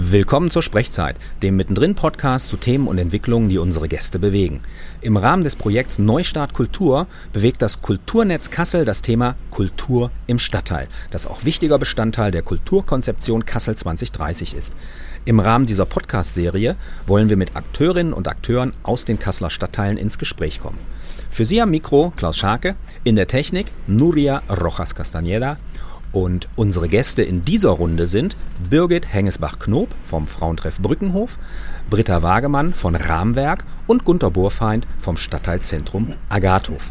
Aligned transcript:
Willkommen 0.00 0.48
zur 0.48 0.62
Sprechzeit, 0.62 1.16
dem 1.42 1.56
Mittendrin-Podcast 1.56 2.48
zu 2.48 2.56
Themen 2.56 2.86
und 2.86 2.98
Entwicklungen, 2.98 3.48
die 3.48 3.58
unsere 3.58 3.88
Gäste 3.88 4.20
bewegen. 4.20 4.60
Im 5.00 5.16
Rahmen 5.16 5.42
des 5.42 5.56
Projekts 5.56 5.98
Neustart 5.98 6.52
Kultur 6.52 7.08
bewegt 7.32 7.62
das 7.62 7.82
Kulturnetz 7.82 8.48
Kassel 8.48 8.84
das 8.84 9.02
Thema 9.02 9.34
Kultur 9.50 10.12
im 10.28 10.38
Stadtteil, 10.38 10.86
das 11.10 11.26
auch 11.26 11.44
wichtiger 11.44 11.80
Bestandteil 11.80 12.30
der 12.30 12.42
Kulturkonzeption 12.42 13.44
Kassel 13.44 13.74
2030 13.74 14.54
ist. 14.54 14.76
Im 15.24 15.40
Rahmen 15.40 15.66
dieser 15.66 15.84
Podcast-Serie 15.84 16.76
wollen 17.08 17.28
wir 17.28 17.36
mit 17.36 17.56
Akteurinnen 17.56 18.12
und 18.12 18.28
Akteuren 18.28 18.74
aus 18.84 19.04
den 19.04 19.18
Kasseler 19.18 19.50
Stadtteilen 19.50 19.98
ins 19.98 20.16
Gespräch 20.16 20.60
kommen. 20.60 20.78
Für 21.28 21.44
Sie 21.44 21.60
am 21.60 21.70
Mikro 21.70 22.12
Klaus 22.16 22.36
Scharke, 22.36 22.76
in 23.02 23.16
der 23.16 23.26
Technik 23.26 23.66
Nuria 23.88 24.42
Rojas 24.48 24.94
Castañeda 24.94 25.56
und 26.12 26.48
unsere 26.56 26.88
Gäste 26.88 27.22
in 27.22 27.42
dieser 27.42 27.70
Runde 27.70 28.06
sind 28.06 28.36
Birgit 28.70 29.12
Hengesbach-Knob 29.12 29.88
vom 30.06 30.26
Frauentreff 30.26 30.78
Brückenhof, 30.78 31.38
Britta 31.90 32.22
Wagemann 32.22 32.74
von 32.74 32.94
Rahmwerk 32.94 33.64
und 33.86 34.04
Gunter 34.04 34.30
Burfeind 34.30 34.86
vom 34.98 35.16
Stadtteilzentrum 35.16 36.14
Agathof. 36.28 36.90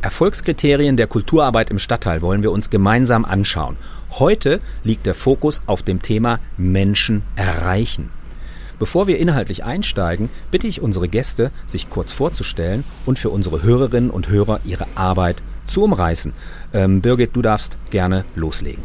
Erfolgskriterien 0.00 0.96
der 0.96 1.08
Kulturarbeit 1.08 1.70
im 1.70 1.78
Stadtteil 1.78 2.22
wollen 2.22 2.42
wir 2.42 2.52
uns 2.52 2.70
gemeinsam 2.70 3.24
anschauen. 3.24 3.76
Heute 4.12 4.60
liegt 4.84 5.06
der 5.06 5.14
Fokus 5.14 5.62
auf 5.66 5.82
dem 5.82 6.00
Thema 6.02 6.38
Menschen 6.56 7.22
erreichen. 7.34 8.10
Bevor 8.78 9.08
wir 9.08 9.18
inhaltlich 9.18 9.64
einsteigen, 9.64 10.30
bitte 10.52 10.68
ich 10.68 10.80
unsere 10.80 11.08
Gäste, 11.08 11.50
sich 11.66 11.90
kurz 11.90 12.12
vorzustellen 12.12 12.84
und 13.06 13.18
für 13.18 13.30
unsere 13.30 13.64
Hörerinnen 13.64 14.10
und 14.10 14.28
Hörer 14.28 14.60
ihre 14.64 14.86
Arbeit 14.94 15.42
zu 15.68 15.84
umreißen. 15.84 16.32
Ähm, 16.72 17.00
Birgit, 17.00 17.30
du 17.34 17.42
darfst 17.42 17.78
gerne 17.90 18.24
loslegen. 18.34 18.82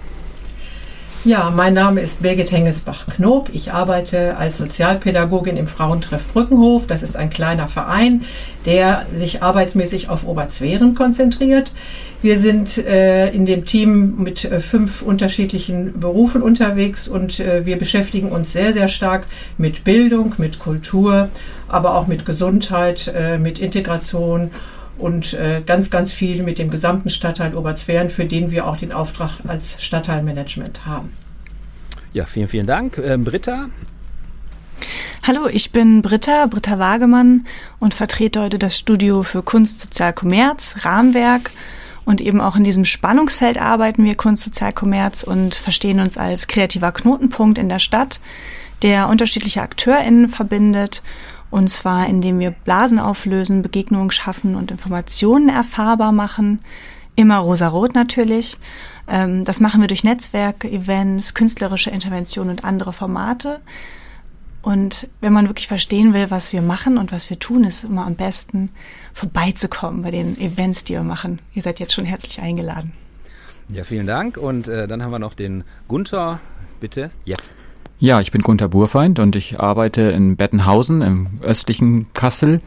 Ja, 1.26 1.54
mein 1.56 1.73
Name 1.73 2.02
ist 2.02 2.22
Birgit 2.22 2.52
Hengesbach-Knob. 2.52 3.50
Ich 3.54 3.72
arbeite 3.72 4.36
als 4.36 4.58
Sozialpädagogin 4.58 5.56
im 5.56 5.67
Frauentreff 5.67 6.28
Brückenhof. 6.34 6.86
Das 6.86 7.02
ist 7.02 7.16
ein 7.16 7.30
kleiner 7.30 7.70
Verein, 7.70 8.25
der 8.66 9.06
sich 9.17 9.42
arbeitsmäßig 9.42 10.09
auf 10.09 10.28
Oberzweren 10.28 10.95
konzentriert. 10.95 11.73
Wir 12.22 12.40
sind 12.40 12.78
äh, 12.78 13.30
in 13.30 13.45
dem 13.45 13.66
Team 13.66 14.22
mit 14.22 14.44
äh, 14.44 14.59
fünf 14.59 15.02
unterschiedlichen 15.02 15.97
Berufen 15.97 16.42
unterwegs 16.42 17.08
und 17.08 17.40
äh, 17.40 17.66
wir 17.66 17.78
beschäftigen 17.78 18.30
uns 18.30 18.52
sehr, 18.52 18.73
sehr 18.73 18.90
stark 18.90 19.28
mit 19.58 19.86
Bildung, 19.86 20.34
mit 20.38 20.59
Kultur, 20.59 21.30
aber 21.70 21.95
auch 21.95 22.08
mit 22.08 22.25
Gesundheit, 22.25 23.14
äh, 23.16 23.38
mit 23.38 23.59
Integration 23.59 24.52
und 25.04 25.34
äh, 25.34 25.62
ganz, 25.66 25.90
ganz 25.90 26.14
viel 26.14 26.44
mit 26.44 26.59
dem 26.59 26.70
gesamten 26.70 27.09
Stadtteil 27.09 27.56
Oberzweren, 27.56 28.09
für 28.09 28.23
den 28.23 28.52
wir 28.52 28.66
auch 28.66 28.78
den 28.78 28.94
Auftrag 28.94 29.40
als 29.46 29.76
Stadtteilmanagement 29.84 30.86
haben. 30.86 31.12
Ja, 32.14 32.23
vielen, 32.23 32.48
vielen 32.48 32.68
Dank. 32.68 32.98
Ähm, 33.00 33.26
Britta? 33.26 33.66
Hallo, 35.28 35.48
ich 35.52 35.74
bin 35.74 36.02
Britta, 36.02 36.46
Britta 36.46 36.80
Wagemann 36.80 37.46
und 37.80 37.94
vertrete 37.94 38.40
heute 38.40 38.58
das 38.58 38.78
Studio 38.78 39.24
für 39.24 39.44
Kunst, 39.44 39.81
Sozial, 39.81 40.14
Kommerz, 40.14 40.76
Rahmenwerk. 40.80 41.52
Und 42.06 42.22
eben 42.22 42.40
auch 42.40 42.56
in 42.56 42.64
diesem 42.64 42.86
Spannungsfeld 42.86 43.59
arbeiten 43.59 44.06
wir 44.06 44.16
Kunst, 44.16 44.44
Sozial, 44.44 44.72
Kommerz 44.72 45.24
und 45.24 45.54
verstehen 45.54 46.00
uns 46.00 46.18
als 46.18 46.48
kreativer 46.48 46.94
Knotenpunkt 46.94 47.58
in 47.58 47.68
der 47.68 47.80
Stadt, 47.80 48.22
der 48.84 49.09
unterschiedliche 49.09 49.62
AkteurInnen 49.64 50.30
verbindet 50.30 51.04
und 51.54 51.68
zwar, 51.68 52.08
indem 52.08 52.40
wir 52.40 52.50
Blasen 52.50 52.98
auflösen, 52.98 53.62
Begegnungen 53.62 54.09
schaffen 54.09 54.56
und 54.56 54.72
Informationen 54.72 55.50
erfahrbar 55.50 56.12
machen. 56.12 56.62
Immer 57.16 57.38
rosarot 57.38 57.94
natürlich. 57.94 58.58
Ähm, 59.08 59.46
das 59.46 59.59
machen 59.59 59.80
wir 59.80 59.88
durch 59.88 60.04
Netzwerke, 60.04 60.68
Events, 60.68 61.36
künstlerische 61.36 61.92
Interventionen 61.92 62.50
und 62.50 62.66
andere 62.66 62.92
Formate. 62.92 63.59
Und 64.64 65.08
wenn 65.22 65.31
man 65.31 65.48
wirklich 65.48 65.68
verstehen 65.68 66.16
will, 66.16 66.31
was 66.31 66.54
wir 66.54 66.64
machen 66.64 66.98
und 66.98 67.12
was 67.12 67.30
wir 67.30 67.38
tun, 67.38 67.66
ist 67.66 67.84
immer 67.84 68.08
am 68.08 68.16
besten 68.16 68.69
vorbeizukommen 69.13 70.02
bei 70.02 70.09
den 70.09 70.42
Events, 70.42 70.86
die 70.86 70.94
wir 70.94 71.03
machen. 71.03 71.40
Ihr 71.53 71.62
seid 71.62 71.80
jetzt 71.80 71.94
schon 71.94 72.06
herzlich 72.06 72.42
eingeladen. 72.42 72.94
Ja, 73.69 73.84
vielen 73.84 74.08
Dank. 74.08 74.38
Und 74.38 74.69
äh, 74.69 74.88
dann 74.88 75.03
haben 75.03 75.12
wir 75.12 75.19
noch 75.19 75.36
den 75.36 75.63
Gunther. 75.88 76.40
Bitte 76.80 77.12
jetzt. 77.25 77.53
Ja, 78.00 78.20
ich 78.20 78.31
bin 78.31 78.42
Gunther 78.42 78.68
Burfeind 78.68 79.20
und 79.20 79.36
ich 79.36 79.59
arbeite 79.59 80.02
in 80.02 80.36
Bettenhausen 80.36 81.02
im 81.02 81.40
östlichen 81.42 82.08
Kassel 82.14 82.62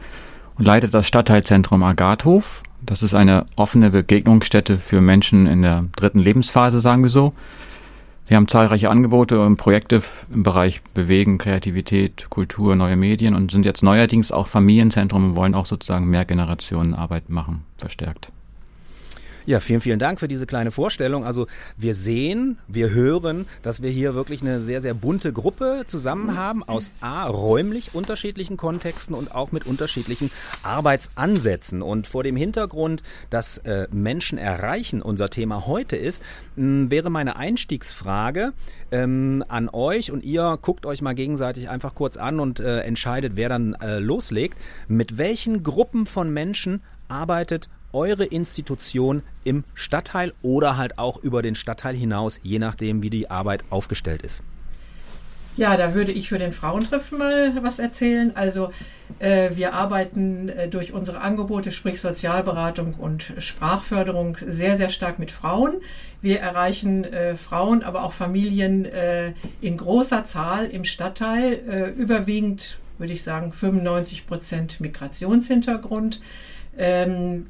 und 0.57 0.65
leite 0.65 0.89
das 0.89 1.07
Stadtteilzentrum 1.07 1.83
Agathof. 1.83 2.63
Das 2.81 3.03
ist 3.03 3.13
eine 3.13 3.45
offene 3.55 3.91
Begegnungsstätte 3.91 4.77
für 4.77 5.01
Menschen 5.01 5.45
in 5.45 5.61
der 5.61 5.85
dritten 5.95 6.19
Lebensphase, 6.19 6.79
sagen 6.79 7.03
wir 7.03 7.09
so. 7.09 7.33
Wir 8.27 8.35
haben 8.35 8.47
zahlreiche 8.47 8.89
Angebote 8.89 9.39
und 9.39 9.55
Projekte 9.55 10.01
im 10.33 10.43
Bereich 10.43 10.81
Bewegen, 10.93 11.37
Kreativität, 11.37 12.27
Kultur, 12.29 12.75
neue 12.75 12.97
Medien 12.97 13.35
und 13.35 13.51
sind 13.51 13.65
jetzt 13.65 13.83
neuerdings 13.83 14.33
auch 14.33 14.47
Familienzentrum 14.47 15.29
und 15.29 15.35
wollen 15.37 15.55
auch 15.55 15.65
sozusagen 15.65 16.09
mehr 16.09 16.25
Generationenarbeit 16.25 17.29
machen, 17.29 17.63
verstärkt. 17.77 18.31
Ja, 19.47 19.61
vielen, 19.61 19.79
vielen 19.79 19.97
Dank 19.97 20.19
für 20.19 20.27
diese 20.27 20.45
kleine 20.45 20.71
Vorstellung. 20.71 21.23
Also 21.23 21.47
wir 21.77 21.95
sehen, 21.95 22.57
wir 22.67 22.89
hören, 22.89 23.45
dass 23.61 23.81
wir 23.81 23.89
hier 23.89 24.13
wirklich 24.13 24.41
eine 24.41 24.59
sehr, 24.59 24.81
sehr 24.81 24.93
bunte 24.93 25.31
Gruppe 25.31 25.85
zusammen 25.87 26.35
haben 26.37 26.63
aus 26.67 26.91
A, 26.99 27.27
räumlich 27.27 27.95
unterschiedlichen 27.95 28.57
Kontexten 28.57 29.15
und 29.15 29.33
auch 29.33 29.53
mit 29.53 29.65
unterschiedlichen 29.65 30.31
Arbeitsansätzen. 30.63 31.81
Und 31.81 32.07
vor 32.07 32.23
dem 32.23 32.35
Hintergrund, 32.35 33.03
dass 33.29 33.59
äh, 33.59 33.87
Menschen 33.89 34.37
erreichen 34.37 35.01
unser 35.01 35.29
Thema 35.29 35.65
heute 35.65 35.95
ist, 35.95 36.23
mh, 36.57 36.91
wäre 36.91 37.09
meine 37.09 37.37
Einstiegsfrage, 37.37 38.51
ähm, 38.91 39.45
an 39.47 39.69
euch 39.69 40.11
und 40.11 40.25
ihr 40.25 40.59
guckt 40.61 40.85
euch 40.85 41.01
mal 41.01 41.15
gegenseitig 41.15 41.69
einfach 41.69 41.95
kurz 41.95 42.17
an 42.17 42.41
und 42.41 42.59
äh, 42.59 42.81
entscheidet, 42.81 43.37
wer 43.37 43.47
dann 43.47 43.75
äh, 43.75 43.99
loslegt. 43.99 44.57
Mit 44.89 45.17
welchen 45.17 45.63
Gruppen 45.63 46.05
von 46.05 46.33
Menschen 46.33 46.81
arbeitet 47.07 47.69
eure 47.97 48.25
Institution 48.25 49.23
im 49.43 49.63
Stadtteil 49.73 50.33
oder 50.43 50.77
halt 50.77 50.99
auch 50.99 51.17
über 51.17 51.41
den 51.41 51.55
Stadtteil 51.55 51.95
hinaus, 51.95 52.39
je 52.43 52.59
nachdem, 52.59 53.01
wie 53.01 53.09
die 53.09 53.31
Arbeit 53.31 53.63
aufgestellt 53.71 54.21
ist? 54.21 54.43
Ja, 55.57 55.75
da 55.75 55.95
würde 55.95 56.11
ich 56.11 56.29
für 56.29 56.37
den 56.37 56.53
Frauentreff 56.53 57.11
mal 57.11 57.63
was 57.63 57.79
erzählen. 57.79 58.31
Also 58.35 58.71
äh, 59.17 59.49
wir 59.55 59.73
arbeiten 59.73 60.49
äh, 60.49 60.67
durch 60.67 60.93
unsere 60.93 61.19
Angebote, 61.21 61.71
sprich 61.71 61.99
Sozialberatung 61.99 62.93
und 62.93 63.33
Sprachförderung, 63.39 64.37
sehr, 64.39 64.77
sehr 64.77 64.91
stark 64.91 65.17
mit 65.17 65.31
Frauen. 65.31 65.77
Wir 66.21 66.41
erreichen 66.41 67.05
äh, 67.05 67.35
Frauen, 67.35 67.81
aber 67.81 68.03
auch 68.03 68.13
Familien 68.13 68.85
äh, 68.85 69.33
in 69.59 69.77
großer 69.77 70.27
Zahl 70.27 70.65
im 70.65 70.85
Stadtteil, 70.85 71.59
äh, 71.67 71.89
überwiegend 71.89 72.77
würde 72.99 73.13
ich 73.13 73.23
sagen 73.23 73.51
95 73.51 74.27
Prozent 74.27 74.79
Migrationshintergrund. 74.79 76.19
Ähm, 76.77 77.47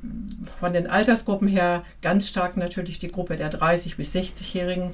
von 0.60 0.74
den 0.74 0.88
Altersgruppen 0.88 1.48
her 1.48 1.84
ganz 2.02 2.28
stark 2.30 2.58
natürlich 2.58 3.00
die 3.00 3.08
Gruppe 3.08 3.36
der 3.36 3.50
30 3.50 3.98
bis 3.98 4.16
60-Jährigen. 4.16 4.92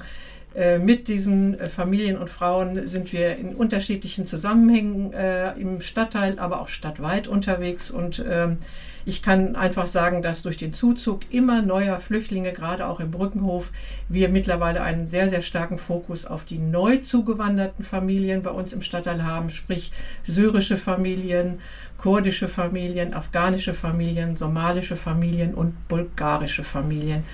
Äh, 0.54 0.78
mit 0.78 1.08
diesen 1.08 1.58
äh, 1.58 1.66
Familien 1.66 2.16
und 2.16 2.30
Frauen 2.30 2.86
sind 2.86 3.12
wir 3.12 3.36
in 3.36 3.56
unterschiedlichen 3.56 4.28
Zusammenhängen 4.28 5.12
äh, 5.12 5.52
im 5.54 5.80
Stadtteil, 5.80 6.38
aber 6.38 6.60
auch 6.60 6.68
stadtweit 6.68 7.26
unterwegs. 7.26 7.90
Und 7.90 8.24
ähm, 8.28 8.58
ich 9.04 9.20
kann 9.20 9.56
einfach 9.56 9.88
sagen, 9.88 10.22
dass 10.22 10.42
durch 10.42 10.56
den 10.56 10.72
Zuzug 10.72 11.22
immer 11.30 11.60
neuer 11.60 11.98
Flüchtlinge, 11.98 12.52
gerade 12.52 12.86
auch 12.86 13.00
im 13.00 13.10
Brückenhof, 13.10 13.72
wir 14.08 14.28
mittlerweile 14.28 14.82
einen 14.82 15.08
sehr, 15.08 15.28
sehr 15.28 15.42
starken 15.42 15.78
Fokus 15.78 16.24
auf 16.24 16.44
die 16.44 16.58
neu 16.58 16.98
zugewanderten 16.98 17.84
Familien 17.84 18.44
bei 18.44 18.50
uns 18.50 18.72
im 18.72 18.80
Stadtteil 18.80 19.24
haben, 19.24 19.50
sprich 19.50 19.90
syrische 20.24 20.76
Familien, 20.76 21.58
kurdische 22.04 22.50
Familien, 22.50 23.14
afghanische 23.14 23.72
Familien, 23.72 24.36
somalische 24.36 24.94
Familien 24.94 25.54
und 25.54 25.88
bulgarische 25.88 26.62
Familien. 26.62 27.24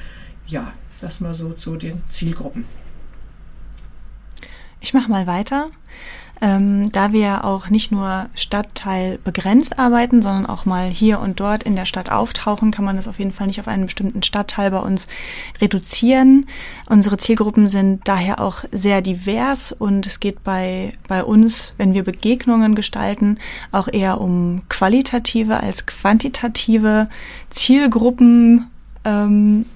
Ja, 0.47 0.73
das 1.01 1.19
mal 1.19 1.35
so 1.35 1.55
zu 1.55 1.75
den 1.75 2.05
Zielgruppen. 2.09 2.65
Ich 4.81 4.95
mache 4.95 5.11
mal 5.11 5.27
weiter. 5.27 5.71
Ähm, 6.43 6.91
da 6.91 7.13
wir 7.13 7.45
auch 7.45 7.69
nicht 7.69 7.93
nur 7.93 8.27
stadtteilbegrenzt 8.35 9.79
arbeiten, 9.79 10.23
sondern 10.23 10.47
auch 10.47 10.65
mal 10.65 10.89
hier 10.89 11.21
und 11.21 11.39
dort 11.39 11.63
in 11.65 11.77
der 11.77 11.85
Stadt 11.85 12.11
auftauchen, 12.11 12.71
kann 12.71 12.85
man 12.85 12.97
das 12.97 13.09
auf 13.09 13.19
jeden 13.19 13.31
Fall 13.31 13.47
nicht 13.47 13.61
auf 13.61 13.69
einen 13.69 13.85
bestimmten 13.85 14.23
Stadtteil 14.23 14.71
bei 14.71 14.79
uns 14.79 15.07
reduzieren. 15.61 16.47
Unsere 16.89 17.19
Zielgruppen 17.19 17.67
sind 17.67 18.09
daher 18.09 18.41
auch 18.41 18.65
sehr 18.73 19.03
divers 19.03 19.73
und 19.73 20.07
es 20.07 20.19
geht 20.19 20.43
bei, 20.43 20.95
bei 21.09 21.23
uns, 21.23 21.75
wenn 21.77 21.93
wir 21.93 22.05
Begegnungen 22.05 22.75
gestalten, 22.75 23.39
auch 23.71 23.89
eher 23.93 24.19
um 24.19 24.63
qualitative 24.71 25.61
als 25.61 25.85
quantitative 25.85 27.09
Zielgruppen, 27.51 28.71
ähm, 29.05 29.67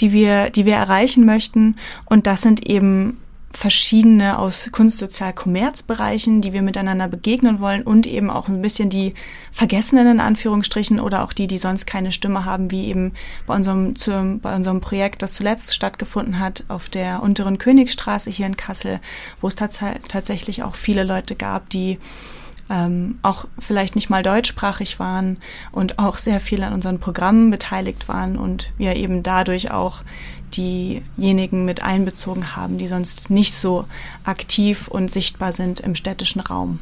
die 0.00 0.12
wir, 0.12 0.50
die 0.50 0.64
wir 0.64 0.74
erreichen 0.74 1.24
möchten. 1.24 1.76
Und 2.06 2.26
das 2.26 2.42
sind 2.42 2.66
eben 2.66 3.18
verschiedene 3.56 4.38
aus 4.38 4.68
Kunst, 4.72 4.98
Sozial, 4.98 5.32
Kommerzbereichen, 5.32 6.40
die 6.40 6.52
wir 6.52 6.62
miteinander 6.62 7.06
begegnen 7.06 7.60
wollen 7.60 7.82
und 7.82 8.06
eben 8.06 8.28
auch 8.28 8.48
ein 8.48 8.60
bisschen 8.60 8.90
die 8.90 9.14
Vergessenen 9.52 10.08
in 10.08 10.20
Anführungsstrichen 10.20 10.98
oder 10.98 11.22
auch 11.22 11.32
die, 11.32 11.46
die 11.46 11.58
sonst 11.58 11.86
keine 11.86 12.10
Stimme 12.10 12.44
haben, 12.44 12.72
wie 12.72 12.86
eben 12.86 13.12
bei 13.46 13.54
unserem, 13.54 13.94
zu, 13.94 14.40
bei 14.42 14.54
unserem 14.54 14.80
Projekt, 14.80 15.22
das 15.22 15.34
zuletzt 15.34 15.72
stattgefunden 15.72 16.40
hat 16.40 16.64
auf 16.68 16.88
der 16.88 17.22
unteren 17.22 17.58
Königstraße 17.58 18.28
hier 18.28 18.46
in 18.46 18.56
Kassel, 18.56 19.00
wo 19.40 19.48
es 19.48 19.54
tats 19.54 19.78
tatsächlich 20.08 20.62
auch 20.62 20.74
viele 20.74 21.04
Leute 21.04 21.36
gab, 21.36 21.70
die 21.70 21.98
ähm, 22.70 23.18
auch 23.22 23.44
vielleicht 23.58 23.94
nicht 23.94 24.10
mal 24.10 24.22
deutschsprachig 24.22 24.98
waren 24.98 25.36
und 25.70 25.98
auch 25.98 26.16
sehr 26.16 26.40
viel 26.40 26.62
an 26.62 26.72
unseren 26.72 26.98
Programmen 26.98 27.50
beteiligt 27.50 28.08
waren 28.08 28.36
und 28.36 28.72
wir 28.78 28.96
eben 28.96 29.22
dadurch 29.22 29.70
auch 29.70 30.02
diejenigen 30.56 31.64
mit 31.64 31.82
einbezogen 31.82 32.56
haben, 32.56 32.78
die 32.78 32.86
sonst 32.86 33.30
nicht 33.30 33.54
so 33.54 33.86
aktiv 34.24 34.88
und 34.88 35.10
sichtbar 35.10 35.52
sind 35.52 35.80
im 35.80 35.94
städtischen 35.94 36.40
Raum. 36.40 36.80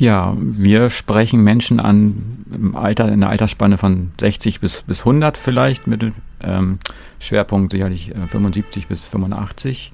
Ja, 0.00 0.34
wir 0.38 0.88
sprechen 0.88 1.44
Menschen 1.44 1.78
an 1.78 2.46
im 2.50 2.74
Alter, 2.74 3.12
in 3.12 3.20
der 3.20 3.28
Altersspanne 3.28 3.76
von 3.76 4.12
60 4.18 4.60
bis, 4.60 4.80
bis 4.80 5.00
100 5.00 5.36
vielleicht, 5.36 5.86
mit 5.86 6.14
ähm, 6.42 6.78
Schwerpunkt 7.18 7.72
sicherlich 7.72 8.14
äh, 8.14 8.26
75 8.26 8.86
bis 8.86 9.04
85. 9.04 9.92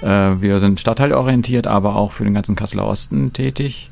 Äh, 0.00 0.06
wir 0.06 0.58
sind 0.58 0.80
stadtteilorientiert, 0.80 1.66
aber 1.66 1.96
auch 1.96 2.12
für 2.12 2.24
den 2.24 2.32
ganzen 2.32 2.56
Kasseler 2.56 2.86
Osten 2.86 3.34
tätig. 3.34 3.90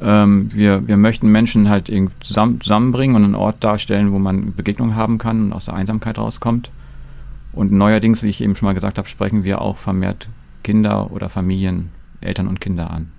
Ähm, 0.00 0.48
wir, 0.52 0.86
wir 0.86 0.96
möchten 0.96 1.30
Menschen 1.30 1.68
halt 1.68 1.88
irgendwie 1.88 2.14
zusammen, 2.20 2.60
zusammenbringen 2.60 3.16
und 3.16 3.24
einen 3.24 3.34
Ort 3.34 3.62
darstellen, 3.64 4.12
wo 4.12 4.18
man 4.18 4.54
Begegnungen 4.54 4.94
haben 4.94 5.18
kann 5.18 5.46
und 5.46 5.52
aus 5.52 5.64
der 5.64 5.74
Einsamkeit 5.74 6.18
rauskommt. 6.18 6.70
Und 7.52 7.72
neuerdings, 7.72 8.22
wie 8.22 8.28
ich 8.28 8.40
eben 8.40 8.54
schon 8.54 8.66
mal 8.66 8.74
gesagt 8.74 8.98
habe, 8.98 9.08
sprechen 9.08 9.44
wir 9.44 9.60
auch 9.60 9.78
vermehrt 9.78 10.28
Kinder 10.62 11.10
oder 11.10 11.28
Familien, 11.28 11.90
Eltern 12.20 12.46
und 12.46 12.60
Kinder 12.60 12.90
an. 12.90 13.10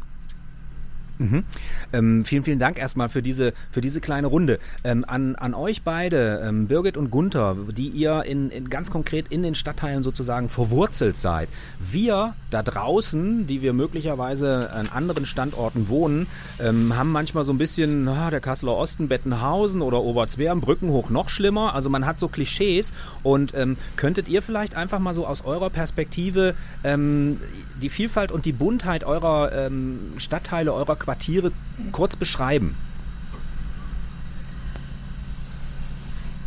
Mhm. 1.19 1.43
Ähm, 1.91 2.23
vielen, 2.23 2.43
vielen 2.43 2.59
Dank 2.59 2.79
erstmal 2.79 3.09
für 3.09 3.21
diese, 3.21 3.53
für 3.71 3.81
diese 3.81 3.99
kleine 3.99 4.27
Runde. 4.27 4.57
Ähm, 4.85 5.03
an, 5.05 5.35
an 5.35 5.53
euch 5.53 5.83
beide, 5.83 6.41
ähm, 6.45 6.67
Birgit 6.67 6.95
und 6.95 7.11
Gunther, 7.11 7.57
die 7.75 7.89
ihr 7.89 8.23
in, 8.23 8.49
in 8.49 8.69
ganz 8.69 8.89
konkret 8.89 9.27
in 9.29 9.43
den 9.43 9.53
Stadtteilen 9.53 10.01
sozusagen 10.01 10.47
verwurzelt 10.47 11.17
seid. 11.17 11.49
Wir 11.77 12.35
da 12.51 12.63
draußen, 12.63 13.47
die 13.47 13.61
wir 13.61 13.73
möglicherweise 13.73 14.73
an 14.73 14.87
anderen 14.87 15.25
Standorten 15.25 15.89
wohnen, 15.89 16.27
ähm, 16.61 16.95
haben 16.95 17.11
manchmal 17.11 17.43
so 17.43 17.51
ein 17.51 17.57
bisschen, 17.57 18.07
ah, 18.07 18.29
der 18.29 18.39
Kasseler 18.39 18.77
Osten, 18.77 19.09
Bettenhausen 19.09 19.81
oder 19.81 20.01
Oberzweren, 20.01 20.61
Brückenhoch 20.61 21.09
noch 21.09 21.27
schlimmer. 21.27 21.75
Also 21.75 21.89
man 21.89 22.05
hat 22.05 22.17
so 22.17 22.29
Klischees 22.29 22.93
und 23.23 23.53
ähm, 23.55 23.75
könntet 23.97 24.29
ihr 24.29 24.41
vielleicht 24.41 24.77
einfach 24.77 24.99
mal 24.99 25.13
so 25.13 25.27
aus 25.27 25.43
eurer 25.43 25.69
Perspektive 25.69 26.55
ähm, 26.85 27.41
die 27.81 27.89
Vielfalt 27.89 28.31
und 28.31 28.45
die 28.45 28.53
Buntheit 28.53 29.03
eurer 29.03 29.69
Stadtteile, 30.17 30.73
eurer 30.73 30.95
Qualität 30.95 31.08
Quartiere 31.09 31.51
kurz 31.91 32.15
beschreiben? 32.15 32.75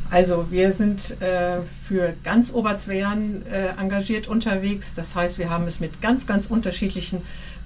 Also 0.09 0.47
wir 0.51 0.73
sind 0.73 1.21
äh, 1.21 1.63
für 1.89 2.15
ganz 2.23 2.53
Oberzweren 2.53 3.45
äh, 3.47 3.71
engagiert 3.81 4.29
unterwegs. 4.29 4.95
Das 4.95 5.17
heißt, 5.17 5.39
wir 5.39 5.51
haben 5.51 5.67
es 5.67 5.81
mit 5.81 6.01
ganz, 6.01 6.29
ganz 6.29 6.47
unterschiedlichen 6.47 7.23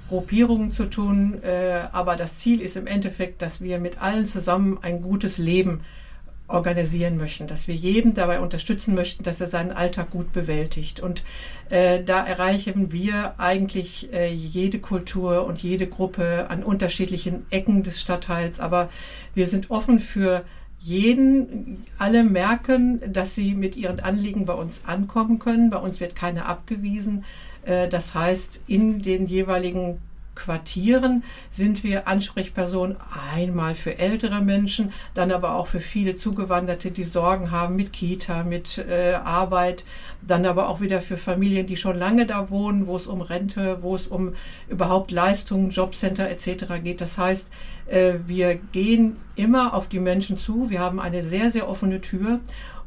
Gruppierungen 0.08 0.72
zu 0.72 0.86
tun. 0.86 1.42
Äh, 1.42 1.80
aber 1.92 2.16
das 2.16 2.38
Ziel 2.38 2.62
ist 2.62 2.76
im 2.76 2.86
Endeffekt, 2.86 3.42
dass 3.42 3.60
wir 3.60 3.78
mit 3.78 4.00
allen 4.00 4.26
zusammen 4.26 4.78
ein 4.80 5.02
gutes 5.02 5.36
Leben 5.36 5.80
organisieren 6.48 7.16
möchten, 7.16 7.46
dass 7.46 7.66
wir 7.66 7.74
jeden 7.74 8.14
dabei 8.14 8.40
unterstützen 8.40 8.94
möchten, 8.94 9.24
dass 9.24 9.40
er 9.40 9.48
seinen 9.48 9.72
Alltag 9.72 10.10
gut 10.10 10.32
bewältigt. 10.32 11.00
Und 11.00 11.24
äh, 11.70 12.02
da 12.02 12.24
erreichen 12.24 12.92
wir 12.92 13.34
eigentlich 13.38 14.12
äh, 14.12 14.32
jede 14.32 14.78
Kultur 14.78 15.44
und 15.44 15.62
jede 15.62 15.86
Gruppe 15.86 16.46
an 16.48 16.62
unterschiedlichen 16.62 17.46
Ecken 17.50 17.82
des 17.82 18.00
Stadtteils. 18.00 18.60
Aber 18.60 18.90
wir 19.34 19.46
sind 19.46 19.70
offen 19.70 19.98
für 19.98 20.44
jeden. 20.78 21.84
Alle 21.98 22.22
merken, 22.22 23.12
dass 23.12 23.34
sie 23.34 23.54
mit 23.54 23.76
ihren 23.76 23.98
Anliegen 23.98 24.46
bei 24.46 24.54
uns 24.54 24.82
ankommen 24.86 25.40
können. 25.40 25.70
Bei 25.70 25.78
uns 25.78 25.98
wird 25.98 26.14
keiner 26.14 26.46
abgewiesen. 26.46 27.24
Äh, 27.64 27.88
das 27.88 28.14
heißt, 28.14 28.62
in 28.68 29.02
den 29.02 29.26
jeweiligen 29.26 29.98
Quartieren 30.36 31.24
sind 31.50 31.82
wir 31.82 32.06
Ansprechperson 32.06 32.96
einmal 33.34 33.74
für 33.74 33.98
ältere 33.98 34.40
Menschen, 34.40 34.92
dann 35.14 35.32
aber 35.32 35.56
auch 35.56 35.66
für 35.66 35.80
viele 35.80 36.14
Zugewanderte, 36.14 36.92
die 36.92 37.02
Sorgen 37.02 37.50
haben 37.50 37.74
mit 37.74 37.92
Kita, 37.92 38.44
mit 38.44 38.78
äh, 38.78 39.14
Arbeit, 39.14 39.84
dann 40.22 40.46
aber 40.46 40.68
auch 40.68 40.80
wieder 40.80 41.02
für 41.02 41.16
Familien, 41.16 41.66
die 41.66 41.76
schon 41.76 41.98
lange 41.98 42.26
da 42.26 42.50
wohnen, 42.50 42.86
wo 42.86 42.96
es 42.96 43.08
um 43.08 43.20
Rente, 43.20 43.78
wo 43.82 43.96
es 43.96 44.06
um 44.06 44.34
überhaupt 44.68 45.10
Leistungen, 45.10 45.70
Jobcenter 45.70 46.30
etc. 46.30 46.66
geht. 46.82 47.00
Das 47.00 47.18
heißt, 47.18 47.48
äh, 47.86 48.14
wir 48.26 48.54
gehen 48.54 49.16
immer 49.36 49.74
auf 49.74 49.88
die 49.88 50.00
Menschen 50.00 50.38
zu. 50.38 50.70
Wir 50.70 50.80
haben 50.80 51.00
eine 51.00 51.22
sehr, 51.24 51.50
sehr 51.50 51.68
offene 51.68 52.00
Tür 52.00 52.40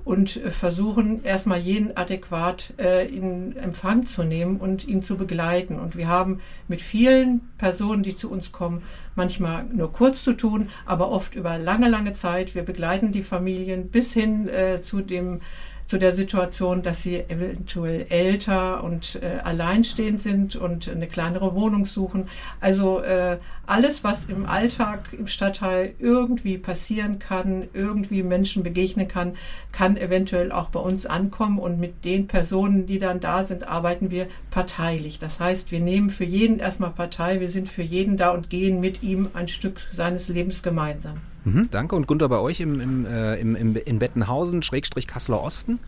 und 0.05 0.31
versuchen 0.31 1.23
erstmal 1.23 1.59
jeden 1.59 1.95
adäquat 1.95 2.73
äh, 2.79 3.07
in 3.07 3.55
Empfang 3.55 4.07
zu 4.07 4.23
nehmen 4.23 4.57
und 4.57 4.87
ihn 4.87 5.03
zu 5.03 5.17
begleiten. 5.17 5.79
Und 5.79 5.95
wir 5.95 6.07
haben 6.07 6.39
mit 6.67 6.81
vielen 6.81 7.41
Personen, 7.57 8.03
die 8.03 8.15
zu 8.15 8.31
uns 8.31 8.51
kommen, 8.51 8.83
manchmal 9.15 9.65
nur 9.65 9.91
kurz 9.91 10.23
zu 10.23 10.33
tun, 10.33 10.69
aber 10.85 11.09
oft 11.09 11.35
über 11.35 11.57
lange, 11.57 11.89
lange 11.89 12.13
Zeit. 12.13 12.55
Wir 12.55 12.63
begleiten 12.63 13.11
die 13.11 13.23
Familien 13.23 13.89
bis 13.89 14.13
hin 14.13 14.47
äh, 14.47 14.81
zu 14.81 15.01
dem 15.01 15.41
zu 15.89 15.97
der 15.97 16.11
Situation, 16.11 16.83
dass 16.83 17.01
sie 17.01 17.19
eventuell 17.19 18.05
älter 18.09 18.83
und 18.83 19.19
äh, 19.23 19.39
alleinstehend 19.43 20.21
sind 20.21 20.55
und 20.55 20.87
eine 20.87 21.07
kleinere 21.07 21.55
Wohnung 21.55 21.85
suchen. 21.85 22.27
Also 22.61 23.01
äh, 23.01 23.39
alles, 23.65 24.03
was 24.03 24.25
im 24.25 24.45
Alltag 24.45 25.13
im 25.17 25.25
Stadtteil 25.25 25.95
irgendwie 25.97 26.59
passieren 26.59 27.17
kann, 27.17 27.69
irgendwie 27.73 28.21
Menschen 28.21 28.61
begegnen 28.61 29.07
kann, 29.07 29.35
kann 29.71 29.97
eventuell 29.97 30.51
auch 30.51 30.69
bei 30.69 30.79
uns 30.79 31.07
ankommen. 31.07 31.57
Und 31.57 31.79
mit 31.79 32.05
den 32.05 32.27
Personen, 32.27 32.85
die 32.85 32.99
dann 32.99 33.19
da 33.19 33.43
sind, 33.43 33.67
arbeiten 33.67 34.11
wir 34.11 34.27
parteilich. 34.51 35.17
Das 35.17 35.39
heißt, 35.39 35.71
wir 35.71 35.79
nehmen 35.79 36.11
für 36.11 36.23
jeden 36.23 36.59
erstmal 36.59 36.91
Partei, 36.91 37.39
wir 37.39 37.49
sind 37.49 37.67
für 37.67 37.81
jeden 37.81 38.15
da 38.15 38.29
und 38.29 38.51
gehen 38.51 38.79
mit 38.79 39.01
ihm 39.01 39.29
ein 39.33 39.47
Stück 39.47 39.79
seines 39.95 40.27
Lebens 40.29 40.61
gemeinsam. 40.61 41.21
Mhm, 41.49 41.69
danke. 41.71 41.95
Und 41.95 42.07
Gunter, 42.07 42.29
bei 42.29 42.39
euch 42.39 42.59
im, 42.61 42.79
im, 42.79 43.05
äh, 43.05 43.35
im, 43.35 43.55
im, 43.55 43.75
in 43.75 43.99
Bettenhausen, 43.99 44.61
Schrägstrich 44.61 45.07
Kasseler 45.07 45.41
Osten? 45.41 45.79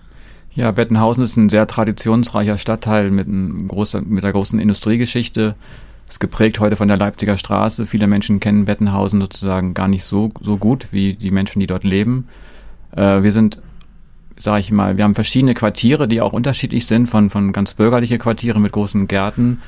Ja, 0.54 0.72
Bettenhausen 0.72 1.24
ist 1.24 1.38
ein 1.38 1.50
sehr 1.50 1.68
traditionsreicher 1.68 2.58
Stadtteil 2.58 3.10
mit, 3.10 3.28
einem 3.28 3.68
großen, 3.68 4.08
mit 4.10 4.24
einer 4.24 4.34
großen 4.34 4.60
Industriegeschichte. 4.60 5.56
Ist 6.10 6.20
geprägt 6.20 6.60
heute 6.60 6.76
von 6.76 6.90
der 6.90 6.98
Leipziger 6.98 7.38
Straße. 7.38 7.86
Viele 7.86 8.08
Menschen 8.08 8.42
kennen 8.42 8.66
Bettenhausen 8.66 9.22
sozusagen 9.22 9.74
gar 9.74 9.88
nicht 9.88 10.04
so, 10.04 10.30
so 10.42 10.58
gut 10.58 10.92
wie 10.92 11.14
die 11.14 11.32
Menschen, 11.32 11.62
die 11.62 11.68
dort 11.68 11.86
leben. 11.86 12.28
Äh, 12.94 13.24
wir 13.24 13.32
sind, 13.32 13.62
sage 14.38 14.60
ich 14.60 14.72
mal, 14.72 14.98
wir 14.98 15.06
haben 15.06 15.16
verschiedene 15.16 15.54
Quartiere, 15.54 16.10
die 16.10 16.20
auch 16.20 16.34
unterschiedlich 16.34 16.86
sind, 16.86 17.08
von, 17.08 17.30
von 17.30 17.54
ganz 17.54 17.76
bürgerliche 17.76 18.18
Quartiere 18.18 18.60
mit 18.60 18.74
großen 18.74 19.08
Gärten, 19.08 19.62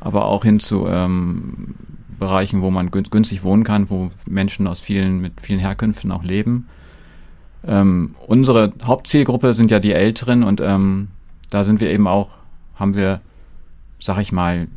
aber 0.00 0.24
auch 0.24 0.42
hin 0.42 0.58
zu 0.58 0.88
ähm, 0.88 1.74
Bereichen, 2.18 2.62
wo 2.62 2.70
man 2.70 2.90
günstig 2.90 3.42
wohnen 3.42 3.64
kann, 3.64 3.90
wo 3.90 4.08
Menschen 4.26 4.66
aus 4.66 4.80
vielen, 4.80 5.20
mit 5.20 5.40
vielen 5.40 5.60
Herkünften 5.60 6.12
auch 6.12 6.24
leben. 6.24 6.68
Ähm, 7.66 8.14
unsere 8.26 8.72
Hauptzielgruppe 8.82 9.54
sind 9.54 9.70
ja 9.70 9.80
die 9.80 9.92
Älteren 9.92 10.44
und 10.44 10.60
ähm, 10.60 11.08
da 11.50 11.64
sind 11.64 11.80
wir 11.80 11.90
eben 11.90 12.06
auch, 12.06 12.30
haben 12.76 12.94
wir, 12.94 13.20
sag 13.98 14.18
ich 14.18 14.32
mal, 14.32 14.68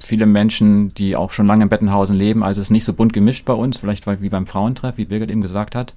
viele 0.00 0.26
Menschen, 0.26 0.92
die 0.94 1.16
auch 1.16 1.30
schon 1.30 1.46
lange 1.46 1.64
in 1.64 1.68
Bettenhausen 1.68 2.16
leben. 2.16 2.42
Also 2.42 2.60
es 2.60 2.68
ist 2.68 2.72
nicht 2.72 2.84
so 2.84 2.92
bunt 2.92 3.12
gemischt 3.12 3.44
bei 3.44 3.52
uns, 3.52 3.78
vielleicht 3.78 4.04
wie 4.20 4.28
beim 4.28 4.46
Frauentreff, 4.46 4.96
wie 4.96 5.04
Birgit 5.04 5.30
eben 5.30 5.42
gesagt 5.42 5.74
hat. 5.74 5.94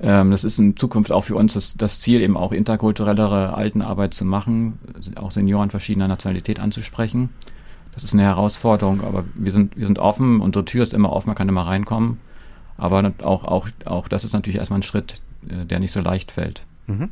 Ähm, 0.00 0.32
das 0.32 0.42
ist 0.42 0.58
in 0.58 0.76
Zukunft 0.76 1.12
auch 1.12 1.24
für 1.24 1.36
uns 1.36 1.54
das, 1.54 1.74
das, 1.76 2.00
Ziel, 2.00 2.20
eben 2.20 2.36
auch 2.36 2.52
interkulturellere 2.52 3.54
Altenarbeit 3.54 4.14
zu 4.14 4.24
machen, 4.24 4.78
auch 5.14 5.30
Senioren 5.30 5.70
verschiedener 5.70 6.08
Nationalität 6.08 6.58
anzusprechen. 6.58 7.30
Das 7.92 8.04
ist 8.04 8.14
eine 8.14 8.22
Herausforderung, 8.22 9.02
aber 9.02 9.24
wir 9.34 9.52
sind, 9.52 9.76
wir 9.76 9.86
sind 9.86 9.98
offen, 9.98 10.40
unsere 10.40 10.64
Tür 10.64 10.82
ist 10.82 10.94
immer 10.94 11.12
offen, 11.12 11.28
man 11.28 11.36
kann 11.36 11.48
immer 11.48 11.66
reinkommen. 11.66 12.18
Aber 12.76 13.12
auch, 13.22 13.44
auch, 13.44 13.68
auch 13.84 14.08
das 14.08 14.24
ist 14.24 14.32
natürlich 14.32 14.58
erstmal 14.58 14.80
ein 14.80 14.82
Schritt, 14.82 15.20
äh, 15.48 15.66
der 15.66 15.78
nicht 15.78 15.92
so 15.92 16.00
leicht 16.00 16.32
fällt. 16.32 16.64
Mhm. 16.86 17.10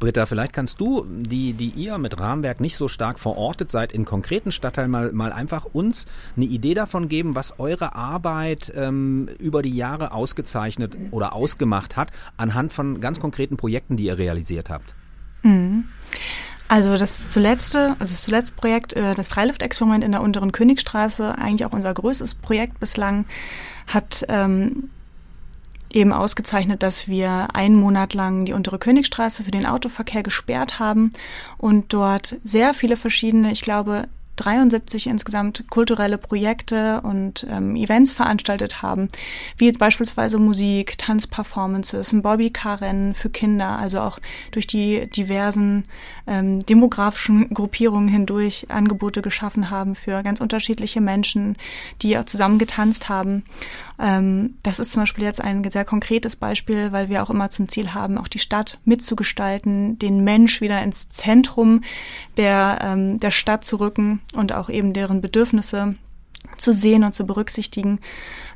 Britta, 0.00 0.26
vielleicht 0.26 0.52
kannst 0.52 0.80
du, 0.80 1.06
die, 1.08 1.52
die 1.52 1.68
ihr 1.68 1.96
mit 1.98 2.18
Rahmenwerk 2.18 2.60
nicht 2.60 2.76
so 2.76 2.88
stark 2.88 3.20
verortet 3.20 3.70
seid, 3.70 3.92
in 3.92 4.04
konkreten 4.04 4.50
Stadtteilen 4.50 4.90
mal, 4.90 5.12
mal 5.12 5.32
einfach 5.32 5.64
uns 5.64 6.06
eine 6.36 6.46
Idee 6.46 6.74
davon 6.74 7.08
geben, 7.08 7.36
was 7.36 7.60
eure 7.60 7.94
Arbeit 7.94 8.72
ähm, 8.74 9.28
über 9.38 9.62
die 9.62 9.76
Jahre 9.76 10.12
ausgezeichnet 10.12 10.96
oder 11.12 11.34
ausgemacht 11.34 11.96
hat, 11.96 12.10
anhand 12.36 12.72
von 12.72 13.00
ganz 13.00 13.20
konkreten 13.20 13.56
Projekten, 13.56 13.96
die 13.96 14.06
ihr 14.06 14.18
realisiert 14.18 14.70
habt. 14.70 14.94
Mhm. 15.42 15.84
Also 16.72 16.96
das 16.96 17.30
zuletzte, 17.30 17.96
also 17.98 18.14
das 18.14 18.22
zuletzt 18.22 18.56
Projekt, 18.56 18.94
äh, 18.94 19.14
das 19.14 19.28
Freiluftexperiment 19.28 20.02
in 20.02 20.12
der 20.12 20.22
unteren 20.22 20.52
Königstraße, 20.52 21.36
eigentlich 21.36 21.66
auch 21.66 21.74
unser 21.74 21.92
größtes 21.92 22.34
Projekt 22.34 22.80
bislang, 22.80 23.26
hat 23.86 24.24
ähm, 24.30 24.88
eben 25.92 26.14
ausgezeichnet, 26.14 26.82
dass 26.82 27.08
wir 27.08 27.48
einen 27.54 27.76
Monat 27.76 28.14
lang 28.14 28.46
die 28.46 28.54
untere 28.54 28.78
Königstraße 28.78 29.44
für 29.44 29.50
den 29.50 29.66
Autoverkehr 29.66 30.22
gesperrt 30.22 30.78
haben 30.78 31.12
und 31.58 31.92
dort 31.92 32.36
sehr 32.42 32.72
viele 32.72 32.96
verschiedene, 32.96 33.52
ich 33.52 33.60
glaube, 33.60 34.08
73 34.42 35.06
insgesamt 35.06 35.64
kulturelle 35.70 36.18
Projekte 36.18 37.00
und 37.02 37.46
ähm, 37.48 37.76
Events 37.76 38.12
veranstaltet 38.12 38.82
haben, 38.82 39.08
wie 39.56 39.70
beispielsweise 39.72 40.38
Musik, 40.38 40.98
Tanzperformances, 40.98 42.12
ein 42.12 42.22
Bobbycar-Rennen 42.22 43.14
für 43.14 43.30
Kinder, 43.30 43.78
also 43.78 44.00
auch 44.00 44.18
durch 44.50 44.66
die 44.66 45.08
diversen 45.08 45.84
ähm, 46.26 46.60
demografischen 46.60 47.50
Gruppierungen 47.50 48.08
hindurch 48.08 48.66
Angebote 48.68 49.22
geschaffen 49.22 49.70
haben 49.70 49.94
für 49.94 50.22
ganz 50.22 50.40
unterschiedliche 50.40 51.00
Menschen, 51.00 51.56
die 52.02 52.18
auch 52.18 52.24
zusammen 52.24 52.58
getanzt 52.58 53.08
haben. 53.08 53.44
Ähm, 53.98 54.56
das 54.62 54.80
ist 54.80 54.90
zum 54.90 55.02
Beispiel 55.02 55.24
jetzt 55.24 55.40
ein 55.40 55.68
sehr 55.70 55.84
konkretes 55.84 56.36
Beispiel, 56.36 56.92
weil 56.92 57.08
wir 57.08 57.22
auch 57.22 57.30
immer 57.30 57.50
zum 57.50 57.68
Ziel 57.68 57.94
haben, 57.94 58.18
auch 58.18 58.28
die 58.28 58.38
Stadt 58.38 58.78
mitzugestalten, 58.84 59.98
den 59.98 60.24
Mensch 60.24 60.60
wieder 60.60 60.82
ins 60.82 61.08
Zentrum 61.10 61.82
der, 62.36 62.78
ähm, 62.82 63.20
der 63.20 63.30
Stadt 63.30 63.64
zu 63.64 63.76
rücken 63.76 64.20
und 64.36 64.52
auch 64.52 64.68
eben 64.68 64.92
deren 64.92 65.20
Bedürfnisse 65.20 65.94
zu 66.56 66.72
sehen 66.72 67.04
und 67.04 67.14
zu 67.14 67.26
berücksichtigen. 67.26 68.00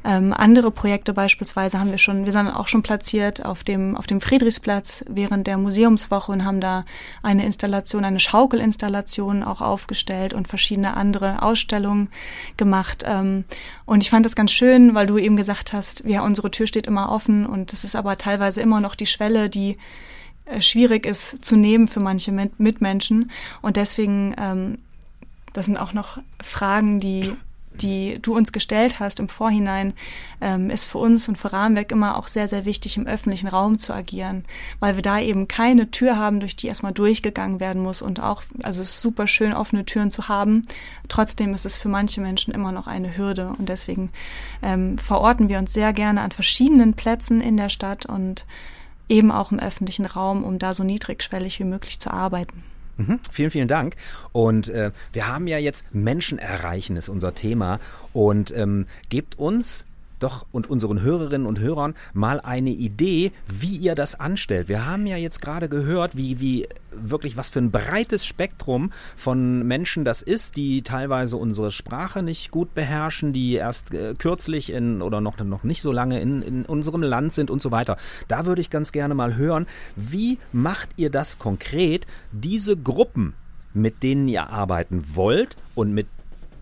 Ähm, 0.05 0.33
andere 0.33 0.71
Projekte 0.71 1.13
beispielsweise 1.13 1.79
haben 1.79 1.91
wir 1.91 1.99
schon, 1.99 2.25
wir 2.25 2.33
sind 2.33 2.49
auch 2.49 2.69
schon 2.69 2.83
platziert 2.83 3.45
auf 3.45 3.65
dem, 3.65 3.97
auf 3.97 4.07
dem 4.07 4.21
Friedrichsplatz 4.21 5.05
während 5.09 5.47
der 5.47 5.57
Museumswoche 5.59 6.31
und 6.33 6.45
haben 6.45 6.61
da 6.61 6.85
eine 7.23 7.45
Installation, 7.45 8.05
eine 8.05 8.21
Schaukelinstallation 8.21 9.43
auch 9.43 9.61
aufgestellt 9.61 10.35
und 10.35 10.49
verschiedene 10.49 10.97
andere 10.97 11.43
Ausstellungen 11.43 12.09
gemacht. 12.57 13.03
Ähm, 13.07 13.45
und 13.85 14.03
ich 14.03 14.11
fand 14.11 14.27
das 14.27 14.37
ganz 14.37 14.53
schön, 14.53 14.95
weil 14.95 15.07
du 15.07 15.19
eben 15.19 15.37
gesagt 15.37 15.73
hast, 15.73 16.03
ja, 16.07 16.23
unsere 16.23 16.51
Tür 16.51 16.67
steht 16.67 16.87
immer 16.87 17.11
offen 17.11 17.47
und 17.47 17.73
es 17.73 17.85
ist 17.85 17.97
aber 17.97 18.19
teilweise 18.19 18.61
immer 18.61 18.81
noch 18.81 18.95
die 18.95 19.07
Schwelle, 19.07 19.49
die 19.49 19.79
äh, 20.45 20.61
schwierig 20.61 21.07
ist 21.07 21.45
zu 21.45 21.57
nehmen 21.57 21.89
für 21.89 22.01
manche 22.01 22.33
Mitmenschen. 22.33 23.31
Und 23.63 23.77
deswegen, 23.77 24.35
ähm, 24.39 24.79
das 25.57 25.67
sind 25.67 25.77
auch 25.77 25.93
noch 25.93 26.19
Fragen, 26.43 27.01
die 27.01 27.33
die 27.77 28.19
du 28.21 28.35
uns 28.35 28.53
gestellt 28.53 29.01
hast 29.01 29.21
im 29.21 29.29
Vorhinein, 29.29 29.93
ähm, 30.41 30.71
ist 30.71 30.87
für 30.87 30.99
uns 30.99 31.29
und 31.29 31.37
für 31.37 31.53
Rahmenwerk 31.53 31.93
immer 31.93 32.17
auch 32.17 32.27
sehr, 32.27 32.49
sehr 32.49 32.65
wichtig, 32.65 32.97
im 32.97 33.07
öffentlichen 33.07 33.49
Raum 33.49 33.79
zu 33.79 33.93
agieren, 33.93 34.45
weil 34.81 34.97
wir 34.97 35.03
da 35.03 35.21
eben 35.21 35.49
keine 35.49 35.91
Tür 35.91 36.17
haben, 36.17 36.41
durch 36.41 36.57
die 36.57 36.69
erstmal 36.69 36.93
durchgegangen 36.93 37.61
werden 37.61 37.83
muss 37.83 38.03
und 38.03 38.21
auch, 38.21 38.43
also 38.63 38.83
es 38.83 38.91
ist 38.91 39.03
super 39.03 39.27
schön, 39.27 39.53
offene 39.53 39.85
Türen 39.85 40.11
zu 40.11 40.29
haben. 40.29 40.63
Trotzdem 41.09 41.55
ist 41.55 41.67
es 41.67 41.77
für 41.77 41.89
manche 41.89 42.21
Menschen 42.21 42.55
immer 42.55 42.73
noch 42.73 42.87
eine 42.87 43.17
Hürde 43.17 43.53
und 43.59 43.69
deswegen 43.69 44.11
ähm, 44.63 44.99
verorten 44.99 45.49
wir 45.49 45.59
uns 45.59 45.73
sehr 45.73 45.93
gerne 45.93 46.23
an 46.23 46.33
verschiedenen 46.33 46.95
Plätzen 46.95 47.41
in 47.41 47.57
der 47.57 47.69
Stadt 47.69 48.07
und 48.07 48.47
eben 49.09 49.31
auch 49.31 49.53
im 49.53 49.59
öffentlichen 49.61 50.07
Raum, 50.07 50.45
um 50.45 50.59
da 50.59 50.75
so 50.75 50.83
niedrigschwellig 50.83 51.61
wie 51.61 51.65
möglich 51.65 52.01
zu 52.01 52.11
arbeiten. 52.11 52.65
Mhm, 52.97 53.21
vielen, 53.31 53.51
vielen 53.51 53.69
Dank. 53.69 53.97
Und 54.33 54.69
äh, 54.69 54.91
wir 55.13 55.29
haben 55.29 55.47
ja 55.47 55.59
jetzt 55.59 55.85
Menschen 55.93 56.39
erreichen, 56.39 56.97
ist 56.97 57.09
unser 57.09 57.35
Thema. 57.35 57.79
Und 58.13 58.57
ähm, 58.57 58.87
gebt 59.09 59.39
uns 59.39 59.87
doch 60.19 60.47
und 60.53 60.69
unseren 60.69 61.01
Hörerinnen 61.01 61.47
und 61.47 61.59
Hörern 61.61 61.95
mal 62.13 62.41
eine 62.41 62.71
Idee, 62.71 63.33
wie 63.47 63.77
ihr 63.77 63.95
das 63.95 64.19
anstellt. 64.19 64.69
Wir 64.69 64.87
haben 64.87 65.07
ja 65.07 65.17
jetzt 65.17 65.41
gerade 65.41 65.69
gehört, 65.69 66.17
wie, 66.17 66.41
wie 66.41 66.69
wirklich 66.91 67.37
was 67.37 67.49
für 67.49 67.59
ein 67.59 67.71
breites 67.71 68.25
Spektrum 68.25 68.91
von 69.17 69.67
Menschen 69.67 70.05
das 70.05 70.23
ist, 70.23 70.57
die 70.57 70.83
teilweise 70.83 71.37
unsere 71.37 71.71
Sprache 71.71 72.23
nicht 72.23 72.51
gut 72.51 72.75
beherrschen, 72.75 73.33
die 73.33 73.55
erst 73.55 73.93
äh, 73.93 74.15
kürzlich 74.15 74.73
in 74.73 75.03
oder 75.03 75.21
noch, 75.21 75.39
noch 75.39 75.65
nicht 75.65 75.83
so 75.83 75.93
lange 75.93 76.21
in, 76.21 76.43
in 76.43 76.65
unserem 76.65 77.03
Land 77.03 77.33
sind 77.33 77.51
und 77.51 77.61
so 77.61 77.71
weiter. 77.71 77.97
Da 78.29 78.47
würde 78.47 78.61
ich 78.61 78.71
ganz 78.71 78.93
gerne 78.93 79.15
mal 79.15 79.37
hören, 79.37 79.67
wie 79.95 80.39
macht 80.53 80.91
ihr 80.97 81.11
das 81.11 81.39
konkret, 81.39 82.07
diese 82.33 82.77
Gruppen 82.77 83.35
mit 83.77 84.03
denen 84.03 84.27
ihr 84.27 84.49
arbeiten 84.49 85.05
wollt 85.15 85.57
und 85.75 85.93
mit 85.93 86.07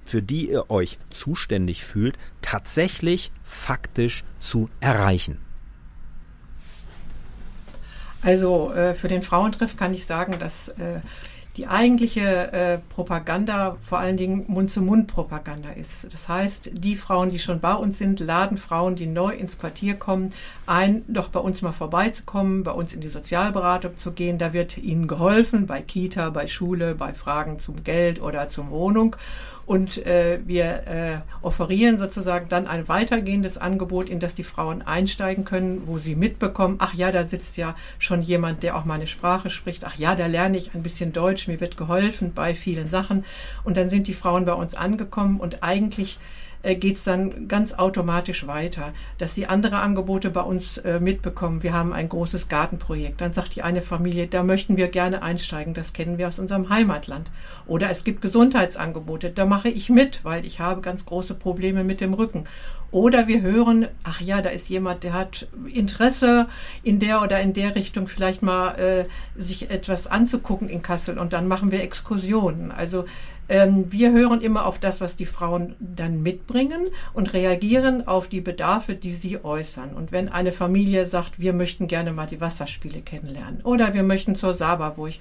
für 0.05 0.23
die 0.23 0.51
ihr 0.51 0.71
euch 0.71 0.99
zuständig 1.11 1.85
fühlt, 1.85 2.19
tatsächlich 2.43 3.33
faktisch 3.43 4.25
zu 4.39 4.69
erreichen? 4.81 5.39
Also 8.23 8.73
äh, 8.73 8.95
für 8.95 9.09
den 9.09 9.23
Frauentreff 9.23 9.77
kann 9.77 9.93
ich 9.93 10.07
sagen, 10.07 10.39
dass 10.39 10.69
äh, 10.69 11.01
die 11.57 11.69
eigentliche 11.69 12.53
äh, 12.53 12.79
Propaganda 12.79 13.77
vor 13.83 14.01
allen 14.01 14.17
Dingen 14.17 14.45
Mund-zu-Mund-Propaganda 14.49 15.71
ist. 15.71 16.13
Das 16.13 16.29
heißt, 16.29 16.71
die 16.73 16.97
Frauen, 16.97 17.31
die 17.31 17.39
schon 17.39 17.61
bei 17.61 17.75
uns 17.75 17.99
sind, 17.99 18.19
laden 18.19 18.57
Frauen, 18.57 18.97
die 18.97 19.07
neu 19.07 19.33
ins 19.35 19.59
Quartier 19.59 19.95
kommen, 19.95 20.33
ein, 20.67 21.05
doch 21.07 21.29
bei 21.29 21.39
uns 21.39 21.63
mal 21.63 21.73
vorbeizukommen, 21.73 22.65
bei 22.65 22.73
uns 22.73 22.93
in 22.93 23.01
die 23.01 23.09
Sozialberatung 23.09 23.99
zu 23.99 24.13
gehen. 24.13 24.39
Da 24.39 24.53
wird 24.53 24.79
ihnen 24.79 25.07
geholfen 25.07 25.67
bei 25.67 25.81
Kita, 25.81 26.31
bei 26.31 26.49
Schule, 26.49 26.97
bei 26.97 27.15
Fragen 27.15 27.61
zum 27.61 27.85
Geld 27.85 28.21
oder 28.21 28.49
zur 28.49 28.71
Wohnung. 28.71 29.15
Und 29.67 30.05
äh, 30.07 30.41
wir 30.45 30.87
äh, 30.87 31.17
offerieren 31.43 31.99
sozusagen 31.99 32.49
dann 32.49 32.67
ein 32.67 32.87
weitergehendes 32.89 33.57
Angebot, 33.57 34.11
in 34.11 34.21
das 34.21 34.35
die 34.35 34.45
Frauen 34.45 34.83
einsteigen 34.83 35.45
können, 35.45 35.83
wo 35.87 35.99
sie 35.99 36.17
mitbekommen, 36.17 36.77
ach 36.79 36.95
ja, 36.95 37.13
da 37.13 37.25
sitzt 37.25 37.57
ja 37.57 37.75
schon 37.99 38.23
jemand, 38.23 38.63
der 38.63 38.77
auch 38.77 38.85
meine 38.85 39.07
Sprache 39.07 39.51
spricht. 39.51 39.85
Ach 39.85 39.97
ja, 39.97 40.15
da 40.15 40.27
lerne 40.27 40.59
ich 40.59 40.75
ein 40.75 40.83
bisschen 40.83 41.13
Deutsch, 41.13 41.49
mir 41.49 41.61
wird 41.61 41.77
geholfen 41.77 42.33
bei 42.35 42.55
vielen 42.55 42.89
Sachen. 42.89 43.25
Und 43.65 43.77
dann 43.77 43.89
sind 43.89 44.07
die 44.07 44.15
Frauen 44.15 44.45
bei 44.45 44.55
uns 44.55 44.75
angekommen 44.75 45.41
und 45.41 45.63
eigentlich 45.63 46.19
äh, 46.65 46.75
geht 46.75 46.97
es 46.97 47.05
dann 47.05 47.49
ganz 47.49 47.73
automatisch 47.75 48.47
weiter, 48.47 48.93
dass 49.19 49.35
sie 49.35 49.47
andere 49.47 49.79
Angebote 49.79 50.31
bei 50.31 50.41
uns 50.41 50.79
äh, 50.79 50.99
mitbekommen. 51.01 51.63
Wir 51.63 51.75
haben 51.75 51.93
ein 51.93 52.09
großes 52.09 52.49
Gartenprojekt. 52.49 53.21
Dann 53.21 53.33
sagt 53.33 53.55
die 53.55 53.63
eine 53.63 53.83
Familie, 53.83 54.27
da 54.27 54.43
möchten 54.43 54.77
wir 54.77 54.89
gerne 54.89 55.23
einsteigen. 55.23 55.75
Das 55.75 55.93
kennen 55.93 56.19
wir 56.19 56.29
aus 56.29 56.39
unserem 56.39 56.71
Heimatland. 56.71 57.31
Oder 57.67 57.91
es 57.91 58.05
gibt 58.05 58.23
Gesundheitsangebote. 58.23 59.31
Da 59.31 59.47
mache 59.47 59.69
ich 59.69 59.91
mit, 59.91 60.21
weil 60.25 60.45
ich 60.45 60.61
habe 60.61 60.81
ganz 60.81 61.05
große 61.05 61.35
Probleme 61.35 61.85
mit 61.85 62.01
dem 62.01 62.15
Rücken. 62.15 62.45
Oder 62.95 63.27
wir 63.27 63.43
hören, 63.43 63.89
ach 64.05 64.21
ja, 64.21 64.41
da 64.41 64.51
ist 64.51 64.69
jemand, 64.69 65.03
der 65.03 65.15
hat 65.15 65.49
Interesse 65.67 66.47
in 66.85 67.01
der 67.01 67.23
oder 67.23 67.41
in 67.41 67.53
der 67.53 67.75
Richtung 67.75 68.07
vielleicht 68.07 68.41
mal 68.41 68.77
äh, 68.79 69.05
sich 69.35 69.69
etwas 69.69 70.07
anzugucken 70.07 70.69
in 70.69 70.81
Kassel 70.81 71.19
und 71.19 71.33
dann 71.33 71.49
machen 71.49 71.73
wir 71.73 71.83
Exkursionen. 71.83 72.71
Also 72.71 73.05
ähm, 73.49 73.93
wir 73.93 74.13
hören 74.13 74.41
immer 74.41 74.67
auf 74.67 74.79
das, 74.79 75.01
was 75.01 75.17
die 75.17 75.27
Frauen 75.27 75.75
dann 75.79 76.23
mitbringen 76.23 76.89
und 77.13 77.33
reagieren 77.33 78.07
auf 78.07 78.29
die 78.29 78.41
Bedarfe, 78.41 78.95
die 78.95 79.13
sie 79.13 79.45
äußern. 79.45 79.95
Und 79.95 80.13
wenn 80.13 80.29
eine 80.29 80.53
Familie 80.53 81.07
sagt, 81.07 81.39
wir 81.39 81.53
möchten 81.53 81.87
gerne 81.87 82.13
mal 82.13 82.27
die 82.27 82.41
Wasserspiele 82.41 83.03
kennenlernen 83.03 83.61
oder 83.63 83.95
wir 83.95 84.03
möchten 84.03 84.37
zur 84.37 84.55
Saberburg 84.55 85.15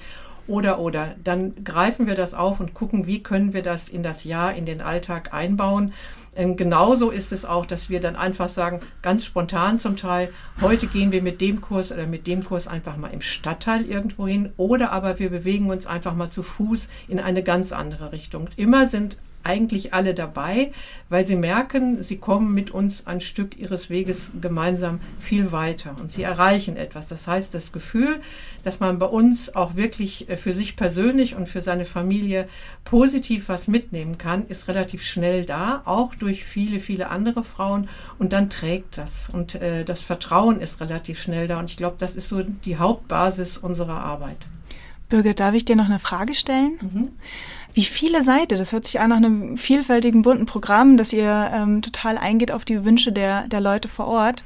oder 0.48 0.80
oder, 0.80 1.16
dann 1.24 1.64
greifen 1.64 2.06
wir 2.06 2.16
das 2.16 2.34
auf 2.34 2.60
und 2.60 2.74
gucken, 2.74 3.08
wie 3.08 3.24
können 3.24 3.54
wir 3.54 3.64
das 3.64 3.88
in 3.88 4.04
das 4.04 4.24
Jahr, 4.24 4.54
in 4.54 4.66
den 4.66 4.82
Alltag 4.82 5.34
einbauen. 5.34 5.94
Ähm, 6.36 6.56
genauso 6.56 7.12
ist 7.12 7.32
es 7.32 7.46
auch, 7.46 7.66
dass 7.66 7.90
wir 7.90 8.00
dann 8.00 8.16
einfach 8.16 8.50
sagen, 8.50 8.80
ganz 9.02 9.26
spontan 9.26 9.80
zum 9.80 9.96
Teil, 9.96 10.30
heute 10.62 10.88
gehen 10.88 11.12
wir 11.12 11.22
mit 11.22 11.42
dem 11.42 11.62
Kurs 11.62 11.92
oder 11.92 12.08
mit 12.08 12.28
dem 12.28 12.44
Kurs 12.44 12.68
einfach 12.68 12.98
mal 12.98 13.10
im 13.10 13.22
Stadtteil 13.22 13.86
irgendwo 13.86 14.28
hin 14.28 14.52
oder 14.58 14.92
aber 14.92 15.20
wir 15.20 15.30
bewegen 15.30 15.70
uns 15.70 15.86
einfach 15.86 16.16
mal 16.16 16.30
zu 16.30 16.44
Fuß 16.44 16.90
in 17.08 17.20
eine 17.20 17.44
ganz 17.44 17.72
andere 17.72 18.12
Richtung. 18.12 18.50
Immer 18.56 18.88
sind 18.88 19.18
eigentlich 19.44 19.94
alle 19.94 20.14
dabei, 20.14 20.72
weil 21.10 21.26
sie 21.26 21.36
merken, 21.36 22.04
sie 22.04 22.18
kommen 22.18 22.54
mit 22.54 22.72
uns 22.72 23.06
ein 23.08 23.22
Stück 23.22 23.58
ihres 23.58 23.90
Weges 23.90 24.32
gemeinsam 24.40 25.00
viel 25.20 25.52
weiter 25.52 25.96
und 26.00 26.12
sie 26.12 26.24
erreichen 26.24 26.78
etwas. 26.78 27.08
Das 27.08 27.28
heißt, 27.28 27.54
das 27.54 27.72
Gefühl, 27.72 28.22
dass 28.64 28.80
man 28.80 29.00
bei 29.00 29.06
uns 29.06 29.56
auch 29.56 29.76
wirklich 29.76 30.30
äh, 30.30 30.38
für 30.38 30.54
sich 30.54 30.76
persönlich 30.76 31.36
und 31.36 31.50
für 31.50 31.62
seine 31.62 31.86
Familie 31.86 32.48
positiv 32.84 33.50
was 33.50 33.68
mitnehmen 33.68 34.18
kann, 34.18 34.48
ist 34.48 34.68
relativ 34.68 35.04
schnell 35.04 35.46
da, 35.46 35.82
auch 35.86 36.16
durch 36.16 36.44
viele, 36.46 36.80
viele 36.80 37.10
andere 37.10 37.44
Frauen 37.44 37.90
und 38.20 38.34
dann 38.34 38.50
trägt 38.50 38.98
das 38.98 39.30
und 39.30 39.56
äh, 39.56 39.84
das 39.84 40.02
Vertrauen 40.02 40.60
ist 40.60 40.82
relativ 40.82 41.22
schnell 41.22 41.48
da 41.48 41.60
und 41.60 41.70
ich 41.70 41.78
glaube, 41.78 41.98
das 42.00 42.16
ist 42.16 42.30
so 42.30 42.42
die 42.44 42.78
Hauptbasis 42.78 43.58
unserer 43.58 44.04
Arbeit. 44.04 44.38
Birgit, 45.14 45.40
darf 45.40 45.54
ich 45.54 45.64
dir 45.64 45.76
noch 45.76 45.86
eine 45.86 46.00
Frage 46.00 46.34
stellen? 46.34 46.80
Mhm. 46.82 47.10
Wie 47.74 47.84
viele 47.84 48.22
seid 48.22 48.52
ihr? 48.52 48.58
Das 48.58 48.72
hört 48.72 48.86
sich 48.86 49.00
an 49.00 49.10
nach 49.10 49.18
einem 49.18 49.58
vielfältigen, 49.58 50.22
bunten 50.22 50.46
Programm, 50.46 50.96
dass 50.96 51.12
ihr 51.12 51.50
ähm, 51.54 51.82
total 51.82 52.18
eingeht 52.18 52.52
auf 52.52 52.66
die 52.66 52.86
Wünsche 52.86 53.12
der, 53.12 53.48
der 53.48 53.62
Leute 53.62 53.88
vor 53.88 54.08
Ort. 54.08 54.44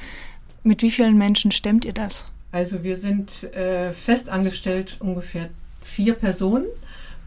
Mit 0.63 0.81
wie 0.81 0.91
vielen 0.91 1.17
Menschen 1.17 1.51
stemmt 1.51 1.83
ihr 1.83 1.93
das? 1.93 2.27
Also 2.51 2.83
wir 2.83 2.95
sind 2.95 3.43
äh, 3.53 3.91
fest 3.93 4.29
angestellt 4.29 4.97
ungefähr 4.99 5.49
vier 5.81 6.13
Personen 6.13 6.65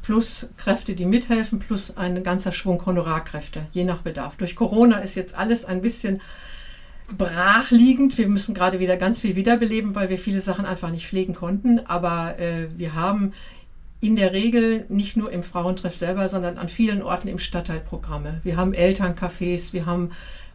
plus 0.03 0.49
Kräfte, 0.57 0.95
die 0.95 1.05
mithelfen, 1.05 1.59
plus 1.59 1.97
ein 1.97 2.23
ganzer 2.23 2.53
Schwung 2.53 2.85
Honorarkräfte, 2.85 3.67
je 3.73 3.85
nach 3.85 3.99
Bedarf. 3.99 4.37
Durch 4.37 4.57
Corona 4.57 4.99
ist 4.99 5.15
jetzt 5.15 5.35
alles 5.35 5.67
ein 5.67 5.83
bisschen 5.83 6.23
brachliegend. 7.17 8.17
Wir 8.19 8.29
müssen 8.29 8.55
gerade 8.55 8.81
wieder 8.81 8.97
ganz 8.97 9.19
viel 9.19 9.37
wiederbeleben, 9.37 9.95
weil 9.95 10.09
wir 10.09 10.19
viele 10.19 10.41
Sachen 10.41 10.65
einfach 10.65 10.91
nicht 10.91 11.07
pflegen 11.07 11.35
konnten. 11.35 11.81
Aber 11.87 12.39
äh, 12.39 12.69
wir 12.77 12.95
haben 12.95 13.33
in 14.01 14.17
der 14.17 14.33
Regel 14.33 14.87
nicht 14.89 15.17
nur 15.17 15.31
im 15.31 15.43
Frauentreff 15.43 15.95
selber, 15.95 16.29
sondern 16.29 16.57
an 16.57 16.69
vielen 16.69 17.03
Orten 17.03 17.29
im 17.29 17.39
Stadtteil 17.39 17.81
Programme. 17.81 18.41
Wir 18.45 18.57
haben 18.57 18.73
Elterncafés, 18.73 19.73
wir 19.73 19.85
haben 19.87 20.13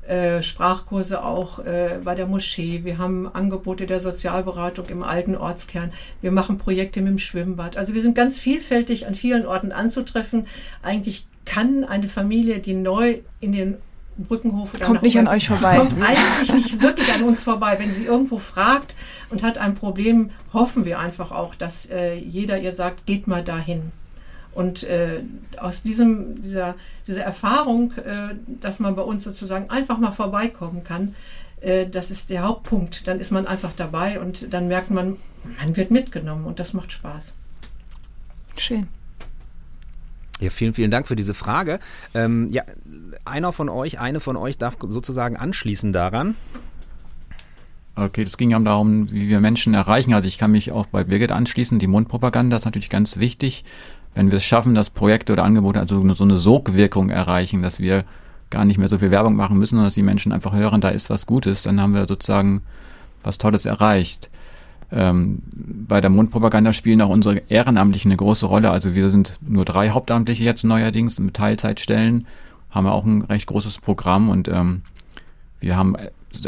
äh, 0.08 0.44
Sprachkurse 0.44 1.24
auch 1.24 1.60
äh, 1.60 2.00
bei 2.04 2.16
der 2.16 2.28
Moschee. 2.28 2.82
Wir 2.84 2.98
haben 2.98 3.28
Angebote 3.28 3.88
der 3.88 4.00
Sozialberatung 4.00 4.88
im 4.90 5.04
alten 5.04 5.36
Ortskern. 5.36 5.92
Wir 6.22 6.32
machen 6.32 6.58
Projekte 6.58 7.02
mit 7.02 7.12
dem 7.12 7.20
Schwimmbad. 7.20 7.78
Also 7.78 7.94
wir 7.94 8.02
sind 8.02 8.16
ganz 8.16 8.38
vielfältig 8.38 9.08
an 9.08 9.16
vielen 9.16 9.46
Orten 9.46 9.72
anzutreffen. 9.72 10.48
Eigentlich 10.84 11.26
kann 11.46 11.84
eine 11.84 12.08
Familie, 12.08 12.60
die 12.60 12.74
neu 12.74 13.20
in 13.40 13.52
den 13.52 13.78
Brückenhof 14.18 14.74
oder 14.74 14.86
kommt 14.86 15.02
nicht 15.02 15.20
an 15.20 15.28
euch 15.28 15.48
vorbei. 15.48 15.78
Kommt 15.78 16.02
eigentlich 16.02 16.54
nicht 16.54 16.82
wirklich 16.82 17.12
an 17.14 17.24
uns 17.24 17.44
vorbei. 17.44 17.78
Wenn 17.80 17.94
sie 17.94 18.06
irgendwo 18.06 18.40
fragt 18.40 18.96
und 19.30 19.44
hat 19.44 19.58
ein 19.58 19.76
Problem, 19.76 20.32
hoffen 20.54 20.86
wir 20.86 21.00
einfach 21.00 21.32
auch, 21.32 21.56
dass 21.56 21.90
äh, 21.90 22.16
jeder 22.16 22.58
ihr 22.58 22.74
sagt, 22.74 23.06
geht 23.06 23.28
mal 23.28 23.44
dahin. 23.44 23.92
Und 24.54 24.84
äh, 24.84 25.22
aus 25.58 25.84
diesem, 25.84 26.42
dieser, 26.42 26.76
dieser 27.08 27.24
Erfahrung, 27.24 27.92
äh, 27.98 28.36
dass 28.62 28.80
man 28.80 28.96
bei 28.96 29.02
uns 29.02 29.26
sozusagen 29.26 29.70
einfach 29.70 29.98
mal 29.98 30.14
vorbeikommen 30.14 30.86
kann, 30.86 31.14
äh, 31.60 31.86
das 31.86 32.10
ist 32.10 32.30
der 32.30 32.44
Hauptpunkt. 32.44 33.08
Dann 33.08 33.20
ist 33.20 33.32
man 33.32 33.48
einfach 33.48 33.74
dabei 33.76 34.20
und 34.20 34.54
dann 34.54 34.70
merkt 34.70 34.92
man, 34.92 35.18
man 35.60 35.76
wird 35.76 35.92
mitgenommen 35.92 36.46
und 36.46 36.60
das 36.60 36.74
macht 36.74 36.94
Spaß. 36.94 37.36
Schön. 38.58 38.88
Ja, 40.42 40.50
vielen, 40.50 40.74
vielen 40.74 40.92
Dank 40.92 41.08
für 41.08 41.16
diese 41.16 41.34
Frage. 41.34 41.80
Ähm, 42.14 42.50
ja, 42.50 42.64
einer 43.24 43.52
von 43.52 43.70
euch, 43.70 44.00
eine 44.00 44.20
von 44.20 44.36
euch 44.36 44.58
darf 44.58 44.78
sozusagen 44.82 45.38
anschließen 45.38 45.94
daran. 45.94 46.36
Okay, 47.96 48.26
das 48.26 48.38
ging 48.38 48.50
ja 48.50 48.60
darum, 48.60 49.10
wie 49.12 49.30
wir 49.30 49.40
Menschen 49.40 49.74
erreichen. 49.74 50.14
Also 50.14 50.28
ich 50.28 50.38
kann 50.38 50.52
mich 50.52 50.74
auch 50.74 50.88
bei 50.88 51.06
Birgit 51.06 51.32
anschließen. 51.32 51.80
Die 51.80 51.88
Mundpropaganda 51.88 52.58
ist 52.58 52.66
natürlich 52.66 52.90
ganz 52.90 53.18
wichtig. 53.18 53.64
Wenn 54.14 54.32
wir 54.32 54.38
es 54.38 54.46
schaffen, 54.46 54.76
dass 54.76 54.90
Projekte 54.90 55.32
oder 55.32 55.46
Angebote 55.46 55.80
also 55.80 56.02
so 56.14 56.24
eine 56.26 56.38
Sogwirkung 56.38 57.10
erreichen, 57.10 57.62
dass 57.62 57.80
wir 57.80 58.04
gar 58.50 58.66
nicht 58.66 58.78
mehr 58.78 58.90
so 58.90 58.98
viel 58.98 59.12
Werbung 59.12 59.36
machen 59.36 59.58
müssen, 59.58 59.76
sondern 59.76 59.88
dass 59.88 59.96
die 59.96 60.04
Menschen 60.04 60.34
einfach 60.34 60.54
hören, 60.54 60.82
da 60.82 60.90
ist 60.90 61.10
was 61.10 61.26
Gutes, 61.26 61.64
dann 61.64 61.80
haben 61.80 61.94
wir 61.94 62.08
sozusagen 62.08 62.62
was 63.24 63.38
Tolles 63.38 63.66
erreicht. 63.66 64.30
Ähm, 64.92 65.42
bei 65.52 66.02
der 66.02 66.10
Mundpropaganda 66.10 66.74
spielen 66.74 67.02
auch 67.02 67.10
unsere 67.10 67.42
Ehrenamtlichen 67.50 68.12
eine 68.12 68.18
große 68.18 68.46
Rolle. 68.46 68.72
Also 68.72 68.96
wir 68.96 69.10
sind 69.10 69.38
nur 69.42 69.66
drei 69.66 69.90
Hauptamtliche 69.90 70.44
jetzt 70.44 70.64
neuerdings 70.64 71.20
mit 71.20 71.34
Teilzeitstellen, 71.34 72.28
haben 72.70 72.86
wir 72.86 72.94
auch 72.94 73.06
ein 73.06 73.22
recht 73.24 73.48
großes 73.48 73.80
Programm 73.80 74.30
und 74.30 74.48
ähm, 74.48 74.82
wir 75.60 75.76
haben 75.76 75.96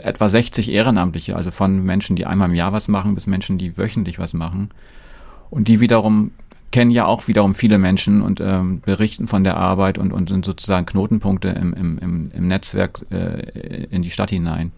etwa 0.03 0.29
60 0.29 0.71
Ehrenamtliche, 0.71 1.35
also 1.35 1.51
von 1.51 1.83
Menschen, 1.83 2.15
die 2.15 2.25
einmal 2.25 2.49
im 2.49 2.55
Jahr 2.55 2.73
was 2.73 2.87
machen, 2.87 3.15
bis 3.15 3.27
Menschen, 3.27 3.57
die 3.57 3.77
wöchentlich 3.77 4.19
was 4.19 4.33
machen. 4.33 4.69
Und 5.49 5.69
die 5.69 5.79
wiederum 5.79 6.31
kennen 6.71 6.91
ja 6.91 7.05
auch 7.05 7.27
wiederum 7.27 7.53
viele 7.53 7.77
Menschen 7.77 8.21
und 8.21 8.41
ähm, 8.41 8.81
berichten 8.81 9.27
von 9.27 9.43
der 9.43 9.55
Arbeit 9.55 9.97
und, 9.97 10.11
und 10.11 10.29
sind 10.29 10.45
sozusagen 10.45 10.85
Knotenpunkte 10.85 11.47
im, 11.49 11.73
im, 11.73 12.31
im 12.31 12.47
Netzwerk 12.47 13.05
äh, 13.09 13.85
in 13.89 14.01
die 14.01 14.11
Stadt 14.11 14.31
hinein. 14.31 14.71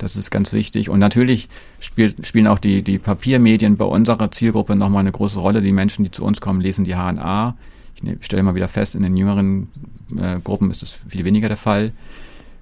Das 0.00 0.16
ist 0.16 0.30
ganz 0.30 0.54
wichtig. 0.54 0.88
Und 0.88 0.98
natürlich 0.98 1.50
spielt, 1.78 2.26
spielen 2.26 2.46
auch 2.46 2.58
die, 2.58 2.82
die 2.82 2.98
Papiermedien 2.98 3.76
bei 3.76 3.84
unserer 3.84 4.30
Zielgruppe 4.30 4.74
nochmal 4.74 5.00
eine 5.00 5.12
große 5.12 5.38
Rolle. 5.38 5.60
Die 5.60 5.72
Menschen, 5.72 6.04
die 6.04 6.10
zu 6.10 6.24
uns 6.24 6.40
kommen, 6.40 6.62
lesen 6.62 6.86
die 6.86 6.94
HNA. 6.94 7.54
Ich 7.96 8.02
ne, 8.02 8.16
stelle 8.22 8.42
mal 8.42 8.54
wieder 8.54 8.68
fest, 8.68 8.94
in 8.94 9.02
den 9.02 9.14
jüngeren 9.14 9.68
äh, 10.16 10.40
Gruppen 10.42 10.70
ist 10.70 10.80
das 10.80 10.92
viel 10.92 11.26
weniger 11.26 11.48
der 11.48 11.58
Fall. 11.58 11.92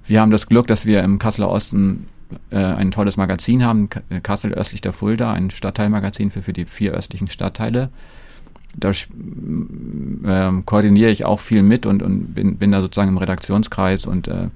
Wir 0.05 0.21
haben 0.21 0.33
das 0.33 0.49
Glück, 0.49 0.67
dass 0.67 0.85
wir 0.85 1.05
im 1.05 1.21
Kasseler 1.21 1.49
Osten 1.49 2.09
äh, 2.51 2.57
ein 2.57 2.91
tolles 2.91 3.17
Magazin 3.17 3.65
haben, 3.65 3.89
äh, 4.11 4.21
Kassel 4.21 4.53
östlich 4.53 4.81
der 4.81 4.93
Fulda, 4.93 5.33
ein 5.33 5.51
Stadtteilmagazin 5.51 6.33
für, 6.33 6.43
für 6.43 6.53
die 6.53 6.65
vier 6.65 6.93
östlichen 6.93 7.29
Stadtteile. 7.29 7.91
Da 8.75 8.91
äh, 8.91 10.63
koordiniere 10.65 11.11
ich 11.11 11.25
auch 11.25 11.39
viel 11.39 11.63
mit 11.63 11.87
und, 11.87 12.03
und 12.03 12.35
bin, 12.35 12.57
bin 12.57 12.73
da 12.73 12.81
sozusagen 12.81 13.11
im 13.11 13.19
Redaktionskreis 13.19 14.07
und 14.07 14.27
äh, 14.27 14.49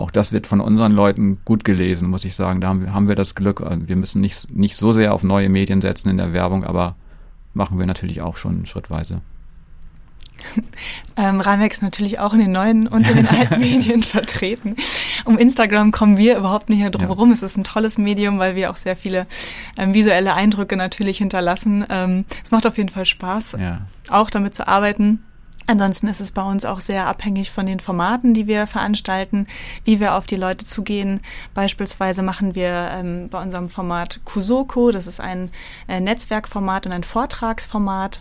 auch 0.00 0.10
das 0.10 0.32
wird 0.32 0.46
von 0.46 0.60
unseren 0.60 0.92
Leuten 0.92 1.38
gut 1.44 1.64
gelesen, 1.64 2.08
muss 2.08 2.24
ich 2.24 2.34
sagen. 2.34 2.60
Da 2.60 2.68
haben 2.68 2.82
wir, 2.82 2.94
haben 2.94 3.08
wir 3.08 3.16
das 3.16 3.34
Glück. 3.34 3.60
Also 3.60 3.88
wir 3.88 3.96
müssen 3.96 4.20
nicht, 4.20 4.54
nicht 4.54 4.76
so 4.76 4.92
sehr 4.92 5.14
auf 5.14 5.22
neue 5.22 5.48
Medien 5.48 5.80
setzen 5.80 6.08
in 6.08 6.16
der 6.16 6.32
Werbung, 6.32 6.64
aber 6.64 6.96
machen 7.54 7.78
wir 7.78 7.86
natürlich 7.86 8.22
auch 8.22 8.36
schon 8.36 8.66
schrittweise. 8.66 9.20
Ähm, 11.16 11.40
ist 11.40 11.82
natürlich 11.82 12.18
auch 12.18 12.32
in 12.32 12.40
den 12.40 12.52
neuen 12.52 12.86
und 12.86 13.06
in 13.06 13.16
den 13.16 13.26
alten 13.28 13.60
Medien 13.60 14.02
vertreten. 14.02 14.76
Um 15.24 15.36
Instagram 15.36 15.92
kommen 15.92 16.16
wir 16.16 16.38
überhaupt 16.38 16.70
nicht 16.70 16.82
drum 16.94 17.02
herum. 17.02 17.28
Ja. 17.28 17.34
Es 17.34 17.42
ist 17.42 17.58
ein 17.58 17.64
tolles 17.64 17.98
Medium, 17.98 18.38
weil 18.38 18.56
wir 18.56 18.70
auch 18.70 18.76
sehr 18.76 18.96
viele 18.96 19.26
ähm, 19.76 19.92
visuelle 19.92 20.34
Eindrücke 20.34 20.76
natürlich 20.76 21.18
hinterlassen. 21.18 21.84
Ähm, 21.90 22.24
es 22.42 22.50
macht 22.50 22.66
auf 22.66 22.78
jeden 22.78 22.88
Fall 22.88 23.04
Spaß, 23.04 23.56
ja. 23.60 23.82
auch 24.08 24.30
damit 24.30 24.54
zu 24.54 24.66
arbeiten. 24.66 25.22
Ansonsten 25.70 26.08
ist 26.08 26.20
es 26.20 26.32
bei 26.32 26.42
uns 26.42 26.64
auch 26.64 26.80
sehr 26.80 27.06
abhängig 27.06 27.52
von 27.52 27.64
den 27.64 27.78
Formaten, 27.78 28.34
die 28.34 28.48
wir 28.48 28.66
veranstalten, 28.66 29.46
wie 29.84 30.00
wir 30.00 30.16
auf 30.16 30.26
die 30.26 30.34
Leute 30.34 30.64
zugehen. 30.64 31.20
Beispielsweise 31.54 32.22
machen 32.22 32.56
wir 32.56 32.90
ähm, 32.92 33.28
bei 33.30 33.40
unserem 33.40 33.68
Format 33.68 34.20
Kusoko, 34.24 34.90
das 34.90 35.06
ist 35.06 35.20
ein 35.20 35.52
äh, 35.86 36.00
Netzwerkformat 36.00 36.86
und 36.86 36.92
ein 36.92 37.04
Vortragsformat. 37.04 38.20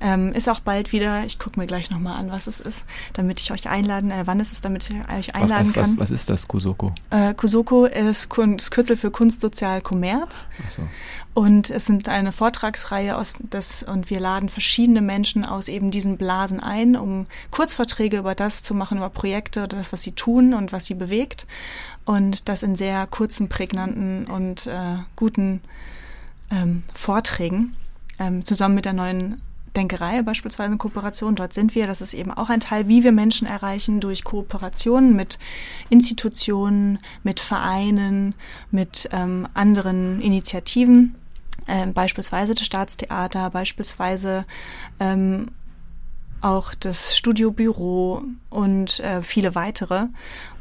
Ähm, 0.00 0.32
ist 0.32 0.48
auch 0.48 0.60
bald 0.60 0.92
wieder, 0.92 1.24
ich 1.24 1.38
gucke 1.38 1.60
mir 1.60 1.66
gleich 1.66 1.90
nochmal 1.90 2.18
an, 2.18 2.30
was 2.30 2.46
es 2.46 2.58
ist, 2.58 2.86
damit 3.12 3.38
ich 3.40 3.52
euch 3.52 3.68
einladen, 3.68 4.10
äh, 4.10 4.22
wann 4.24 4.40
ist 4.40 4.50
es, 4.52 4.60
damit 4.60 4.88
ich 4.88 4.96
euch 4.96 5.34
einladen 5.34 5.68
was, 5.68 5.68
was, 5.68 5.74
kann. 5.74 5.90
Was, 5.98 5.98
was 5.98 6.10
ist 6.10 6.30
das 6.30 6.48
Kusoko? 6.48 6.94
Äh, 7.10 7.34
Kusoko 7.34 7.84
ist 7.84 8.30
das 8.34 8.70
Kürzel 8.70 8.96
für 8.96 9.10
Kunst, 9.10 9.40
Sozial, 9.40 9.82
Kommerz. 9.82 10.46
Ach 10.66 10.70
so. 10.70 10.82
Und 11.32 11.70
es 11.70 11.86
sind 11.86 12.08
eine 12.08 12.32
Vortragsreihe 12.32 13.16
aus 13.16 13.34
das, 13.38 13.82
und 13.82 14.10
wir 14.10 14.18
laden 14.20 14.48
verschiedene 14.48 15.00
Menschen 15.00 15.44
aus 15.44 15.68
eben 15.68 15.90
diesen 15.90 16.16
Blasen 16.16 16.60
ein, 16.60 16.96
um 16.96 17.26
Kurzvorträge 17.50 18.18
über 18.18 18.34
das 18.34 18.62
zu 18.62 18.74
machen, 18.74 18.98
über 18.98 19.10
Projekte 19.10 19.60
oder 19.62 19.76
das, 19.76 19.92
was 19.92 20.02
sie 20.02 20.12
tun 20.12 20.54
und 20.54 20.72
was 20.72 20.86
sie 20.86 20.94
bewegt. 20.94 21.46
Und 22.04 22.48
das 22.48 22.62
in 22.62 22.74
sehr 22.74 23.06
kurzen, 23.06 23.48
prägnanten 23.48 24.26
und 24.26 24.66
äh, 24.66 24.96
guten 25.14 25.60
ähm, 26.50 26.82
Vorträgen 26.92 27.76
ähm, 28.18 28.44
zusammen 28.44 28.74
mit 28.74 28.84
der 28.84 28.92
neuen 28.92 29.40
Denkerei 29.76 30.22
beispielsweise 30.22 30.72
in 30.72 30.78
Kooperation. 30.78 31.36
Dort 31.36 31.52
sind 31.52 31.74
wir. 31.74 31.86
Das 31.86 32.00
ist 32.00 32.14
eben 32.14 32.32
auch 32.32 32.50
ein 32.50 32.60
Teil, 32.60 32.88
wie 32.88 33.04
wir 33.04 33.12
Menschen 33.12 33.46
erreichen 33.46 34.00
durch 34.00 34.24
Kooperationen 34.24 35.14
mit 35.14 35.38
Institutionen, 35.88 36.98
mit 37.22 37.40
Vereinen, 37.40 38.34
mit 38.70 39.08
ähm, 39.12 39.46
anderen 39.54 40.20
Initiativen 40.20 41.14
äh, 41.66 41.86
beispielsweise 41.86 42.54
das 42.54 42.66
Staatstheater, 42.66 43.50
beispielsweise 43.50 44.44
ähm, 44.98 45.48
auch 46.40 46.74
das 46.74 47.16
Studiobüro 47.16 48.22
und 48.48 49.00
äh, 49.00 49.22
viele 49.22 49.54
weitere. 49.54 50.06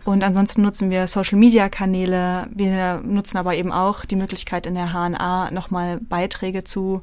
Und 0.05 0.23
ansonsten 0.23 0.61
nutzen 0.61 0.89
wir 0.89 1.05
Social-Media-Kanäle. 1.07 2.47
Wir 2.51 3.01
nutzen 3.03 3.37
aber 3.37 3.55
eben 3.55 3.71
auch 3.71 4.05
die 4.05 4.15
Möglichkeit, 4.15 4.65
in 4.65 4.73
der 4.73 4.91
HNA 4.91 5.51
nochmal 5.51 5.99
Beiträge 5.99 6.63
zu 6.63 7.01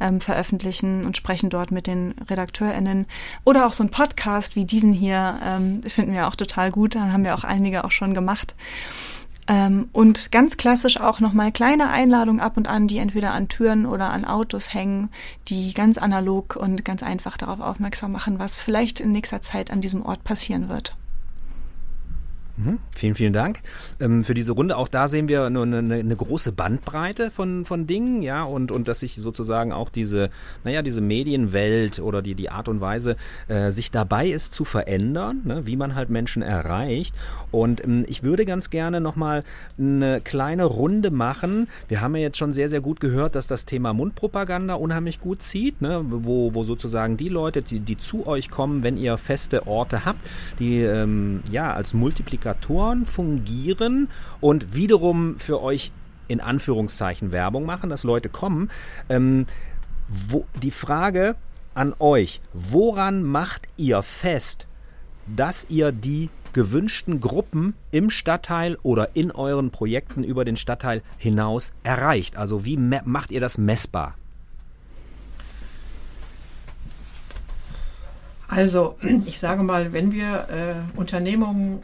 ähm, 0.00 0.20
veröffentlichen 0.20 1.04
und 1.04 1.16
sprechen 1.16 1.50
dort 1.50 1.70
mit 1.70 1.86
den 1.86 2.14
RedakteurInnen. 2.28 3.06
Oder 3.44 3.66
auch 3.66 3.72
so 3.72 3.84
ein 3.84 3.90
Podcast 3.90 4.56
wie 4.56 4.64
diesen 4.64 4.92
hier 4.92 5.38
ähm, 5.46 5.82
finden 5.84 6.12
wir 6.12 6.26
auch 6.26 6.36
total 6.36 6.70
gut. 6.70 6.94
Da 6.94 7.12
haben 7.12 7.24
wir 7.24 7.34
auch 7.34 7.44
einige 7.44 7.84
auch 7.84 7.92
schon 7.92 8.14
gemacht. 8.14 8.56
Ähm, 9.48 9.88
und 9.92 10.30
ganz 10.30 10.58
klassisch 10.58 11.00
auch 11.00 11.20
nochmal 11.20 11.50
kleine 11.52 11.88
Einladungen 11.88 12.40
ab 12.40 12.58
und 12.58 12.68
an, 12.68 12.86
die 12.86 12.98
entweder 12.98 13.32
an 13.32 13.48
Türen 13.48 13.86
oder 13.86 14.10
an 14.10 14.26
Autos 14.26 14.74
hängen, 14.74 15.08
die 15.48 15.72
ganz 15.72 15.96
analog 15.96 16.54
und 16.54 16.84
ganz 16.84 17.02
einfach 17.02 17.38
darauf 17.38 17.60
aufmerksam 17.60 18.12
machen, 18.12 18.38
was 18.38 18.60
vielleicht 18.60 19.00
in 19.00 19.10
nächster 19.10 19.40
Zeit 19.40 19.70
an 19.70 19.80
diesem 19.80 20.04
Ort 20.04 20.22
passieren 20.22 20.68
wird. 20.68 20.94
Mhm. 22.58 22.78
Vielen, 22.94 23.14
vielen 23.14 23.32
Dank 23.32 23.60
ähm, 24.00 24.24
für 24.24 24.34
diese 24.34 24.52
Runde. 24.52 24.76
Auch 24.76 24.88
da 24.88 25.06
sehen 25.06 25.28
wir 25.28 25.44
eine, 25.44 25.62
eine, 25.62 25.94
eine, 25.94 26.16
große 26.16 26.50
Bandbreite 26.50 27.30
von, 27.30 27.64
von 27.64 27.86
Dingen, 27.86 28.22
ja, 28.22 28.42
und, 28.42 28.72
und 28.72 28.88
dass 28.88 29.00
sich 29.00 29.14
sozusagen 29.14 29.72
auch 29.72 29.90
diese, 29.90 30.30
naja, 30.64 30.82
diese 30.82 31.00
Medienwelt 31.00 32.00
oder 32.00 32.20
die, 32.20 32.34
die 32.34 32.50
Art 32.50 32.68
und 32.68 32.80
Weise 32.80 33.16
äh, 33.46 33.70
sich 33.70 33.92
dabei 33.92 34.26
ist 34.26 34.54
zu 34.54 34.64
verändern, 34.64 35.42
ne, 35.44 35.66
wie 35.66 35.76
man 35.76 35.94
halt 35.94 36.10
Menschen 36.10 36.42
erreicht. 36.42 37.14
Und 37.52 37.84
ähm, 37.84 38.04
ich 38.08 38.24
würde 38.24 38.44
ganz 38.44 38.70
gerne 38.70 39.00
nochmal 39.00 39.44
eine 39.78 40.20
kleine 40.20 40.64
Runde 40.64 41.12
machen. 41.12 41.68
Wir 41.86 42.00
haben 42.00 42.16
ja 42.16 42.22
jetzt 42.22 42.38
schon 42.38 42.52
sehr, 42.52 42.68
sehr 42.68 42.80
gut 42.80 42.98
gehört, 42.98 43.36
dass 43.36 43.46
das 43.46 43.66
Thema 43.66 43.92
Mundpropaganda 43.92 44.74
unheimlich 44.74 45.20
gut 45.20 45.42
zieht, 45.42 45.80
ne, 45.80 46.04
wo, 46.08 46.54
wo 46.54 46.64
sozusagen 46.64 47.16
die 47.16 47.28
Leute, 47.28 47.62
die, 47.62 47.78
die 47.78 47.98
zu 47.98 48.26
euch 48.26 48.50
kommen, 48.50 48.82
wenn 48.82 48.96
ihr 48.96 49.16
feste 49.16 49.68
Orte 49.68 50.04
habt, 50.04 50.28
die 50.58 50.80
ähm, 50.80 51.40
ja 51.52 51.72
als 51.72 51.94
Multiplikator 51.94 52.47
Multiplikatoren 52.48 53.06
fungieren 53.06 54.08
und 54.40 54.74
wiederum 54.74 55.38
für 55.38 55.62
euch 55.62 55.92
in 56.28 56.40
Anführungszeichen 56.40 57.32
Werbung 57.32 57.66
machen, 57.66 57.90
dass 57.90 58.04
Leute 58.04 58.28
kommen. 58.28 58.70
Ähm, 59.08 59.46
wo, 60.08 60.46
die 60.62 60.70
Frage 60.70 61.36
an 61.74 61.94
euch, 61.98 62.40
woran 62.52 63.22
macht 63.22 63.68
ihr 63.76 64.02
fest, 64.02 64.66
dass 65.26 65.66
ihr 65.68 65.92
die 65.92 66.30
gewünschten 66.54 67.20
Gruppen 67.20 67.74
im 67.90 68.10
Stadtteil 68.10 68.78
oder 68.82 69.14
in 69.14 69.30
euren 69.30 69.70
Projekten 69.70 70.24
über 70.24 70.44
den 70.44 70.56
Stadtteil 70.56 71.02
hinaus 71.18 71.72
erreicht? 71.82 72.36
Also 72.36 72.64
wie 72.64 72.76
macht 72.76 73.30
ihr 73.30 73.40
das 73.40 73.58
messbar? 73.58 74.14
Also 78.48 78.96
ich 79.26 79.38
sage 79.38 79.62
mal, 79.62 79.92
wenn 79.92 80.12
wir 80.12 80.48
äh, 80.48 80.98
Unternehmungen 80.98 81.80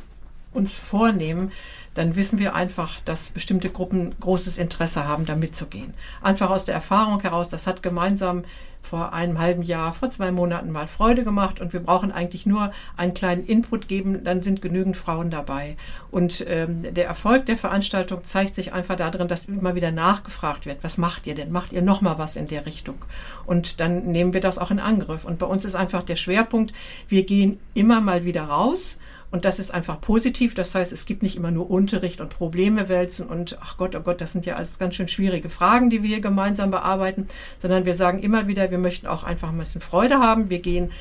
uns 0.54 0.74
vornehmen, 0.74 1.52
dann 1.94 2.16
wissen 2.16 2.38
wir 2.38 2.54
einfach, 2.54 3.00
dass 3.04 3.28
bestimmte 3.28 3.70
Gruppen 3.70 4.14
großes 4.18 4.58
Interesse 4.58 5.06
haben, 5.06 5.26
da 5.26 5.36
mitzugehen. 5.36 5.94
Einfach 6.22 6.50
aus 6.50 6.64
der 6.64 6.74
Erfahrung 6.74 7.20
heraus, 7.20 7.50
das 7.50 7.66
hat 7.66 7.82
gemeinsam 7.82 8.44
vor 8.84 9.14
einem 9.14 9.38
halben 9.38 9.62
Jahr, 9.62 9.94
vor 9.94 10.10
zwei 10.10 10.30
Monaten 10.30 10.70
mal 10.70 10.86
Freude 10.86 11.24
gemacht 11.24 11.58
und 11.58 11.72
wir 11.72 11.80
brauchen 11.80 12.12
eigentlich 12.12 12.44
nur 12.44 12.70
einen 12.96 13.14
kleinen 13.14 13.44
Input 13.46 13.88
geben, 13.88 14.22
dann 14.24 14.42
sind 14.42 14.60
genügend 14.60 14.96
Frauen 14.96 15.30
dabei. 15.30 15.76
Und 16.10 16.44
ähm, 16.46 16.94
der 16.94 17.06
Erfolg 17.06 17.46
der 17.46 17.56
Veranstaltung 17.56 18.24
zeigt 18.24 18.54
sich 18.54 18.74
einfach 18.74 18.96
darin, 18.96 19.26
dass 19.26 19.46
immer 19.46 19.74
wieder 19.74 19.90
nachgefragt 19.90 20.66
wird, 20.66 20.84
was 20.84 20.98
macht 20.98 21.26
ihr 21.26 21.34
denn? 21.34 21.50
Macht 21.50 21.72
ihr 21.72 21.80
noch 21.80 22.02
mal 22.02 22.18
was 22.18 22.36
in 22.36 22.46
der 22.46 22.66
Richtung? 22.66 22.96
Und 23.46 23.80
dann 23.80 24.06
nehmen 24.12 24.34
wir 24.34 24.42
das 24.42 24.58
auch 24.58 24.70
in 24.70 24.80
Angriff. 24.80 25.24
Und 25.24 25.38
bei 25.38 25.46
uns 25.46 25.64
ist 25.64 25.74
einfach 25.74 26.02
der 26.02 26.16
Schwerpunkt, 26.16 26.74
wir 27.08 27.24
gehen 27.24 27.58
immer 27.72 28.02
mal 28.02 28.24
wieder 28.24 28.44
raus 28.44 28.98
und 29.34 29.44
das 29.44 29.58
ist 29.58 29.72
einfach 29.74 30.00
positiv. 30.00 30.54
Das 30.54 30.76
heißt, 30.76 30.92
es 30.92 31.06
gibt 31.06 31.24
nicht 31.24 31.34
immer 31.34 31.50
nur 31.50 31.68
Unterricht 31.68 32.20
und 32.20 32.28
Probleme 32.28 32.88
wälzen 32.88 33.26
und 33.26 33.58
ach 33.60 33.76
Gott, 33.76 33.96
oh 33.96 34.00
Gott, 34.00 34.20
das 34.20 34.30
sind 34.30 34.46
ja 34.46 34.54
alles 34.54 34.78
ganz 34.78 34.94
schön 34.94 35.08
schwierige 35.08 35.50
Fragen, 35.50 35.90
die 35.90 36.04
wir 36.04 36.08
hier 36.08 36.20
gemeinsam 36.20 36.70
bearbeiten, 36.70 37.26
sondern 37.60 37.84
wir 37.84 37.96
sagen 37.96 38.20
immer 38.20 38.46
wieder, 38.46 38.70
wir 38.70 38.78
möchten 38.78 39.08
auch 39.08 39.24
einfach 39.24 39.48
ein 39.48 39.58
bisschen 39.58 39.80
Freude 39.80 40.20
haben. 40.20 40.50
Wir 40.50 40.60
gehen 40.60 40.92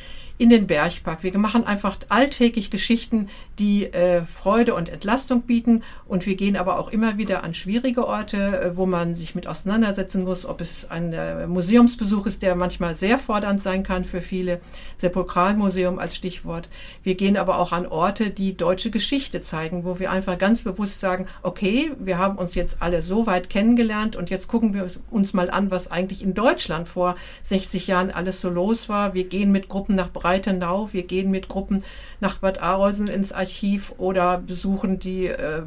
in 0.43 0.49
den 0.49 0.67
Bergpark. 0.67 1.23
Wir 1.23 1.37
machen 1.37 1.65
einfach 1.65 1.97
alltäglich 2.09 2.69
Geschichten, 2.69 3.29
die 3.59 3.85
äh, 3.85 4.25
Freude 4.25 4.75
und 4.75 4.89
Entlastung 4.89 5.43
bieten. 5.43 5.83
Und 6.05 6.25
wir 6.25 6.35
gehen 6.35 6.57
aber 6.57 6.79
auch 6.79 6.89
immer 6.89 7.17
wieder 7.17 7.45
an 7.45 7.53
schwierige 7.53 8.05
Orte, 8.05 8.59
äh, 8.59 8.75
wo 8.75 8.85
man 8.85 9.15
sich 9.15 9.35
mit 9.35 9.47
auseinandersetzen 9.47 10.25
muss, 10.25 10.45
ob 10.45 10.59
es 10.59 10.91
ein 10.91 11.13
äh, 11.13 11.47
Museumsbesuch 11.47 12.25
ist, 12.25 12.41
der 12.41 12.55
manchmal 12.55 12.97
sehr 12.97 13.19
fordernd 13.19 13.63
sein 13.63 13.83
kann 13.83 14.03
für 14.03 14.19
viele. 14.19 14.59
Sepulkralmuseum 14.97 15.97
als 15.97 16.13
Stichwort. 16.13 16.67
Wir 17.03 17.15
gehen 17.15 17.37
aber 17.37 17.57
auch 17.57 17.71
an 17.71 17.87
Orte, 17.87 18.29
die 18.29 18.57
deutsche 18.57 18.91
Geschichte 18.91 19.41
zeigen, 19.41 19.85
wo 19.85 19.99
wir 19.99 20.11
einfach 20.11 20.37
ganz 20.37 20.63
bewusst 20.63 20.99
sagen, 20.99 21.27
okay, 21.41 21.91
wir 21.99 22.17
haben 22.17 22.37
uns 22.37 22.53
jetzt 22.53 22.81
alle 22.81 23.01
so 23.01 23.27
weit 23.27 23.49
kennengelernt 23.49 24.17
und 24.17 24.29
jetzt 24.29 24.49
gucken 24.49 24.73
wir 24.73 24.87
uns 25.09 25.33
mal 25.33 25.49
an, 25.49 25.71
was 25.71 25.89
eigentlich 25.89 26.21
in 26.21 26.33
Deutschland 26.33 26.89
vor 26.89 27.15
60 27.43 27.87
Jahren 27.87 28.11
alles 28.11 28.41
so 28.41 28.49
los 28.49 28.89
war. 28.89 29.13
Wir 29.13 29.23
gehen 29.23 29.53
mit 29.53 29.69
Gruppen 29.69 29.95
nach 29.95 30.09
Breitenau, 30.33 30.89
wir 30.91 31.03
gehen 31.03 31.29
mit 31.29 31.47
Gruppen 31.47 31.83
nach 32.19 32.39
Bad 32.39 32.59
Arolsen 32.59 33.07
ins 33.07 33.31
Archiv 33.31 33.93
oder 33.99 34.39
besuchen 34.39 34.97
die 34.97 35.27
äh, 35.27 35.61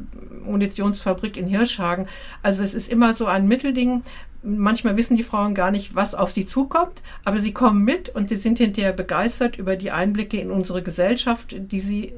Munitionsfabrik 0.45 1.37
in 1.37 1.47
Hirschhagen. 1.47 2.09
Also 2.43 2.65
es 2.65 2.75
ist 2.75 2.91
immer 2.91 3.15
so 3.15 3.27
ein 3.27 3.47
Mittelding. 3.47 4.03
Manchmal 4.43 4.97
wissen 4.97 5.17
die 5.17 5.23
Frauen 5.23 5.55
gar 5.55 5.71
nicht, 5.71 5.95
was 5.95 6.17
auf 6.17 6.33
sie 6.33 6.47
zukommt, 6.47 7.01
aber 7.25 7.39
sie 7.39 7.53
kommen 7.53 7.85
mit 7.85 8.09
und 8.09 8.29
sie 8.29 8.37
sind 8.37 8.59
hinterher 8.59 8.93
begeistert 8.93 9.57
über 9.57 9.77
die 9.77 9.93
Einblicke 9.93 10.41
in 10.41 10.51
unsere 10.51 10.83
Gesellschaft, 10.83 11.55
die 11.57 11.81
sie 11.81 12.13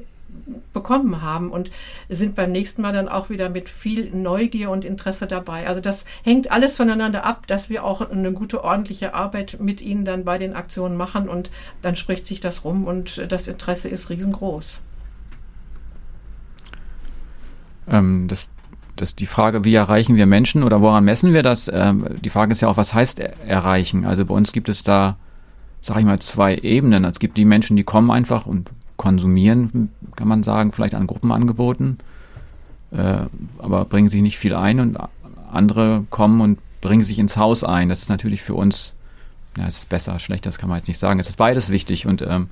bekommen 0.73 1.21
haben 1.21 1.51
und 1.51 1.71
sind 2.09 2.35
beim 2.35 2.51
nächsten 2.51 2.81
Mal 2.81 2.93
dann 2.93 3.07
auch 3.07 3.29
wieder 3.29 3.49
mit 3.49 3.69
viel 3.69 4.11
Neugier 4.11 4.69
und 4.69 4.85
Interesse 4.85 5.27
dabei. 5.27 5.67
Also 5.67 5.81
das 5.81 6.05
hängt 6.23 6.51
alles 6.51 6.75
voneinander 6.75 7.25
ab, 7.25 7.47
dass 7.47 7.69
wir 7.69 7.83
auch 7.83 8.09
eine 8.09 8.31
gute, 8.31 8.63
ordentliche 8.63 9.13
Arbeit 9.13 9.57
mit 9.59 9.81
ihnen 9.81 10.05
dann 10.05 10.25
bei 10.25 10.37
den 10.37 10.53
Aktionen 10.53 10.97
machen 10.97 11.29
und 11.29 11.49
dann 11.81 11.95
spricht 11.95 12.25
sich 12.25 12.39
das 12.39 12.63
rum 12.63 12.85
und 12.85 13.25
das 13.29 13.47
Interesse 13.47 13.89
ist 13.89 14.09
riesengroß. 14.09 14.79
Ähm, 17.89 18.27
das, 18.27 18.49
das 18.95 19.15
die 19.15 19.25
Frage, 19.25 19.65
wie 19.65 19.75
erreichen 19.75 20.17
wir 20.17 20.25
Menschen 20.25 20.63
oder 20.63 20.81
woran 20.81 21.03
messen 21.03 21.33
wir 21.33 21.43
das? 21.43 21.69
Ähm, 21.73 22.05
die 22.23 22.29
Frage 22.29 22.51
ist 22.51 22.61
ja 22.61 22.67
auch, 22.67 22.77
was 22.77 22.93
heißt 22.93 23.19
er 23.19 23.33
erreichen? 23.45 24.05
Also 24.05 24.25
bei 24.25 24.33
uns 24.33 24.51
gibt 24.51 24.69
es 24.69 24.83
da, 24.83 25.17
sag 25.81 25.97
ich 25.97 26.05
mal, 26.05 26.19
zwei 26.19 26.55
Ebenen. 26.55 27.05
Es 27.05 27.19
gibt 27.19 27.37
die 27.37 27.45
Menschen, 27.45 27.75
die 27.75 27.83
kommen 27.83 28.11
einfach 28.11 28.45
und 28.45 28.69
konsumieren, 28.99 29.89
kann 30.17 30.27
man 30.27 30.43
sagen, 30.43 30.73
vielleicht 30.73 30.93
an 30.93 31.07
Gruppenangeboten, 31.07 31.99
äh, 32.91 33.21
aber 33.57 33.85
bringen 33.85 34.09
sich 34.09 34.21
nicht 34.21 34.37
viel 34.37 34.53
ein 34.53 34.81
und 34.81 34.97
andere 35.49 36.03
kommen 36.09 36.41
und 36.41 36.59
bringen 36.81 37.05
sich 37.05 37.17
ins 37.17 37.37
Haus 37.37 37.63
ein. 37.63 37.87
Das 37.87 38.01
ist 38.01 38.09
natürlich 38.09 38.41
für 38.41 38.55
uns, 38.55 38.93
ja, 39.57 39.65
es 39.65 39.77
ist 39.77 39.89
besser, 39.89 40.19
schlecht, 40.19 40.45
das 40.45 40.57
kann 40.57 40.67
man 40.67 40.79
jetzt 40.79 40.89
nicht 40.89 40.99
sagen. 40.99 41.17
Es 41.19 41.29
ist 41.29 41.37
beides 41.37 41.69
wichtig 41.69 42.07
und 42.07 42.21
ähm, 42.21 42.49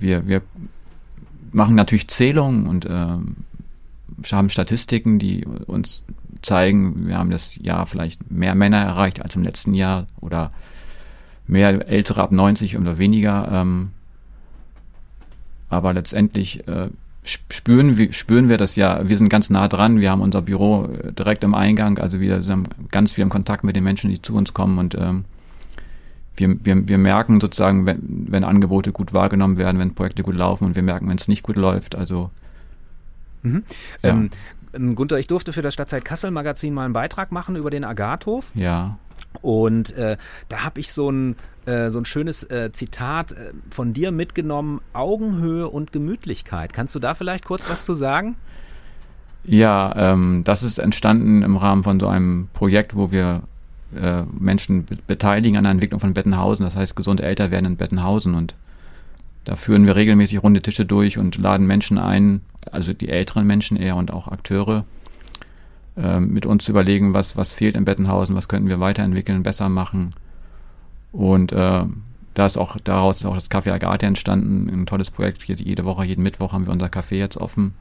wir, 0.00 0.26
wir 0.26 0.42
machen 1.52 1.76
natürlich 1.76 2.08
Zählungen 2.08 2.66
und 2.66 2.84
ähm, 2.90 3.36
haben 4.32 4.50
Statistiken, 4.50 5.20
die 5.20 5.46
uns 5.66 6.02
zeigen, 6.42 7.06
wir 7.06 7.16
haben 7.16 7.30
das 7.30 7.54
Jahr 7.62 7.86
vielleicht 7.86 8.28
mehr 8.28 8.56
Männer 8.56 8.78
erreicht 8.78 9.22
als 9.22 9.36
im 9.36 9.44
letzten 9.44 9.72
Jahr 9.72 10.08
oder 10.20 10.50
mehr 11.46 11.88
Ältere 11.88 12.22
ab 12.22 12.32
90 12.32 12.76
oder 12.76 12.98
weniger. 12.98 13.48
Ähm, 13.52 13.90
aber 15.68 15.92
letztendlich 15.92 16.66
äh, 16.68 16.88
spüren, 17.24 17.96
wir, 17.96 18.12
spüren 18.12 18.48
wir 18.48 18.58
das 18.58 18.76
ja. 18.76 19.08
Wir 19.08 19.18
sind 19.18 19.28
ganz 19.28 19.50
nah 19.50 19.68
dran. 19.68 20.00
Wir 20.00 20.10
haben 20.10 20.20
unser 20.20 20.42
Büro 20.42 20.86
äh, 20.86 21.12
direkt 21.12 21.42
im 21.44 21.54
Eingang. 21.54 21.98
Also 21.98 22.20
wir 22.20 22.42
sind 22.42 22.68
ganz 22.90 23.12
viel 23.12 23.22
im 23.22 23.30
Kontakt 23.30 23.64
mit 23.64 23.76
den 23.76 23.84
Menschen, 23.84 24.10
die 24.10 24.20
zu 24.20 24.34
uns 24.34 24.52
kommen. 24.54 24.78
Und 24.78 24.94
ähm, 24.94 25.24
wir, 26.36 26.56
wir, 26.64 26.88
wir 26.88 26.98
merken 26.98 27.40
sozusagen, 27.40 27.86
wenn, 27.86 28.26
wenn 28.28 28.44
Angebote 28.44 28.92
gut 28.92 29.12
wahrgenommen 29.12 29.56
werden, 29.56 29.78
wenn 29.78 29.94
Projekte 29.94 30.22
gut 30.22 30.36
laufen. 30.36 30.64
Und 30.66 30.76
wir 30.76 30.82
merken, 30.82 31.08
wenn 31.08 31.16
es 31.16 31.28
nicht 31.28 31.42
gut 31.42 31.56
läuft. 31.56 31.94
Also 31.94 32.30
mhm. 33.42 33.64
ja. 34.02 34.10
ähm, 34.10 34.30
Gunther, 34.96 35.18
ich 35.18 35.28
durfte 35.28 35.52
für 35.52 35.62
das 35.62 35.74
Stadtzeit 35.74 36.04
Kassel 36.04 36.30
Magazin 36.30 36.74
mal 36.74 36.84
einen 36.84 36.92
Beitrag 36.92 37.32
machen 37.32 37.56
über 37.56 37.70
den 37.70 37.84
Agathof. 37.84 38.50
Ja. 38.54 38.98
Und 39.42 39.92
äh, 39.96 40.16
da 40.48 40.64
habe 40.64 40.80
ich 40.80 40.92
so 40.92 41.10
ein, 41.10 41.36
äh, 41.66 41.90
so 41.90 41.98
ein 41.98 42.04
schönes 42.04 42.44
äh, 42.44 42.70
Zitat 42.72 43.32
äh, 43.32 43.52
von 43.70 43.92
dir 43.92 44.10
mitgenommen, 44.10 44.80
Augenhöhe 44.92 45.68
und 45.68 45.92
Gemütlichkeit. 45.92 46.72
Kannst 46.72 46.94
du 46.94 46.98
da 46.98 47.14
vielleicht 47.14 47.44
kurz 47.44 47.68
was 47.68 47.84
zu 47.84 47.94
sagen? 47.94 48.36
Ja, 49.44 49.94
ähm, 49.96 50.42
das 50.44 50.62
ist 50.62 50.78
entstanden 50.78 51.42
im 51.42 51.56
Rahmen 51.56 51.82
von 51.82 52.00
so 52.00 52.08
einem 52.08 52.48
Projekt, 52.54 52.96
wo 52.96 53.12
wir 53.12 53.42
äh, 53.94 54.22
Menschen 54.38 54.86
be 54.86 54.96
beteiligen 55.06 55.56
an 55.58 55.64
der 55.64 55.72
Entwicklung 55.72 56.00
von 56.00 56.14
Bettenhausen, 56.14 56.64
das 56.64 56.76
heißt 56.76 56.96
gesund 56.96 57.20
älter 57.20 57.50
werden 57.50 57.66
in 57.66 57.76
Bettenhausen 57.76 58.34
und 58.34 58.54
da 59.44 59.56
führen 59.56 59.86
wir 59.86 59.94
regelmäßig 59.94 60.42
runde 60.42 60.62
Tische 60.62 60.86
durch 60.86 61.18
und 61.18 61.36
laden 61.36 61.66
Menschen 61.66 61.98
ein, 61.98 62.40
also 62.70 62.94
die 62.94 63.10
älteren 63.10 63.46
Menschen 63.46 63.76
eher 63.76 63.96
und 63.96 64.10
auch 64.10 64.28
Akteure, 64.28 64.84
mit 65.96 66.46
uns 66.46 66.64
zu 66.64 66.72
überlegen, 66.72 67.14
was, 67.14 67.36
was 67.36 67.52
fehlt 67.52 67.76
in 67.76 67.84
Bettenhausen, 67.84 68.34
was 68.34 68.48
könnten 68.48 68.68
wir 68.68 68.80
weiterentwickeln, 68.80 69.42
besser 69.42 69.68
machen. 69.68 70.10
Und 71.12 71.52
äh, 71.52 71.84
da 72.34 72.46
ist 72.46 72.56
auch, 72.56 72.76
daraus 72.82 73.16
ist 73.16 73.26
auch 73.26 73.34
das 73.34 73.50
Café 73.50 73.72
Agathe 73.72 74.06
entstanden, 74.06 74.68
ein 74.68 74.86
tolles 74.86 75.10
Projekt. 75.10 75.44
Jede 75.44 75.84
Woche, 75.84 76.04
jeden 76.04 76.22
Mittwoch 76.22 76.52
haben 76.52 76.66
wir 76.66 76.72
unser 76.72 76.86
Café 76.86 77.14
jetzt 77.14 77.36
offen. 77.36 77.74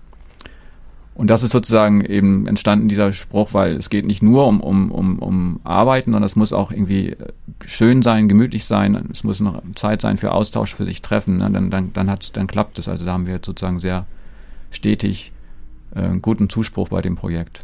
Und 1.15 1.29
das 1.29 1.43
ist 1.43 1.51
sozusagen 1.51 2.01
eben 2.01 2.47
entstanden, 2.47 2.87
dieser 2.87 3.13
Spruch, 3.13 3.53
weil 3.53 3.75
es 3.75 3.89
geht 3.89 4.05
nicht 4.05 4.23
nur 4.23 4.47
um, 4.47 4.61
um, 4.61 4.91
um, 4.91 5.19
um 5.19 5.59
Arbeiten, 5.63 6.11
sondern 6.11 6.23
es 6.23 6.35
muss 6.35 6.53
auch 6.53 6.71
irgendwie 6.71 7.15
schön 7.65 8.01
sein, 8.01 8.27
gemütlich 8.27 8.65
sein. 8.65 9.09
Es 9.11 9.23
muss 9.23 9.39
noch 9.39 9.61
Zeit 9.75 10.01
sein 10.01 10.17
für 10.17 10.31
Austausch, 10.31 10.73
für 10.73 10.85
sich 10.85 11.01
treffen. 11.03 11.37
Ne? 11.37 11.51
Dann, 11.51 11.69
dann, 11.69 11.93
dann, 11.93 12.09
hat's, 12.09 12.31
dann 12.31 12.47
klappt 12.47 12.79
es. 12.79 12.87
Also 12.87 13.05
da 13.05 13.13
haben 13.13 13.27
wir 13.27 13.35
jetzt 13.35 13.45
sozusagen 13.45 13.79
sehr 13.79 14.05
stetig 14.71 15.33
äh, 15.93 16.17
guten 16.19 16.49
Zuspruch 16.49 16.89
bei 16.89 17.01
dem 17.01 17.15
Projekt. 17.15 17.63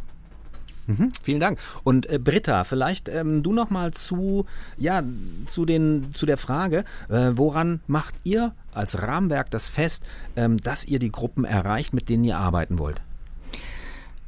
Mhm, 0.90 1.12
vielen 1.22 1.40
Dank. 1.40 1.58
Und 1.84 2.10
äh, 2.10 2.18
Britta, 2.18 2.64
vielleicht 2.64 3.08
ähm, 3.08 3.44
du 3.44 3.52
noch 3.52 3.70
mal 3.70 3.92
zu 3.92 4.46
ja 4.76 5.02
zu 5.46 5.64
den 5.64 6.12
zu 6.14 6.26
der 6.26 6.36
Frage, 6.36 6.84
äh, 7.08 7.30
woran 7.34 7.80
macht 7.86 8.14
ihr 8.24 8.52
als 8.72 9.00
Rahmenwerk 9.00 9.50
das 9.50 9.68
fest, 9.68 10.02
ähm, 10.34 10.58
dass 10.58 10.84
ihr 10.84 10.98
die 10.98 11.12
Gruppen 11.12 11.44
erreicht, 11.44 11.94
mit 11.94 12.08
denen 12.08 12.24
ihr 12.24 12.38
arbeiten 12.38 12.78
wollt? 12.78 13.02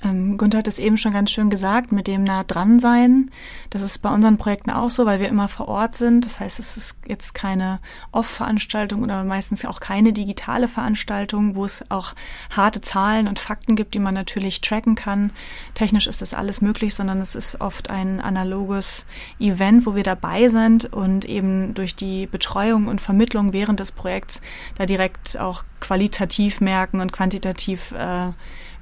Ähm, 0.04 0.36
Gunther 0.36 0.58
hat 0.58 0.68
es 0.68 0.78
eben 0.78 0.96
schon 0.96 1.12
ganz 1.12 1.30
schön 1.30 1.48
gesagt, 1.48 1.92
mit 1.92 2.06
dem 2.06 2.24
nah 2.24 2.42
dran 2.42 2.80
sein. 2.80 3.30
Das 3.70 3.82
ist 3.82 3.98
bei 3.98 4.10
unseren 4.10 4.36
Projekten 4.36 4.70
auch 4.70 4.90
so, 4.90 5.06
weil 5.06 5.20
wir 5.20 5.28
immer 5.28 5.48
vor 5.48 5.68
Ort 5.68 5.94
sind. 5.94 6.26
Das 6.26 6.40
heißt, 6.40 6.58
es 6.58 6.76
ist 6.76 6.98
jetzt 7.06 7.34
keine 7.34 7.78
Off-Veranstaltung 8.10 9.02
oder 9.02 9.22
meistens 9.24 9.64
auch 9.64 9.78
keine 9.78 10.12
digitale 10.12 10.66
Veranstaltung, 10.66 11.54
wo 11.54 11.64
es 11.64 11.84
auch 11.90 12.14
harte 12.50 12.80
Zahlen 12.80 13.28
und 13.28 13.38
Fakten 13.38 13.76
gibt, 13.76 13.94
die 13.94 14.00
man 14.00 14.14
natürlich 14.14 14.60
tracken 14.60 14.96
kann. 14.96 15.32
Technisch 15.74 16.08
ist 16.08 16.20
das 16.20 16.34
alles 16.34 16.60
möglich, 16.60 16.94
sondern 16.94 17.20
es 17.20 17.34
ist 17.34 17.60
oft 17.60 17.90
ein 17.90 18.20
analoges 18.20 19.06
Event, 19.38 19.86
wo 19.86 19.94
wir 19.94 20.02
dabei 20.02 20.48
sind 20.48 20.92
und 20.92 21.24
eben 21.26 21.74
durch 21.74 21.94
die 21.94 22.26
Betreuung 22.26 22.88
und 22.88 23.00
Vermittlung 23.00 23.52
während 23.52 23.78
des 23.78 23.92
Projekts 23.92 24.40
da 24.76 24.86
direkt 24.86 25.38
auch 25.38 25.62
qualitativ 25.80 26.60
merken 26.60 27.00
und 27.00 27.12
quantitativ 27.12 27.92
äh, 27.92 28.30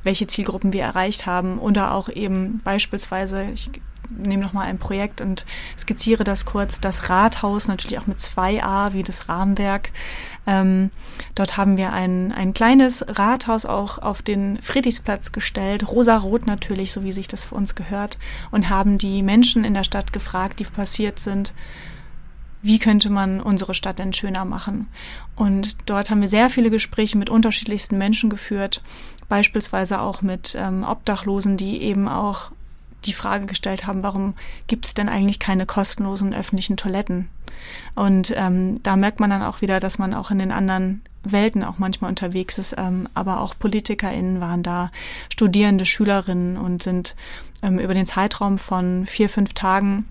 welche 0.02 0.26
Zielgruppen 0.26 0.72
wir 0.72 0.82
erreicht 0.82 1.26
haben 1.26 1.58
oder 1.58 1.94
auch 1.94 2.08
eben 2.08 2.60
beispielsweise, 2.64 3.44
ich 3.54 3.70
nehme 4.10 4.42
nochmal 4.42 4.66
ein 4.66 4.78
Projekt 4.78 5.20
und 5.20 5.46
skizziere 5.78 6.24
das 6.24 6.44
kurz, 6.44 6.80
das 6.80 7.08
Rathaus, 7.08 7.68
natürlich 7.68 7.98
auch 7.98 8.06
mit 8.06 8.20
zwei 8.20 8.62
A 8.62 8.92
wie 8.92 9.02
das 9.02 9.28
Rahmenwerk. 9.28 9.90
Ähm, 10.46 10.90
dort 11.34 11.56
haben 11.56 11.76
wir 11.76 11.92
ein, 11.92 12.32
ein 12.32 12.52
kleines 12.52 13.04
Rathaus 13.06 13.66
auch 13.66 13.98
auf 13.98 14.22
den 14.22 14.60
Friedrichsplatz 14.62 15.32
gestellt, 15.32 15.88
rosa-rot 15.88 16.46
natürlich, 16.46 16.92
so 16.92 17.04
wie 17.04 17.12
sich 17.12 17.28
das 17.28 17.44
für 17.44 17.54
uns 17.54 17.74
gehört, 17.74 18.18
und 18.50 18.68
haben 18.68 18.98
die 18.98 19.22
Menschen 19.22 19.64
in 19.64 19.74
der 19.74 19.84
Stadt 19.84 20.12
gefragt, 20.12 20.58
die 20.58 20.64
passiert 20.64 21.18
sind, 21.18 21.54
wie 22.62 22.78
könnte 22.78 23.08
man 23.08 23.40
unsere 23.40 23.74
Stadt 23.74 23.98
denn 23.98 24.12
schöner 24.12 24.44
machen? 24.44 24.88
Und 25.34 25.88
dort 25.88 26.10
haben 26.10 26.20
wir 26.20 26.28
sehr 26.28 26.50
viele 26.50 26.70
Gespräche 26.70 27.16
mit 27.16 27.30
unterschiedlichsten 27.30 27.96
Menschen 27.96 28.28
geführt, 28.28 28.82
beispielsweise 29.30 30.00
auch 30.02 30.20
mit 30.20 30.54
ähm, 30.58 30.84
Obdachlosen, 30.84 31.56
die 31.56 31.82
eben 31.82 32.06
auch 32.06 32.50
die 33.06 33.14
Frage 33.14 33.46
gestellt 33.46 33.86
haben, 33.86 34.02
warum 34.02 34.34
gibt 34.66 34.84
es 34.84 34.92
denn 34.92 35.08
eigentlich 35.08 35.38
keine 35.38 35.64
kostenlosen 35.64 36.34
öffentlichen 36.34 36.76
Toiletten? 36.76 37.30
Und 37.94 38.34
ähm, 38.36 38.82
da 38.82 38.96
merkt 38.96 39.20
man 39.20 39.30
dann 39.30 39.42
auch 39.42 39.62
wieder, 39.62 39.80
dass 39.80 39.98
man 39.98 40.12
auch 40.12 40.30
in 40.30 40.38
den 40.38 40.52
anderen 40.52 41.00
Welten 41.22 41.64
auch 41.64 41.78
manchmal 41.78 42.10
unterwegs 42.10 42.58
ist, 42.58 42.74
ähm, 42.76 43.08
aber 43.14 43.40
auch 43.40 43.54
PolitikerInnen 43.58 44.40
waren 44.40 44.62
da, 44.62 44.90
Studierende, 45.32 45.86
Schülerinnen 45.86 46.58
und 46.58 46.82
sind 46.82 47.14
ähm, 47.62 47.78
über 47.78 47.94
den 47.94 48.06
Zeitraum 48.06 48.58
von 48.58 49.06
vier, 49.06 49.30
fünf 49.30 49.54
Tagen 49.54 50.06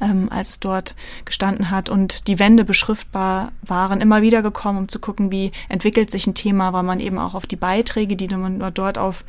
ähm, 0.00 0.28
als 0.30 0.50
es 0.50 0.60
dort 0.60 0.94
gestanden 1.24 1.70
hat 1.70 1.88
und 1.88 2.28
die 2.28 2.38
Wände 2.38 2.64
beschriftbar 2.64 3.52
waren, 3.62 4.00
immer 4.00 4.22
wieder 4.22 4.42
gekommen, 4.42 4.78
um 4.78 4.88
zu 4.88 4.98
gucken, 4.98 5.30
wie 5.30 5.52
entwickelt 5.68 6.10
sich 6.10 6.26
ein 6.26 6.34
Thema, 6.34 6.72
weil 6.72 6.82
man 6.82 7.00
eben 7.00 7.18
auch 7.18 7.34
auf 7.34 7.46
die 7.46 7.56
Beiträge, 7.56 8.16
die 8.16 8.28
man 8.28 8.72
dort 8.74 8.98
auf 8.98 9.24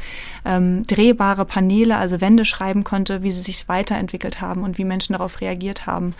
ähm, 0.46 0.84
drehbare 0.88 1.46
Paneele, 1.46 1.98
also 1.98 2.22
Wände 2.22 2.46
schreiben 2.46 2.84
konnte, 2.84 3.24
wie 3.24 3.32
sie 3.32 3.42
sich 3.42 3.68
weiterentwickelt 3.68 4.42
haben 4.42 4.64
und 4.64 4.78
wie 4.78 4.86
Menschen 4.86 5.14
darauf 5.14 5.42
reagiert 5.42 5.86
haben. 5.86 6.14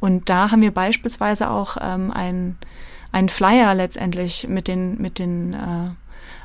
Und 0.00 0.28
da 0.28 0.50
haben 0.50 0.62
wir 0.62 0.72
beispielsweise 0.72 1.50
auch 1.50 1.76
ähm, 1.80 2.10
ein 2.10 2.56
ein 3.12 3.28
Flyer 3.28 3.74
letztendlich 3.74 4.48
mit 4.48 4.66
den, 4.66 5.00
mit 5.00 5.18
den 5.18 5.52
äh, 5.52 5.90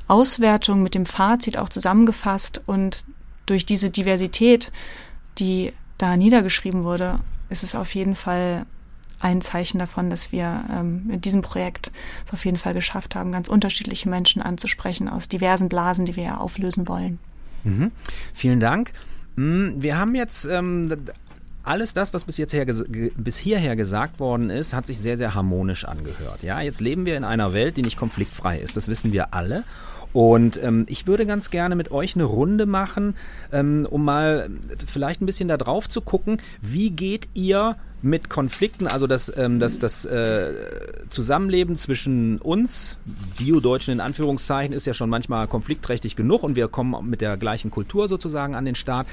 Auswertungen, 0.07 0.83
mit 0.83 0.95
dem 0.95 1.05
Fazit 1.05 1.57
auch 1.57 1.69
zusammengefasst 1.69 2.61
und 2.65 3.05
durch 3.45 3.65
diese 3.65 3.89
Diversität, 3.89 4.71
die 5.39 5.71
da 5.97 6.17
niedergeschrieben 6.17 6.83
wurde, 6.83 7.19
ist 7.49 7.63
es 7.63 7.75
auf 7.75 7.93
jeden 7.95 8.15
Fall 8.15 8.65
ein 9.19 9.41
Zeichen 9.41 9.79
davon, 9.79 10.09
dass 10.09 10.31
wir 10.31 10.63
ähm, 10.71 11.07
mit 11.07 11.25
diesem 11.25 11.41
Projekt 11.41 11.91
es 12.25 12.33
auf 12.33 12.45
jeden 12.45 12.57
Fall 12.57 12.73
geschafft 12.73 13.15
haben, 13.15 13.31
ganz 13.31 13.47
unterschiedliche 13.47 14.09
Menschen 14.09 14.41
anzusprechen 14.41 15.09
aus 15.09 15.27
diversen 15.27 15.69
Blasen, 15.69 16.05
die 16.05 16.15
wir 16.15 16.23
ja 16.23 16.37
auflösen 16.37 16.87
wollen. 16.87 17.17
Mhm. 17.63 17.91
Vielen 18.33 18.59
Dank. 18.59 18.93
Hm, 19.35 19.81
wir 19.81 19.97
haben 19.97 20.13
jetzt 20.13 20.45
ähm, 20.45 20.95
alles 21.63 21.93
das, 21.93 22.13
was 22.13 22.25
bis, 22.25 22.37
jetzt 22.37 22.53
her, 22.53 22.65
bis 22.65 23.37
hierher 23.37 23.75
gesagt 23.75 24.19
worden 24.19 24.49
ist, 24.49 24.73
hat 24.73 24.85
sich 24.85 24.99
sehr, 24.99 25.17
sehr 25.17 25.33
harmonisch 25.33 25.85
angehört. 25.85 26.43
Ja, 26.43 26.61
jetzt 26.61 26.79
leben 26.79 27.05
wir 27.05 27.17
in 27.17 27.23
einer 27.23 27.53
Welt, 27.53 27.77
die 27.77 27.81
nicht 27.81 27.97
konfliktfrei 27.97 28.59
ist. 28.59 28.77
Das 28.77 28.87
wissen 28.87 29.13
wir 29.13 29.33
alle. 29.33 29.63
Und 30.17 30.59
ähm, 30.63 30.87
ich 30.89 31.05
würde 31.05 31.27
ganz 31.27 31.51
gerne 31.51 31.75
mit 31.75 31.91
euch 31.91 32.15
eine 32.15 32.23
Runde 32.23 32.65
machen, 32.65 33.13
ähm, 33.51 33.85
um 33.87 34.03
mal 34.03 34.49
vielleicht 34.83 35.21
ein 35.21 35.27
bisschen 35.27 35.47
da 35.47 35.57
drauf 35.57 35.87
zu 35.87 36.01
gucken, 36.01 36.41
wie 36.59 36.89
geht 36.89 37.29
ihr 37.35 37.75
mit 38.01 38.27
Konflikten, 38.27 38.87
also 38.87 39.05
das, 39.05 39.31
ähm, 39.37 39.59
das, 39.59 39.77
das 39.77 40.05
äh, 40.05 40.53
Zusammenleben 41.09 41.75
zwischen 41.75 42.39
uns, 42.39 42.97
Bio-Deutschen 43.37 43.91
in 43.91 43.99
Anführungszeichen, 43.99 44.73
ist 44.73 44.87
ja 44.87 44.95
schon 44.95 45.11
manchmal 45.11 45.47
konfliktträchtig 45.47 46.15
genug 46.15 46.41
und 46.41 46.55
wir 46.55 46.67
kommen 46.67 47.07
mit 47.07 47.21
der 47.21 47.37
gleichen 47.37 47.69
Kultur 47.69 48.07
sozusagen 48.07 48.55
an 48.55 48.65
den 48.65 48.73
Start. 48.75 49.05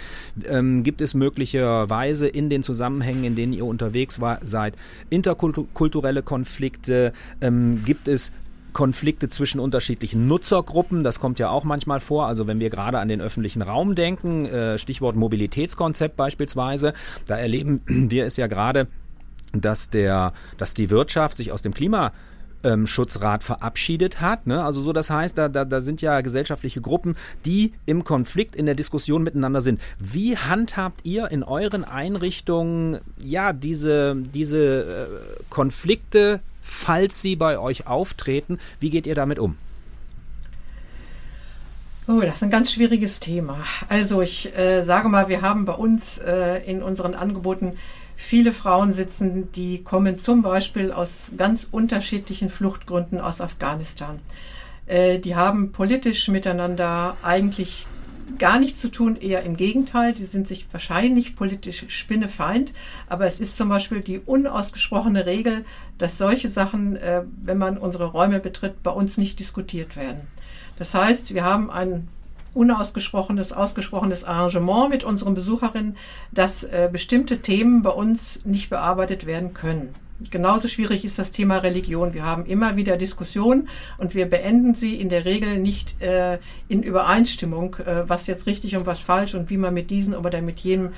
Ähm, 0.47 0.85
gibt 0.85 1.03
es 1.03 1.13
möglicherweise 1.13 2.29
in 2.29 2.49
den 2.49 2.63
Zusammenhängen, 2.63 3.25
in 3.25 3.37
denen 3.37 3.53
ihr 3.53 3.67
unterwegs 3.67 4.23
war, 4.23 4.39
seid, 4.43 4.75
interkulturelle 5.11 6.23
Konflikte? 6.23 7.13
Ähm, 7.43 7.83
gibt 7.85 8.09
es 8.09 8.33
Konflikte 8.75 9.31
zwischen 9.31 9.59
unterschiedlichen 9.61 10.27
Nutzergruppen. 10.27 11.03
Das 11.03 11.19
kommt 11.19 11.39
ja 11.39 11.49
auch 11.49 11.65
manchmal 11.65 12.01
vor. 12.01 12.27
Also 12.27 12.47
wenn 12.47 12.61
wir 12.61 12.69
gerade 12.69 12.99
an 12.99 13.09
den 13.09 13.23
öffentlichen 13.23 13.63
Raum 13.63 13.95
denken, 13.95 14.45
äh, 14.45 14.77
Stichwort 14.77 15.17
Mobilitätskonzept 15.17 16.17
beispielsweise, 16.17 16.93
da 17.27 17.39
erleben 17.39 17.81
wir 17.87 18.27
es 18.27 18.37
ja 18.37 18.47
gerade, 18.47 18.89
dass 19.53 19.89
der, 19.89 20.35
dass 20.59 20.75
die 20.75 20.91
Wirtschaft 20.91 21.39
sich 21.39 21.53
aus 21.53 21.63
dem 21.63 21.73
Klima 21.73 22.13
Schutzrat 22.87 23.45
verabschiedet 23.45 24.23
hat. 24.23 24.47
Ne? 24.47 24.65
Also 24.65 24.81
so, 24.81 24.95
das 24.95 25.11
heißt, 25.11 25.37
da, 25.37 25.51
da, 25.51 25.67
da 25.67 25.83
sind 25.83 26.01
ja 26.01 26.23
gesellschaftliche 26.23 26.81
Gruppen, 26.81 27.15
die 27.45 27.75
im 27.85 28.05
Konflikt, 28.05 28.57
in 28.57 28.65
der 28.65 28.75
Diskussion 28.75 29.23
miteinander 29.23 29.61
sind. 29.61 29.83
Wie 29.99 30.39
handhabt 30.39 31.03
ihr 31.05 31.31
in 31.31 31.43
euren 31.43 31.85
Einrichtungen 31.85 33.01
ja 33.23 33.53
diese, 33.53 34.17
diese 34.17 34.85
äh, 34.85 35.43
Konflikte 35.51 36.41
falls 36.65 37.23
sie 37.23 37.37
bei 37.37 37.59
euch 37.59 37.87
auftreten. 37.87 38.59
Wie 38.81 38.91
geht 38.91 39.07
ihr 39.07 39.15
damit 39.15 39.39
um? 39.39 39.57
Oh, 42.09 42.21
das 42.21 42.37
ist 42.37 42.43
ein 42.43 42.51
ganz 42.51 42.73
schwieriges 42.73 43.21
Thema. 43.21 43.59
Also 43.89 44.21
ich 44.21 44.57
äh, 44.59 44.83
sage 44.83 45.09
mal, 45.09 45.29
wir 45.29 45.43
haben 45.43 45.65
bei 45.65 45.73
uns 45.73 46.19
äh, 46.19 46.59
in 46.69 46.83
unseren 46.83 47.15
Angeboten 47.15 47.79
viele 48.17 48.53
Frauen 48.53 48.93
sitzen, 48.93 49.51
die 49.53 49.83
kommen 49.83 50.19
zum 50.19 50.43
Beispiel 50.43 50.93
aus 50.93 51.33
ganz 51.37 51.67
unterschiedlichen 51.71 52.51
Fluchtgründen 52.51 53.21
aus 53.21 53.41
Afghanistan. 53.41 54.21
Äh, 54.87 55.19
die 55.19 55.35
haben 55.35 55.73
politisch 55.73 56.29
miteinander 56.29 57.17
eigentlich 57.23 57.87
gar 58.39 58.59
nichts 58.59 58.81
zu 58.81 58.91
tun, 58.91 59.17
eher 59.17 59.43
im 59.43 59.57
Gegenteil. 59.57 60.13
Die 60.15 60.25
sind 60.25 60.49
sich 60.49 60.67
wahrscheinlich 60.73 61.37
politisch 61.37 61.87
spinnefeind. 61.89 62.73
Aber 63.09 63.27
es 63.27 63.41
ist 63.41 63.57
zum 63.57 63.69
Beispiel 63.69 64.01
die 64.01 64.19
unausgesprochene 64.19 65.27
Regel, 65.27 65.65
dass 65.99 66.19
solche 66.19 66.49
Sachen, 66.51 66.97
äh, 66.97 67.23
wenn 67.43 67.59
man 67.59 67.79
unsere 67.79 68.07
Räume 68.07 68.41
betritt, 68.41 68.83
bei 68.83 68.91
uns 68.91 69.17
nicht 69.17 69.39
diskutiert 69.39 69.97
werden. 69.97 70.23
Das 70.77 70.95
heißt, 70.95 71.35
wir 71.35 71.45
haben 71.45 71.71
ein 71.71 72.09
unausgesprochenes, 72.55 73.53
ausgesprochenes 73.53 74.25
Arrangement 74.25 74.91
mit 74.91 75.05
unseren 75.05 75.35
Besucherinnen, 75.35 75.97
dass 76.33 76.65
äh, 76.65 76.89
bestimmte 76.91 77.41
Themen 77.41 77.83
bei 77.83 77.91
uns 77.91 78.45
nicht 78.45 78.71
bearbeitet 78.71 79.27
werden 79.27 79.55
können. 79.55 79.95
Genauso 80.31 80.69
schwierig 80.69 81.05
ist 81.05 81.19
das 81.19 81.33
Thema 81.33 81.59
Religion. 81.59 82.15
Wir 82.15 82.25
haben 82.25 82.47
immer 82.47 82.77
wieder 82.77 82.97
Diskussionen 82.97 83.69
und 83.99 84.15
wir 84.15 84.27
beenden 84.27 84.75
sie 84.75 84.97
in 84.97 85.09
der 85.09 85.25
Regel 85.25 85.59
nicht 85.59 86.01
äh, 86.03 86.39
in 86.69 86.83
Übereinstimmung, 86.83 87.77
äh, 87.77 88.09
was 88.09 88.27
jetzt 88.27 88.47
richtig 88.47 88.77
und 88.77 88.87
was 88.87 89.01
falsch 89.01 89.35
und 89.35 89.51
wie 89.51 89.57
man 89.57 89.75
mit 89.75 89.91
diesen 89.91 90.15
oder 90.15 90.41
mit 90.41 90.61
jenem 90.61 90.93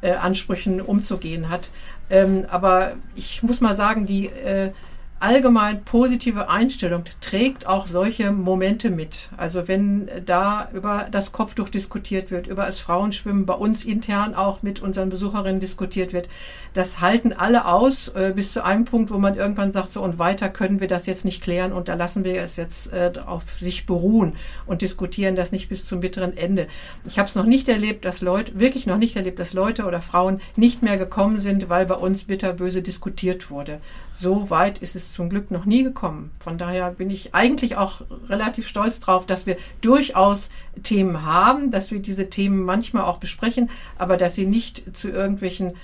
äh, 0.00 0.12
Ansprüchen 0.12 0.80
umzugehen 0.80 1.48
hat. 1.48 1.70
Ähm, 2.10 2.44
aber 2.50 2.94
ich 3.14 3.42
muss 3.42 3.60
mal 3.60 3.74
sagen, 3.74 4.06
die 4.06 4.26
äh, 4.26 4.72
allgemein 5.22 5.84
positive 5.84 6.50
Einstellung 6.50 7.04
trägt 7.20 7.66
auch 7.66 7.86
solche 7.86 8.32
Momente 8.32 8.90
mit. 8.90 9.30
Also 9.36 9.68
wenn 9.68 10.10
da 10.26 10.68
über 10.74 11.06
das 11.10 11.32
Kopftuch 11.32 11.68
diskutiert 11.68 12.30
wird, 12.30 12.48
über 12.48 12.66
das 12.66 12.80
Frauenschwimmen, 12.80 13.46
bei 13.46 13.54
uns 13.54 13.84
intern 13.84 14.34
auch 14.34 14.62
mit 14.62 14.82
unseren 14.82 15.10
Besucherinnen 15.10 15.60
diskutiert 15.60 16.12
wird, 16.12 16.28
das 16.74 17.00
halten 17.00 17.32
alle 17.32 17.66
aus 17.66 18.08
äh, 18.08 18.32
bis 18.34 18.52
zu 18.52 18.64
einem 18.64 18.84
Punkt, 18.84 19.10
wo 19.10 19.18
man 19.18 19.36
irgendwann 19.36 19.70
sagt, 19.70 19.92
so 19.92 20.02
und 20.02 20.18
weiter 20.18 20.48
können 20.48 20.80
wir 20.80 20.88
das 20.88 21.06
jetzt 21.06 21.24
nicht 21.24 21.42
klären 21.42 21.72
und 21.72 21.88
da 21.88 21.94
lassen 21.94 22.24
wir 22.24 22.40
es 22.40 22.56
jetzt 22.56 22.92
äh, 22.92 23.12
auf 23.24 23.44
sich 23.60 23.86
beruhen 23.86 24.34
und 24.66 24.82
diskutieren 24.82 25.36
das 25.36 25.52
nicht 25.52 25.68
bis 25.68 25.84
zum 25.84 26.00
bitteren 26.00 26.36
Ende. 26.36 26.66
Ich 27.06 27.18
habe 27.18 27.28
es 27.28 27.34
noch 27.34 27.44
nicht 27.44 27.68
erlebt, 27.68 28.04
dass 28.04 28.22
Leute, 28.22 28.58
wirklich 28.58 28.86
noch 28.86 28.98
nicht 28.98 29.16
erlebt, 29.16 29.38
dass 29.38 29.52
Leute 29.52 29.84
oder 29.84 30.02
Frauen 30.02 30.40
nicht 30.56 30.82
mehr 30.82 30.96
gekommen 30.96 31.40
sind, 31.40 31.68
weil 31.68 31.86
bei 31.86 31.94
uns 31.94 32.24
bitterböse 32.24 32.82
diskutiert 32.82 33.50
wurde, 33.50 33.80
so 34.16 34.50
weit 34.50 34.78
ist 34.78 34.96
es 34.96 35.12
zum 35.12 35.28
Glück 35.28 35.50
noch 35.50 35.64
nie 35.64 35.82
gekommen. 35.82 36.30
Von 36.40 36.58
daher 36.58 36.90
bin 36.90 37.10
ich 37.10 37.34
eigentlich 37.34 37.76
auch 37.76 38.02
relativ 38.28 38.68
stolz 38.68 39.00
drauf, 39.00 39.26
dass 39.26 39.46
wir 39.46 39.56
durchaus 39.80 40.50
Themen 40.82 41.24
haben, 41.24 41.70
dass 41.70 41.90
wir 41.90 42.00
diese 42.00 42.30
Themen 42.30 42.62
manchmal 42.62 43.04
auch 43.04 43.18
besprechen, 43.18 43.70
aber 43.98 44.16
dass 44.16 44.34
sie 44.34 44.46
nicht 44.46 44.96
zu 44.96 45.08
irgendwelchen 45.08 45.74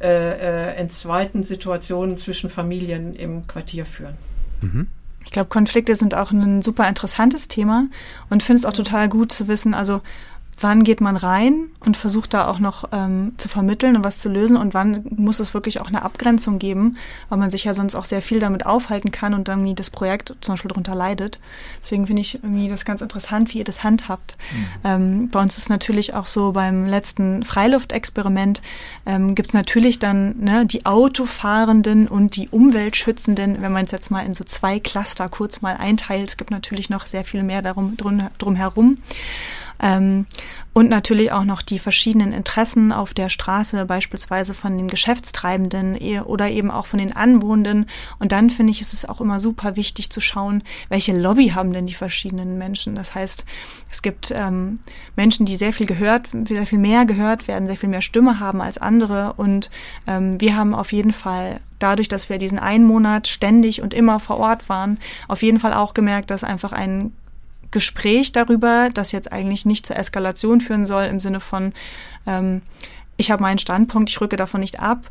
äh, 0.00 0.70
äh, 0.70 0.74
entzweiten 0.76 1.44
Situationen 1.44 2.16
zwischen 2.16 2.48
Familien 2.48 3.14
im 3.14 3.46
Quartier 3.46 3.84
führen. 3.84 4.14
Mhm. 4.60 4.88
Ich 5.26 5.32
glaube, 5.32 5.48
Konflikte 5.48 5.94
sind 5.94 6.14
auch 6.14 6.32
ein 6.32 6.62
super 6.62 6.88
interessantes 6.88 7.48
Thema 7.48 7.86
und 8.30 8.42
finde 8.42 8.60
es 8.60 8.64
auch 8.64 8.72
total 8.72 9.08
gut 9.08 9.30
zu 9.30 9.46
wissen, 9.46 9.74
also 9.74 10.00
wann 10.60 10.84
geht 10.84 11.00
man 11.00 11.16
rein 11.16 11.70
und 11.84 11.96
versucht 11.96 12.34
da 12.34 12.46
auch 12.46 12.58
noch 12.58 12.88
ähm, 12.92 13.32
zu 13.38 13.48
vermitteln 13.48 13.96
und 13.96 14.04
was 14.04 14.18
zu 14.18 14.28
lösen 14.28 14.56
und 14.56 14.74
wann 14.74 15.04
muss 15.10 15.40
es 15.40 15.54
wirklich 15.54 15.80
auch 15.80 15.88
eine 15.88 16.02
Abgrenzung 16.02 16.58
geben, 16.58 16.96
weil 17.28 17.38
man 17.38 17.50
sich 17.50 17.64
ja 17.64 17.74
sonst 17.74 17.94
auch 17.94 18.04
sehr 18.04 18.22
viel 18.22 18.40
damit 18.40 18.66
aufhalten 18.66 19.10
kann 19.10 19.34
und 19.34 19.48
dann 19.48 19.60
irgendwie 19.60 19.74
das 19.74 19.90
Projekt 19.90 20.34
zum 20.40 20.54
Beispiel 20.54 20.68
darunter 20.68 20.94
leidet. 20.94 21.38
Deswegen 21.82 22.06
finde 22.06 22.22
ich 22.22 22.34
irgendwie 22.34 22.68
das 22.68 22.84
ganz 22.84 23.00
interessant, 23.00 23.52
wie 23.54 23.58
ihr 23.58 23.64
das 23.64 23.84
handhabt. 23.84 24.36
Mhm. 24.52 24.66
Ähm, 24.84 25.28
bei 25.30 25.40
uns 25.40 25.58
ist 25.58 25.68
natürlich 25.68 26.14
auch 26.14 26.26
so 26.26 26.52
beim 26.52 26.86
letzten 26.86 27.44
Freiluftexperiment 27.44 28.62
ähm, 29.06 29.34
gibt 29.34 29.50
es 29.50 29.54
natürlich 29.54 29.98
dann 29.98 30.38
ne, 30.40 30.66
die 30.66 30.86
Autofahrenden 30.86 32.08
und 32.08 32.36
die 32.36 32.48
Umweltschützenden, 32.48 33.62
wenn 33.62 33.72
man 33.72 33.84
es 33.84 33.90
jetzt 33.90 34.10
mal 34.10 34.24
in 34.24 34.34
so 34.34 34.44
zwei 34.44 34.80
Cluster 34.80 35.28
kurz 35.28 35.60
mal 35.62 35.76
einteilt. 35.76 36.30
Es 36.30 36.36
gibt 36.36 36.50
natürlich 36.50 36.90
noch 36.90 37.06
sehr 37.06 37.24
viel 37.24 37.42
mehr 37.42 37.62
darum 37.62 37.96
drum, 37.96 38.28
drum 38.38 38.56
herum. 38.56 38.98
Ähm, 39.80 40.26
und 40.72 40.88
natürlich 40.88 41.32
auch 41.32 41.44
noch 41.44 41.62
die 41.62 41.78
verschiedenen 41.78 42.32
Interessen 42.32 42.92
auf 42.92 43.12
der 43.12 43.28
Straße, 43.28 43.84
beispielsweise 43.86 44.54
von 44.54 44.78
den 44.78 44.88
Geschäftstreibenden 44.88 46.00
e- 46.00 46.20
oder 46.20 46.48
eben 46.48 46.70
auch 46.70 46.86
von 46.86 46.98
den 46.98 47.14
Anwohnenden. 47.14 47.86
Und 48.18 48.32
dann 48.32 48.50
finde 48.50 48.70
ich, 48.70 48.80
ist 48.80 48.92
es 48.92 49.04
auch 49.04 49.20
immer 49.20 49.40
super 49.40 49.76
wichtig 49.76 50.10
zu 50.10 50.20
schauen, 50.20 50.62
welche 50.88 51.16
Lobby 51.18 51.48
haben 51.48 51.72
denn 51.72 51.86
die 51.86 51.94
verschiedenen 51.94 52.56
Menschen. 52.56 52.94
Das 52.94 53.14
heißt, 53.14 53.44
es 53.90 54.02
gibt 54.02 54.32
ähm, 54.36 54.78
Menschen, 55.16 55.44
die 55.44 55.56
sehr 55.56 55.72
viel 55.72 55.86
gehört, 55.86 56.28
sehr 56.46 56.66
viel 56.66 56.78
mehr 56.78 57.04
gehört 57.04 57.48
werden, 57.48 57.66
sehr 57.66 57.76
viel 57.76 57.88
mehr 57.88 58.02
Stimme 58.02 58.38
haben 58.38 58.60
als 58.60 58.78
andere. 58.78 59.32
Und 59.36 59.70
ähm, 60.06 60.40
wir 60.40 60.56
haben 60.56 60.74
auf 60.74 60.92
jeden 60.92 61.12
Fall 61.12 61.60
dadurch, 61.80 62.08
dass 62.08 62.28
wir 62.28 62.38
diesen 62.38 62.58
einen 62.58 62.84
Monat 62.84 63.26
ständig 63.26 63.82
und 63.82 63.92
immer 63.92 64.20
vor 64.20 64.38
Ort 64.38 64.68
waren, 64.68 64.98
auf 65.26 65.42
jeden 65.42 65.58
Fall 65.58 65.72
auch 65.74 65.94
gemerkt, 65.94 66.30
dass 66.30 66.44
einfach 66.44 66.72
ein 66.72 67.12
Gespräch 67.70 68.32
darüber, 68.32 68.88
das 68.92 69.12
jetzt 69.12 69.32
eigentlich 69.32 69.66
nicht 69.66 69.86
zur 69.86 69.96
Eskalation 69.96 70.60
führen 70.60 70.84
soll, 70.84 71.04
im 71.04 71.20
Sinne 71.20 71.40
von, 71.40 71.72
ähm, 72.26 72.62
ich 73.16 73.30
habe 73.30 73.42
meinen 73.42 73.58
Standpunkt, 73.58 74.10
ich 74.10 74.20
rücke 74.20 74.36
davon 74.36 74.60
nicht 74.60 74.80
ab, 74.80 75.10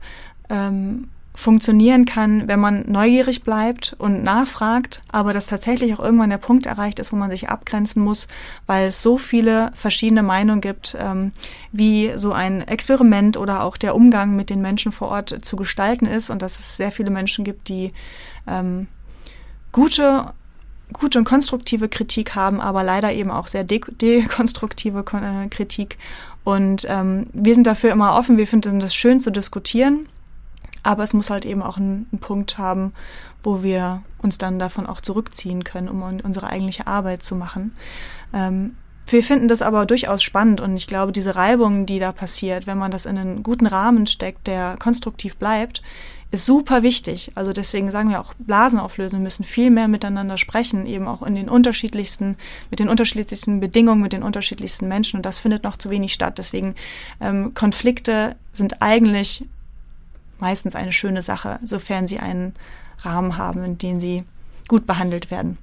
ähm, 0.49 1.09
funktionieren 1.35 2.05
kann, 2.05 2.47
wenn 2.47 2.59
man 2.59 2.83
neugierig 2.87 3.43
bleibt 3.43 3.95
und 3.97 4.23
nachfragt, 4.23 5.01
aber 5.09 5.31
dass 5.31 5.47
tatsächlich 5.47 5.93
auch 5.93 5.99
irgendwann 5.99 6.31
der 6.31 6.37
Punkt 6.37 6.65
erreicht 6.65 6.99
ist, 6.99 7.13
wo 7.13 7.15
man 7.15 7.29
sich 7.29 7.49
abgrenzen 7.49 8.03
muss, 8.03 8.27
weil 8.65 8.87
es 8.87 9.01
so 9.01 9.17
viele 9.17 9.71
verschiedene 9.73 10.23
Meinungen 10.23 10.59
gibt, 10.59 10.97
ähm, 10.99 11.31
wie 11.71 12.11
so 12.15 12.33
ein 12.33 12.67
Experiment 12.67 13.37
oder 13.37 13.63
auch 13.63 13.77
der 13.77 13.95
Umgang 13.95 14.35
mit 14.35 14.49
den 14.49 14.61
Menschen 14.61 14.91
vor 14.91 15.09
Ort 15.09 15.45
zu 15.45 15.55
gestalten 15.55 16.07
ist 16.07 16.29
und 16.29 16.41
dass 16.41 16.59
es 16.59 16.75
sehr 16.75 16.91
viele 16.91 17.09
Menschen 17.09 17.45
gibt, 17.45 17.69
die 17.69 17.93
ähm, 18.45 18.87
gute 19.71 20.33
gute 20.93 21.19
und 21.19 21.25
konstruktive 21.25 21.89
Kritik 21.89 22.35
haben, 22.35 22.59
aber 22.59 22.83
leider 22.83 23.11
eben 23.13 23.31
auch 23.31 23.47
sehr 23.47 23.63
de 23.63 23.81
dekonstruktive 23.89 25.05
äh, 25.13 25.47
Kritik. 25.49 25.97
Und 26.43 26.85
ähm, 26.89 27.27
wir 27.33 27.53
sind 27.53 27.67
dafür 27.67 27.91
immer 27.91 28.15
offen. 28.15 28.37
Wir 28.37 28.47
finden 28.47 28.79
das 28.79 28.95
schön 28.95 29.19
zu 29.19 29.31
diskutieren, 29.31 30.07
aber 30.83 31.03
es 31.03 31.13
muss 31.13 31.29
halt 31.29 31.45
eben 31.45 31.61
auch 31.61 31.77
einen, 31.77 32.07
einen 32.11 32.19
Punkt 32.19 32.57
haben, 32.57 32.93
wo 33.43 33.63
wir 33.63 34.01
uns 34.17 34.37
dann 34.37 34.59
davon 34.59 34.85
auch 34.85 35.01
zurückziehen 35.01 35.63
können, 35.63 35.89
um 35.89 36.01
unsere 36.01 36.47
eigentliche 36.47 36.87
Arbeit 36.87 37.23
zu 37.23 37.35
machen. 37.35 37.73
Ähm, 38.33 38.75
wir 39.07 39.23
finden 39.23 39.47
das 39.47 39.61
aber 39.61 39.85
durchaus 39.85 40.21
spannend 40.21 40.61
und 40.61 40.75
ich 40.75 40.85
glaube, 40.85 41.11
diese 41.11 41.35
Reibung, 41.35 41.85
die 41.87 41.99
da 41.99 42.11
passiert, 42.11 42.67
wenn 42.67 42.77
man 42.77 42.91
das 42.91 43.05
in 43.05 43.17
einen 43.17 43.43
guten 43.43 43.65
Rahmen 43.65 44.05
steckt, 44.05 44.45
der 44.45 44.75
konstruktiv 44.77 45.35
bleibt, 45.37 45.81
ist 46.31 46.45
super 46.45 46.83
wichtig. 46.83 47.31
Also 47.35 47.53
deswegen 47.53 47.89
sagen 47.91 48.09
wir 48.09 48.21
auch, 48.21 48.33
Blasen 48.35 48.79
auflösen 48.79 49.23
müssen 49.23 49.43
viel 49.43 49.71
mehr 49.71 49.87
miteinander 49.87 50.37
sprechen, 50.37 50.85
eben 50.85 51.07
auch 51.07 51.23
in 51.23 51.35
den 51.35 51.49
unterschiedlichsten, 51.49 52.37
mit 52.69 52.79
den 52.79 52.89
unterschiedlichsten 52.89 53.59
Bedingungen, 53.59 54.01
mit 54.01 54.13
den 54.13 54.21
unterschiedlichsten 54.21 54.87
Menschen. 54.87 55.17
Und 55.17 55.25
das 55.25 55.39
findet 55.39 55.63
noch 55.63 55.77
zu 55.77 55.89
wenig 55.89 56.13
statt. 56.13 56.37
Deswegen 56.37 56.75
ähm, 57.19 57.53
Konflikte 57.55 58.35
sind 58.51 58.81
eigentlich 58.81 59.43
meistens 60.39 60.75
eine 60.75 60.91
schöne 60.91 61.21
Sache, 61.21 61.59
sofern 61.63 62.07
sie 62.07 62.19
einen 62.19 62.53
Rahmen 62.99 63.37
haben, 63.37 63.63
in 63.63 63.77
dem 63.77 63.99
sie 63.99 64.23
gut 64.67 64.85
behandelt 64.85 65.31
werden. 65.31 65.57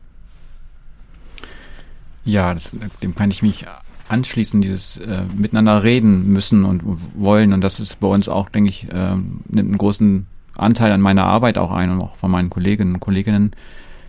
Ja, 2.24 2.52
das, 2.52 2.76
dem 3.02 3.14
kann 3.14 3.30
ich 3.30 3.42
mich 3.42 3.66
anschließen, 4.08 4.60
dieses 4.60 4.98
äh, 4.98 5.22
miteinander 5.36 5.84
reden 5.84 6.32
müssen 6.32 6.64
und 6.64 6.82
wollen. 7.14 7.52
Und 7.52 7.60
das 7.60 7.78
ist 7.78 8.00
bei 8.00 8.08
uns 8.08 8.28
auch, 8.28 8.48
denke 8.48 8.70
ich, 8.70 8.90
äh, 8.90 9.14
nimmt 9.14 9.48
einen 9.48 9.78
großen 9.78 10.26
Anteil 10.58 10.92
an 10.92 11.00
meiner 11.00 11.24
Arbeit 11.24 11.58
auch 11.58 11.70
ein 11.70 11.90
und 11.90 12.00
auch 12.00 12.16
von 12.16 12.30
meinen 12.30 12.50
Kolleginnen 12.50 12.94
und 12.94 13.00
Kolleginnen. 13.00 13.52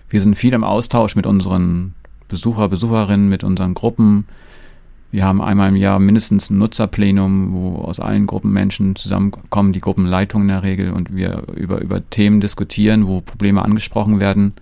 Wir 0.09 0.21
sind 0.21 0.35
viel 0.35 0.53
im 0.53 0.63
Austausch 0.63 1.15
mit 1.15 1.25
unseren 1.25 1.93
Besucher, 2.27 2.69
Besucherinnen, 2.69 3.29
mit 3.29 3.43
unseren 3.43 3.73
Gruppen. 3.73 4.25
Wir 5.11 5.25
haben 5.25 5.41
einmal 5.41 5.69
im 5.69 5.75
Jahr 5.75 5.99
mindestens 5.99 6.49
ein 6.49 6.57
Nutzerplenum, 6.57 7.53
wo 7.53 7.75
aus 7.81 7.99
allen 7.99 8.27
Gruppen 8.27 8.51
Menschen 8.51 8.95
zusammenkommen, 8.95 9.71
die 9.71 9.79
Gruppenleitung 9.79 10.43
in 10.43 10.47
der 10.49 10.63
Regel, 10.63 10.91
und 10.91 11.15
wir 11.15 11.43
über, 11.55 11.79
über 11.81 12.07
Themen 12.09 12.41
diskutieren, 12.41 13.07
wo 13.07 13.21
Probleme 13.21 13.63
angesprochen 13.63 14.19
werden. 14.19 14.53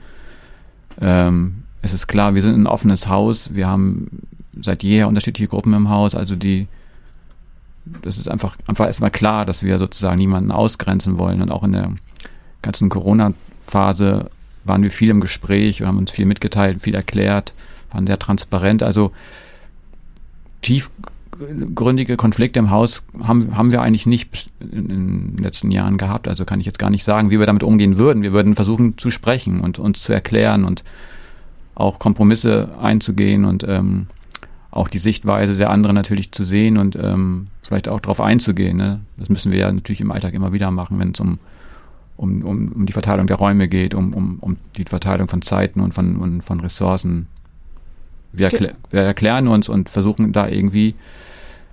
Ähm, 1.02 1.64
es 1.82 1.94
ist 1.94 2.08
klar, 2.08 2.36
wir 2.36 2.42
sind 2.42 2.56
ein 2.56 2.68
offenes 2.68 3.08
Haus. 3.08 3.56
Wir 3.56 3.68
haben 3.68 4.08
seit 4.62 4.84
jeher 4.84 5.08
unterschiedliche 5.08 5.50
Gruppen 5.50 5.74
im 5.74 5.90
Haus, 5.90 6.16
also 6.16 6.36
die 6.36 6.68
das 8.02 8.18
ist 8.18 8.30
einfach, 8.30 8.58
einfach 8.68 8.88
erstmal 8.88 9.12
klar, 9.12 9.46
dass 9.46 9.64
wir 9.64 9.78
sozusagen 9.78 10.18
niemanden 10.18 10.52
ausgrenzen 10.52 11.18
wollen. 11.18 11.42
Und 11.42 11.52
auch 11.52 11.64
in 11.64 11.74
der 11.74 11.92
ganzen 12.62 12.90
Corona-Phase 12.90 14.30
waren 14.64 14.84
wir 14.84 14.92
viel 14.92 15.10
im 15.10 15.22
Gespräch 15.22 15.82
und 15.82 15.88
haben 15.88 16.00
uns 16.00 16.12
viel 16.12 16.26
mitgeteilt, 16.26 16.82
viel 16.82 16.96
erklärt, 16.96 17.54
waren 17.92 18.08
sehr 18.08 18.18
transparent. 18.18 18.82
Also 18.82 19.12
tiefgründige 20.64 22.18
Konflikte 22.18 22.60
im 22.60 22.72
Haus 22.72 23.04
haben, 23.22 23.56
haben 23.56 23.72
wir 23.72 23.82
eigentlich 23.82 24.08
nicht 24.08 24.52
in, 24.60 24.88
den 24.88 25.38
letzten 25.38 25.70
Jahren 25.70 25.98
gehabt. 25.98 26.28
Also 26.28 26.46
kann 26.46 26.60
ich 26.60 26.66
jetzt 26.66 26.80
gar 26.80 26.90
nicht 26.90 27.04
sagen, 27.04 27.30
wie 27.30 27.40
wir 27.40 27.46
damit 27.46 27.64
umgehen 27.64 28.00
würden. 28.00 28.24
Wir 28.24 28.34
würden 28.34 28.56
versuchen 28.56 28.98
zu 28.98 29.12
sprechen 29.12 29.62
und 29.62 29.78
uns 29.78 30.02
zu 30.02 30.12
erklären 30.12 30.66
und 30.66 30.84
auch 31.76 32.00
Kompromisse 32.00 32.70
einzugehen 32.82 33.46
und 33.46 33.64
ähm, 33.68 34.08
auch 34.76 34.90
die 34.90 35.00
Sichtweise 35.00 35.56
der 35.56 35.70
anderen 35.70 35.96
natürlich 35.96 36.34
zu 36.34 36.44
sehen 36.44 36.78
und 36.78 36.98
ähm, 37.02 37.46
vielleicht 37.64 37.88
auch 37.88 38.02
darauf 38.02 38.20
einzugehen. 38.20 38.76
Ne? 38.76 39.00
Das 39.16 39.30
müssen 39.30 39.54
wir 39.54 39.60
ja 39.60 39.72
natürlich 39.72 40.02
im 40.02 40.12
Alltag 40.12 40.34
immer 40.34 40.52
wieder 40.52 40.70
machen, 40.70 41.00
wenn 41.00 41.12
es 41.12 41.20
um, 41.22 41.40
um, 42.18 42.44
um, 42.44 42.72
um 42.74 42.86
die 42.86 42.92
Verteilung 42.92 43.26
der 43.26 43.38
Räume 43.38 43.70
geht, 43.70 43.96
um, 43.96 44.14
um, 44.14 44.38
um 44.42 44.58
die 44.76 44.84
Verteilung 44.84 45.30
von 45.30 45.42
Zeiten 45.42 45.80
und 45.80 45.94
von, 45.94 46.18
und 46.18 46.42
von 46.42 46.60
Ressourcen. 46.60 47.28
Wir, 48.34 48.48
erklä 48.48 48.74
wir 48.90 49.00
erklären 49.00 49.48
uns 49.48 49.70
und 49.70 49.90
versuchen 49.90 50.34
da 50.34 50.50
irgendwie 50.50 50.94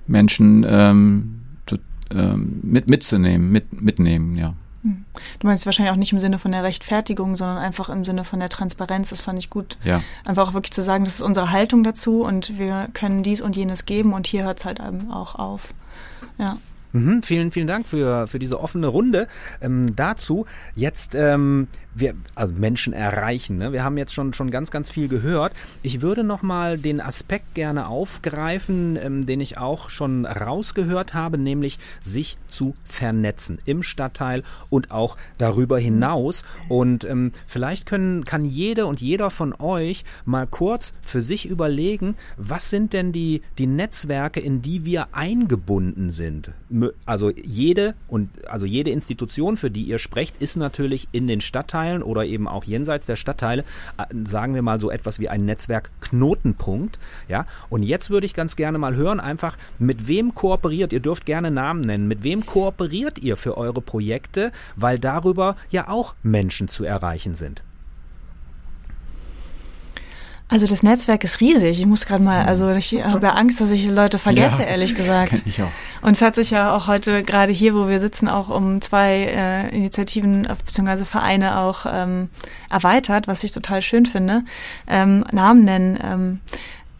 Menschen 0.06 0.64
ähm, 0.68 1.40
zu, 1.66 1.78
ähm, 2.12 2.60
mit, 2.62 2.88
mitzunehmen, 2.88 3.50
mit, 3.50 3.82
mitnehmen, 3.82 4.36
ja. 4.36 4.54
Hm. 4.82 5.04
Du 5.38 5.46
meinst 5.46 5.66
wahrscheinlich 5.66 5.92
auch 5.92 5.96
nicht 5.96 6.12
im 6.12 6.20
Sinne 6.20 6.38
von 6.38 6.52
der 6.52 6.62
Rechtfertigung, 6.64 7.36
sondern 7.36 7.58
einfach 7.58 7.88
im 7.88 8.04
Sinne 8.04 8.24
von 8.24 8.40
der 8.40 8.48
Transparenz. 8.48 9.10
Das 9.10 9.20
fand 9.20 9.38
ich 9.38 9.50
gut. 9.50 9.76
Ja. 9.84 10.02
Einfach 10.24 10.48
auch 10.48 10.54
wirklich 10.54 10.72
zu 10.72 10.82
sagen, 10.82 11.04
das 11.04 11.16
ist 11.16 11.22
unsere 11.22 11.50
Haltung 11.50 11.84
dazu 11.84 12.22
und 12.24 12.58
wir 12.58 12.88
können 12.92 13.22
dies 13.22 13.40
und 13.40 13.56
jenes 13.56 13.86
geben 13.86 14.12
und 14.12 14.26
hier 14.26 14.44
hört 14.44 14.58
es 14.58 14.64
halt 14.64 14.80
eben 14.80 15.10
auch 15.10 15.36
auf. 15.36 15.72
Ja. 16.38 16.56
Mhm, 16.92 17.22
vielen, 17.22 17.50
vielen 17.50 17.66
Dank 17.66 17.88
für, 17.88 18.26
für 18.26 18.38
diese 18.38 18.60
offene 18.60 18.86
Runde 18.86 19.26
ähm, 19.62 19.96
dazu. 19.96 20.46
Jetzt 20.74 21.14
ähm, 21.14 21.68
wir, 21.94 22.14
also 22.34 22.52
Menschen 22.54 22.92
erreichen. 22.92 23.58
Ne? 23.58 23.72
Wir 23.72 23.84
haben 23.84 23.98
jetzt 23.98 24.14
schon, 24.14 24.32
schon 24.32 24.50
ganz, 24.50 24.70
ganz 24.70 24.90
viel 24.90 25.08
gehört. 25.08 25.52
Ich 25.82 26.00
würde 26.00 26.24
noch 26.24 26.42
mal 26.42 26.78
den 26.78 27.00
Aspekt 27.00 27.54
gerne 27.54 27.88
aufgreifen, 27.88 28.98
ähm, 29.02 29.26
den 29.26 29.40
ich 29.40 29.58
auch 29.58 29.90
schon 29.90 30.26
rausgehört 30.26 31.14
habe, 31.14 31.38
nämlich 31.38 31.78
sich 32.00 32.36
zu 32.48 32.74
vernetzen 32.84 33.58
im 33.64 33.82
Stadtteil 33.82 34.42
und 34.70 34.90
auch 34.90 35.16
darüber 35.38 35.78
hinaus. 35.78 36.44
Und 36.68 37.04
ähm, 37.04 37.32
vielleicht 37.46 37.86
können, 37.86 38.24
kann 38.24 38.44
jede 38.44 38.86
und 38.86 39.00
jeder 39.00 39.30
von 39.30 39.54
euch 39.58 40.04
mal 40.24 40.46
kurz 40.46 40.94
für 41.02 41.20
sich 41.20 41.46
überlegen, 41.46 42.16
was 42.36 42.70
sind 42.70 42.92
denn 42.92 43.12
die, 43.12 43.42
die 43.58 43.66
Netzwerke, 43.66 44.40
in 44.40 44.62
die 44.62 44.84
wir 44.84 45.08
eingebunden 45.12 46.10
sind? 46.10 46.52
Also 47.04 47.30
jede 47.30 47.94
und 48.08 48.30
also 48.46 48.66
jede 48.66 48.90
Institution, 48.90 49.56
für 49.56 49.70
die 49.70 49.82
ihr 49.82 49.98
sprecht, 49.98 50.36
ist 50.40 50.56
natürlich 50.56 51.08
in 51.12 51.26
den 51.26 51.40
Stadtteilen 51.40 51.81
Stadtteilen 51.82 52.02
oder 52.02 52.24
eben 52.24 52.48
auch 52.48 52.64
jenseits 52.64 53.06
der 53.06 53.16
Stadtteile, 53.16 53.64
äh, 53.98 54.04
sagen 54.24 54.54
wir 54.54 54.62
mal 54.62 54.80
so 54.80 54.90
etwas 54.90 55.18
wie 55.18 55.28
ein 55.28 55.44
Netzwerk 55.44 55.90
Knotenpunkt. 56.00 56.98
Ja, 57.28 57.46
und 57.70 57.82
jetzt 57.82 58.10
würde 58.10 58.26
ich 58.26 58.34
ganz 58.34 58.56
gerne 58.56 58.78
mal 58.78 58.94
hören, 58.94 59.20
einfach 59.20 59.56
mit 59.78 60.08
wem 60.08 60.34
kooperiert, 60.34 60.92
ihr 60.92 61.00
dürft 61.00 61.26
gerne 61.26 61.50
Namen 61.50 61.82
nennen, 61.82 62.08
mit 62.08 62.22
wem 62.22 62.46
kooperiert 62.46 63.18
ihr 63.18 63.36
für 63.36 63.56
eure 63.56 63.80
Projekte, 63.80 64.52
weil 64.76 64.98
darüber 64.98 65.56
ja 65.70 65.88
auch 65.88 66.14
Menschen 66.22 66.68
zu 66.68 66.84
erreichen 66.84 67.34
sind. 67.34 67.62
Also 70.52 70.66
das 70.66 70.82
Netzwerk 70.82 71.24
ist 71.24 71.40
riesig. 71.40 71.80
Ich 71.80 71.86
muss 71.86 72.04
gerade 72.04 72.22
mal, 72.22 72.44
also 72.44 72.68
ich 72.72 73.02
habe 73.02 73.26
ja 73.26 73.32
Angst, 73.32 73.62
dass 73.62 73.70
ich 73.70 73.86
Leute 73.86 74.18
vergesse, 74.18 74.60
ja, 74.60 74.68
ehrlich 74.68 74.94
gesagt. 74.96 75.42
Ich 75.46 75.62
auch. 75.62 75.70
Und 76.02 76.14
es 76.14 76.20
hat 76.20 76.34
sich 76.34 76.50
ja 76.50 76.76
auch 76.76 76.88
heute 76.88 77.22
gerade 77.22 77.52
hier, 77.52 77.74
wo 77.74 77.88
wir 77.88 77.98
sitzen, 77.98 78.28
auch 78.28 78.50
um 78.50 78.82
zwei 78.82 79.30
äh, 79.34 79.74
Initiativen 79.74 80.42
bzw. 80.42 81.06
Vereine 81.06 81.58
auch 81.58 81.86
ähm, 81.90 82.28
erweitert, 82.68 83.28
was 83.28 83.42
ich 83.44 83.52
total 83.52 83.80
schön 83.80 84.04
finde. 84.04 84.42
Ähm, 84.86 85.24
Namen 85.32 85.64
nennen. 85.64 85.98
Ähm, 86.04 86.40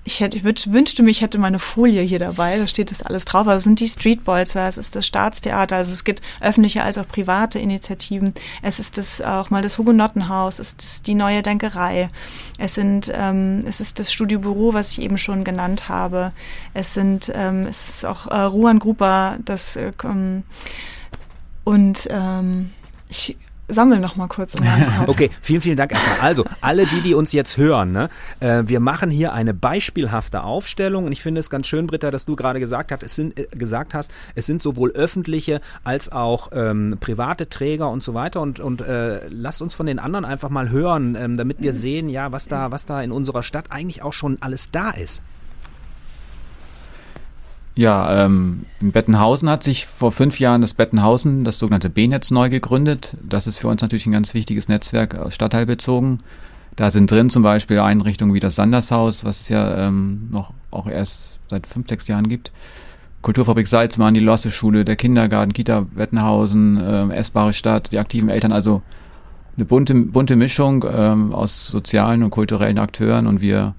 ich, 0.04 0.20
hätte, 0.20 0.36
ich 0.36 0.44
wünschte 0.72 1.02
mir, 1.02 1.10
ich 1.10 1.20
hätte 1.20 1.38
meine 1.38 1.60
Folie 1.60 2.02
hier 2.02 2.18
dabei, 2.18 2.58
da 2.58 2.66
steht 2.66 2.90
das 2.90 3.02
alles 3.02 3.24
drauf. 3.24 3.46
Also 3.46 3.58
es 3.58 3.64
sind 3.64 3.78
die 3.78 3.88
Streetbolzer, 3.88 4.66
es 4.66 4.76
ist 4.76 4.96
das 4.96 5.06
Staatstheater, 5.06 5.76
also 5.76 5.92
es 5.92 6.02
gibt 6.02 6.22
öffentliche 6.40 6.82
als 6.82 6.98
auch 6.98 7.06
private 7.06 7.60
Initiativen. 7.60 8.34
Es 8.62 8.80
ist 8.80 8.98
das 8.98 9.22
auch 9.22 9.50
mal 9.50 9.62
das 9.62 9.78
Hugenottenhaus, 9.78 10.58
es 10.58 10.72
ist 10.72 11.06
die 11.06 11.14
neue 11.14 11.42
Denkerei. 11.42 12.08
Es 12.58 12.74
sind, 12.74 13.12
ähm, 13.14 13.60
es 13.66 13.80
ist 13.80 14.00
das 14.00 14.12
Studiobüro, 14.12 14.74
was 14.74 14.90
ich 14.92 15.02
eben 15.02 15.18
schon 15.18 15.44
genannt 15.44 15.88
habe. 15.88 16.32
Es 16.74 16.94
sind, 16.94 17.30
ähm, 17.34 17.66
es 17.68 17.88
ist 17.88 18.04
auch 18.04 18.26
äh, 18.26 18.40
Ruan 18.40 18.80
Grupa, 18.80 19.36
das 19.44 19.76
äh, 19.76 19.92
und 21.64 22.08
ähm, 22.10 22.70
ich 23.08 23.36
sammle 23.72 24.00
noch 24.00 24.16
mal 24.16 24.28
kurz. 24.28 24.56
Okay, 25.06 25.30
vielen, 25.40 25.60
vielen 25.60 25.76
Dank 25.76 25.92
erstmal. 25.92 26.20
Also, 26.20 26.44
alle 26.60 26.86
die, 26.86 27.00
die 27.00 27.14
uns 27.14 27.32
jetzt 27.32 27.56
hören, 27.56 27.92
ne, 27.92 28.08
äh, 28.40 28.62
wir 28.66 28.80
machen 28.80 29.10
hier 29.10 29.32
eine 29.32 29.54
beispielhafte 29.54 30.42
Aufstellung 30.42 31.04
und 31.04 31.12
ich 31.12 31.22
finde 31.22 31.40
es 31.40 31.50
ganz 31.50 31.66
schön, 31.66 31.86
Britta, 31.86 32.10
dass 32.10 32.24
du 32.24 32.36
gerade 32.36 32.60
gesagt 32.60 32.92
hast, 32.92 33.02
es 33.02 33.14
sind, 33.14 33.38
äh, 33.38 33.46
gesagt 33.50 33.94
hast, 33.94 34.12
es 34.34 34.46
sind 34.46 34.62
sowohl 34.62 34.92
öffentliche 34.92 35.60
als 35.84 36.10
auch 36.12 36.50
ähm, 36.52 36.96
private 37.00 37.48
Träger 37.48 37.90
und 37.90 38.02
so 38.02 38.14
weiter 38.14 38.40
und, 38.40 38.60
und 38.60 38.80
äh, 38.80 39.26
lasst 39.28 39.62
uns 39.62 39.74
von 39.74 39.86
den 39.86 39.98
anderen 39.98 40.24
einfach 40.24 40.50
mal 40.50 40.70
hören, 40.70 41.16
ähm, 41.18 41.36
damit 41.36 41.60
wir 41.60 41.74
sehen, 41.74 42.08
ja, 42.08 42.32
was 42.32 42.48
da, 42.48 42.70
was 42.70 42.86
da 42.86 43.02
in 43.02 43.12
unserer 43.12 43.42
Stadt 43.42 43.66
eigentlich 43.70 44.02
auch 44.02 44.12
schon 44.12 44.38
alles 44.40 44.70
da 44.70 44.90
ist. 44.90 45.22
Ja, 47.74 48.24
ähm, 48.24 48.66
in 48.80 48.92
Bettenhausen 48.92 49.48
hat 49.48 49.64
sich 49.64 49.86
vor 49.86 50.12
fünf 50.12 50.38
Jahren 50.38 50.60
das 50.60 50.74
Bettenhausen, 50.74 51.42
das 51.44 51.58
sogenannte 51.58 51.88
B-Netz, 51.88 52.30
neu 52.30 52.50
gegründet. 52.50 53.16
Das 53.26 53.46
ist 53.46 53.56
für 53.56 53.68
uns 53.68 53.80
natürlich 53.80 54.06
ein 54.06 54.12
ganz 54.12 54.34
wichtiges 54.34 54.68
Netzwerk, 54.68 55.14
äh, 55.14 55.30
stadtteilbezogen. 55.30 56.18
Da 56.76 56.90
sind 56.90 57.10
drin 57.10 57.30
zum 57.30 57.42
Beispiel 57.42 57.78
Einrichtungen 57.78 58.34
wie 58.34 58.40
das 58.40 58.56
Sandershaus, 58.56 59.24
was 59.24 59.40
es 59.40 59.48
ja 59.48 59.86
ähm, 59.86 60.28
noch 60.30 60.52
auch 60.70 60.86
erst 60.86 61.38
seit 61.48 61.66
fünf, 61.66 61.88
sechs 61.88 62.08
Jahren 62.08 62.28
gibt. 62.28 62.52
Kulturfabrik 63.22 63.68
Salzmann, 63.68 64.14
die 64.14 64.20
Losse-Schule, 64.20 64.84
der 64.84 64.96
Kindergarten, 64.96 65.52
Kita 65.52 65.86
Bettenhausen, 65.94 66.80
ähm, 66.82 67.10
Essbare 67.10 67.52
Stadt, 67.52 67.92
die 67.92 67.98
aktiven 67.98 68.28
Eltern, 68.28 68.52
also 68.52 68.82
eine 69.56 69.64
bunte, 69.64 69.94
bunte 69.94 70.36
Mischung 70.36 70.84
ähm, 70.90 71.32
aus 71.32 71.68
sozialen 71.68 72.22
und 72.22 72.30
kulturellen 72.30 72.78
Akteuren 72.78 73.26
und 73.26 73.42
wir 73.42 73.74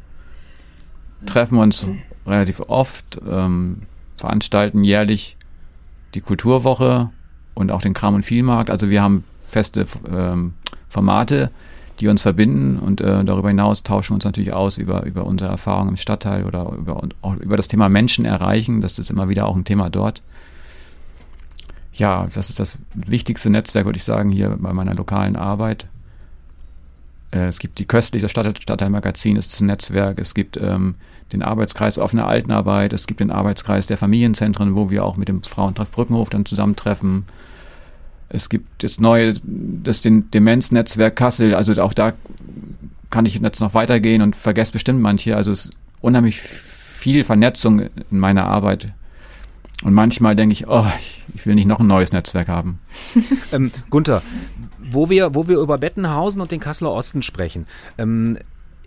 treffen 1.26 1.58
uns 1.58 1.86
relativ 2.26 2.62
oft, 2.62 3.20
ähm, 3.30 3.84
veranstalten 4.18 4.84
jährlich 4.84 5.38
die 6.14 6.22
Kulturwoche 6.22 7.10
und 7.54 7.72
auch 7.72 7.82
den 7.82 7.94
Kram- 7.94 8.16
und 8.16 8.24
Vielmarkt. 8.24 8.70
Also 8.70 8.90
wir 8.90 9.02
haben 9.02 9.24
feste 9.42 9.86
ähm, 10.10 10.54
Formate, 10.90 11.52
die 12.00 12.08
uns 12.08 12.22
verbinden 12.22 12.80
und 12.80 13.02
äh, 13.02 13.24
darüber 13.24 13.50
hinaus 13.50 13.84
tauschen 13.84 14.12
wir 14.12 14.16
uns 14.16 14.26
natürlich 14.26 14.54
aus 14.54 14.78
über, 14.78 15.04
über 15.04 15.26
unsere 15.26 15.52
Erfahrungen 15.52 15.92
im 15.92 15.98
Stadtteil 15.98 16.46
oder 16.46 16.72
über, 16.72 17.02
auch 17.22 17.36
über 17.36 17.58
das 17.58 17.68
Thema 17.68 17.90
Menschen 17.90 18.26
erreichen. 18.26 18.82
Das 18.82 19.00
ist 19.00 19.12
immer 19.12 19.30
wieder 19.30 19.46
auch 19.46 19.56
ein 19.56 19.66
Thema 19.66 19.90
dort. 19.90 20.22
Ja, 21.94 22.28
das 22.34 22.50
ist 22.50 22.60
das 22.60 22.80
wichtigste 22.96 23.52
Netzwerk, 23.52 23.86
würde 23.86 23.98
ich 23.98 24.04
sagen, 24.04 24.32
hier 24.32 24.58
bei 24.60 24.74
meiner 24.74 24.96
lokalen 24.96 25.36
Arbeit. 25.36 25.88
Äh, 27.32 27.48
es 27.48 27.60
gibt 27.60 27.78
die 27.78 27.86
Köstlich, 27.86 28.22
das 28.22 28.32
Stadtteil, 28.32 28.60
Stadtteilmagazin 28.60 29.36
ist 29.36 29.60
ein 29.62 29.68
Netzwerk. 29.68 30.20
Es 30.20 30.34
gibt 30.34 30.58
ähm, 30.58 30.96
den 31.34 31.44
Arbeitskreis 31.44 31.98
offene 31.98 32.26
Altenarbeit. 32.26 32.94
Es 32.94 33.08
gibt 33.08 33.20
den 33.20 33.32
Arbeitskreis 33.32 33.88
der 33.88 33.98
Familienzentren, 33.98 34.76
wo 34.76 34.90
wir 34.90 35.04
auch 35.04 35.18
mit 35.18 35.28
dem 35.28 35.44
Frauentreff 35.44 35.92
Brückenhof 35.92 36.30
dann 36.30 36.46
zusammentreffen. 36.46 37.26
Es 38.30 38.50
gibt 38.50 38.84
das 38.84 39.00
neue, 39.00 39.34
das 39.44 40.02
Demenznetzwerk 40.02 41.16
Kassel. 41.16 41.54
Also 41.54 41.80
auch 41.82 41.94
da 41.94 42.14
kann 43.10 43.26
ich 43.26 43.36
jetzt 43.40 43.60
noch 43.60 43.74
weitergehen 43.74 44.22
und 44.22 44.36
vergesse 44.36 44.72
bestimmt 44.72 45.02
manche. 45.02 45.36
Also 45.36 45.52
es 45.52 45.66
ist 45.66 45.74
unheimlich 46.02 46.40
viel 46.40 47.24
Vernetzung 47.24 47.80
in 47.80 48.20
meiner 48.20 48.46
Arbeit. 48.46 48.88
Und 49.84 49.94
manchmal 49.94 50.36
denke 50.36 50.54
ich, 50.54 50.68
oh, 50.68 50.86
ich 51.34 51.46
will 51.46 51.56
nicht 51.56 51.68
noch 51.68 51.80
ein 51.80 51.88
neues 51.88 52.14
Netzwerk 52.14 52.48
haben. 52.48 52.80
ähm, 53.52 53.72
Gunther, 53.90 54.22
wo 54.80 55.10
wir, 55.10 55.36
wo 55.36 55.48
wir 55.48 55.60
über 55.60 55.78
Bettenhausen 55.78 56.42
und 56.42 56.52
den 56.52 56.60
Kasseler 56.60 56.92
Osten 56.92 57.22
sprechen. 57.22 57.68
Ähm, 57.98 58.38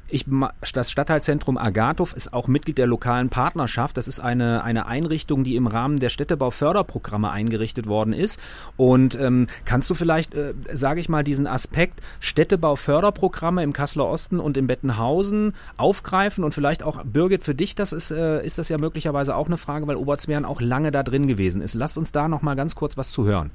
ich, 0.08 0.24
das 0.72 0.90
Stadtteilzentrum 0.90 1.58
Agathow 1.58 2.08
ist 2.14 2.32
auch 2.32 2.48
Mitglied 2.48 2.78
der 2.78 2.86
lokalen 2.86 3.28
Partnerschaft. 3.28 3.96
Das 3.96 4.08
ist 4.08 4.20
eine, 4.20 4.62
eine 4.62 4.86
Einrichtung, 4.86 5.42
die 5.44 5.56
im 5.56 5.66
Rahmen 5.66 5.98
der 5.98 6.10
Städtebauförderprogramme 6.10 7.30
eingerichtet 7.30 7.86
worden 7.86 8.12
ist. 8.12 8.40
Und 8.76 9.18
ähm, 9.20 9.48
kannst 9.64 9.90
du 9.90 9.94
vielleicht, 9.94 10.34
äh, 10.34 10.54
sage 10.72 11.00
ich 11.00 11.08
mal, 11.08 11.24
diesen 11.24 11.46
Aspekt 11.46 12.00
Städtebauförderprogramme 12.20 13.62
im 13.62 13.72
Kasseler 13.72 14.06
Osten 14.06 14.38
und 14.38 14.56
in 14.56 14.66
Bettenhausen 14.66 15.54
aufgreifen 15.76 16.44
und 16.44 16.54
vielleicht 16.54 16.82
auch, 16.82 17.04
Birgit, 17.04 17.42
für 17.42 17.54
dich, 17.54 17.74
das 17.74 17.92
ist, 17.92 18.10
äh, 18.10 18.44
ist 18.44 18.58
das 18.58 18.68
ja 18.68 18.78
möglicherweise 18.78 19.34
auch 19.34 19.46
eine 19.46 19.58
Frage, 19.58 19.86
weil 19.86 19.96
Oberzweren 19.96 20.44
auch 20.44 20.60
lange 20.60 20.92
da 20.92 21.02
drin 21.02 21.26
gewesen 21.26 21.62
ist. 21.62 21.74
Lasst 21.74 21.98
uns 21.98 22.12
da 22.12 22.28
nochmal 22.28 22.56
ganz 22.56 22.74
kurz 22.74 22.96
was 22.96 23.10
zu 23.10 23.24
hören. 23.24 23.50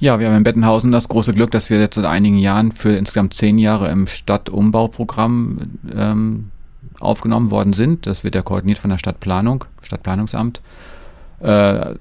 Ja, 0.00 0.18
wir 0.18 0.28
haben 0.28 0.36
in 0.38 0.42
Bettenhausen 0.44 0.92
das 0.92 1.10
große 1.10 1.34
Glück, 1.34 1.50
dass 1.50 1.68
wir 1.68 1.78
jetzt 1.78 1.96
seit 1.96 2.06
einigen 2.06 2.38
Jahren 2.38 2.72
für 2.72 2.96
insgesamt 2.96 3.34
zehn 3.34 3.58
Jahre 3.58 3.90
im 3.90 4.06
Stadtumbauprogramm 4.06 5.58
ähm, 5.94 6.50
aufgenommen 6.98 7.50
worden 7.50 7.74
sind. 7.74 8.06
Das 8.06 8.24
wird 8.24 8.34
ja 8.34 8.40
koordiniert 8.40 8.78
von 8.78 8.88
der 8.88 8.96
Stadtplanung, 8.96 9.66
Stadtplanungsamt. 9.82 10.62
Äh, 11.40 11.96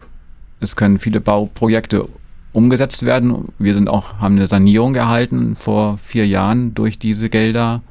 es 0.62 0.78
können 0.78 0.98
viele 0.98 1.20
Bauprojekte 1.20 2.08
umgesetzt 2.54 3.04
werden. 3.04 3.50
Wir 3.60 3.74
sind 3.74 3.90
auch, 3.90 4.20
haben 4.20 4.38
eine 4.38 4.48
Sanierung 4.48 4.96
erhalten 4.96 5.56
vor 5.56 5.98
vier 5.98 6.26
Jahren 6.26 6.74
durch 6.74 7.00
diese 7.00 7.30
Gelder. 7.30 7.82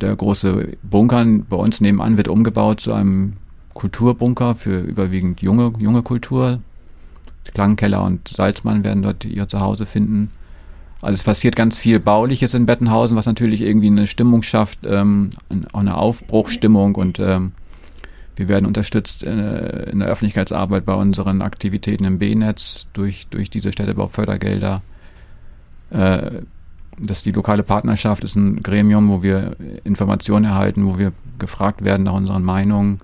Der 0.00 0.16
große 0.16 0.68
Bunker 0.82 1.22
bei 1.50 1.56
uns 1.56 1.82
nebenan 1.82 2.16
wird 2.16 2.28
umgebaut 2.28 2.80
zu 2.80 2.94
einem 2.94 3.34
Kulturbunker 3.74 4.54
für 4.54 4.80
überwiegend 4.80 5.42
junge, 5.42 5.74
junge 5.78 6.02
Kultur, 6.02 6.60
Klangkeller 7.54 8.02
und 8.02 8.28
Salzmann 8.28 8.84
werden 8.84 9.02
dort 9.02 9.24
ihr 9.24 9.48
Zuhause 9.48 9.86
finden. 9.86 10.30
Also 11.02 11.14
es 11.14 11.24
passiert 11.24 11.56
ganz 11.56 11.78
viel 11.78 12.00
Bauliches 12.00 12.54
in 12.54 12.66
Bettenhausen, 12.66 13.16
was 13.16 13.26
natürlich 13.26 13.60
irgendwie 13.60 13.88
eine 13.88 14.06
Stimmung 14.06 14.42
schafft, 14.42 14.80
ähm, 14.86 15.30
auch 15.72 15.80
eine 15.80 15.96
Aufbruchstimmung 15.96 16.94
und 16.94 17.18
ähm, 17.18 17.52
wir 18.36 18.48
werden 18.48 18.66
unterstützt 18.66 19.24
äh, 19.24 19.90
in 19.90 20.00
der 20.00 20.08
Öffentlichkeitsarbeit 20.08 20.84
bei 20.84 20.94
unseren 20.94 21.42
Aktivitäten 21.42 22.04
im 22.04 22.18
B-Netz 22.18 22.86
durch, 22.92 23.26
durch 23.28 23.50
diese 23.50 23.72
Städtebaufördergelder. 23.72 24.82
Äh, 25.90 26.30
das 26.98 27.22
die 27.22 27.32
lokale 27.32 27.62
Partnerschaft 27.62 28.24
ist 28.24 28.36
ein 28.36 28.62
Gremium, 28.62 29.08
wo 29.10 29.22
wir 29.22 29.56
Informationen 29.84 30.46
erhalten, 30.46 30.86
wo 30.86 30.98
wir 30.98 31.12
gefragt 31.38 31.84
werden 31.84 32.04
nach 32.04 32.14
unseren 32.14 32.42
Meinungen 32.42 33.00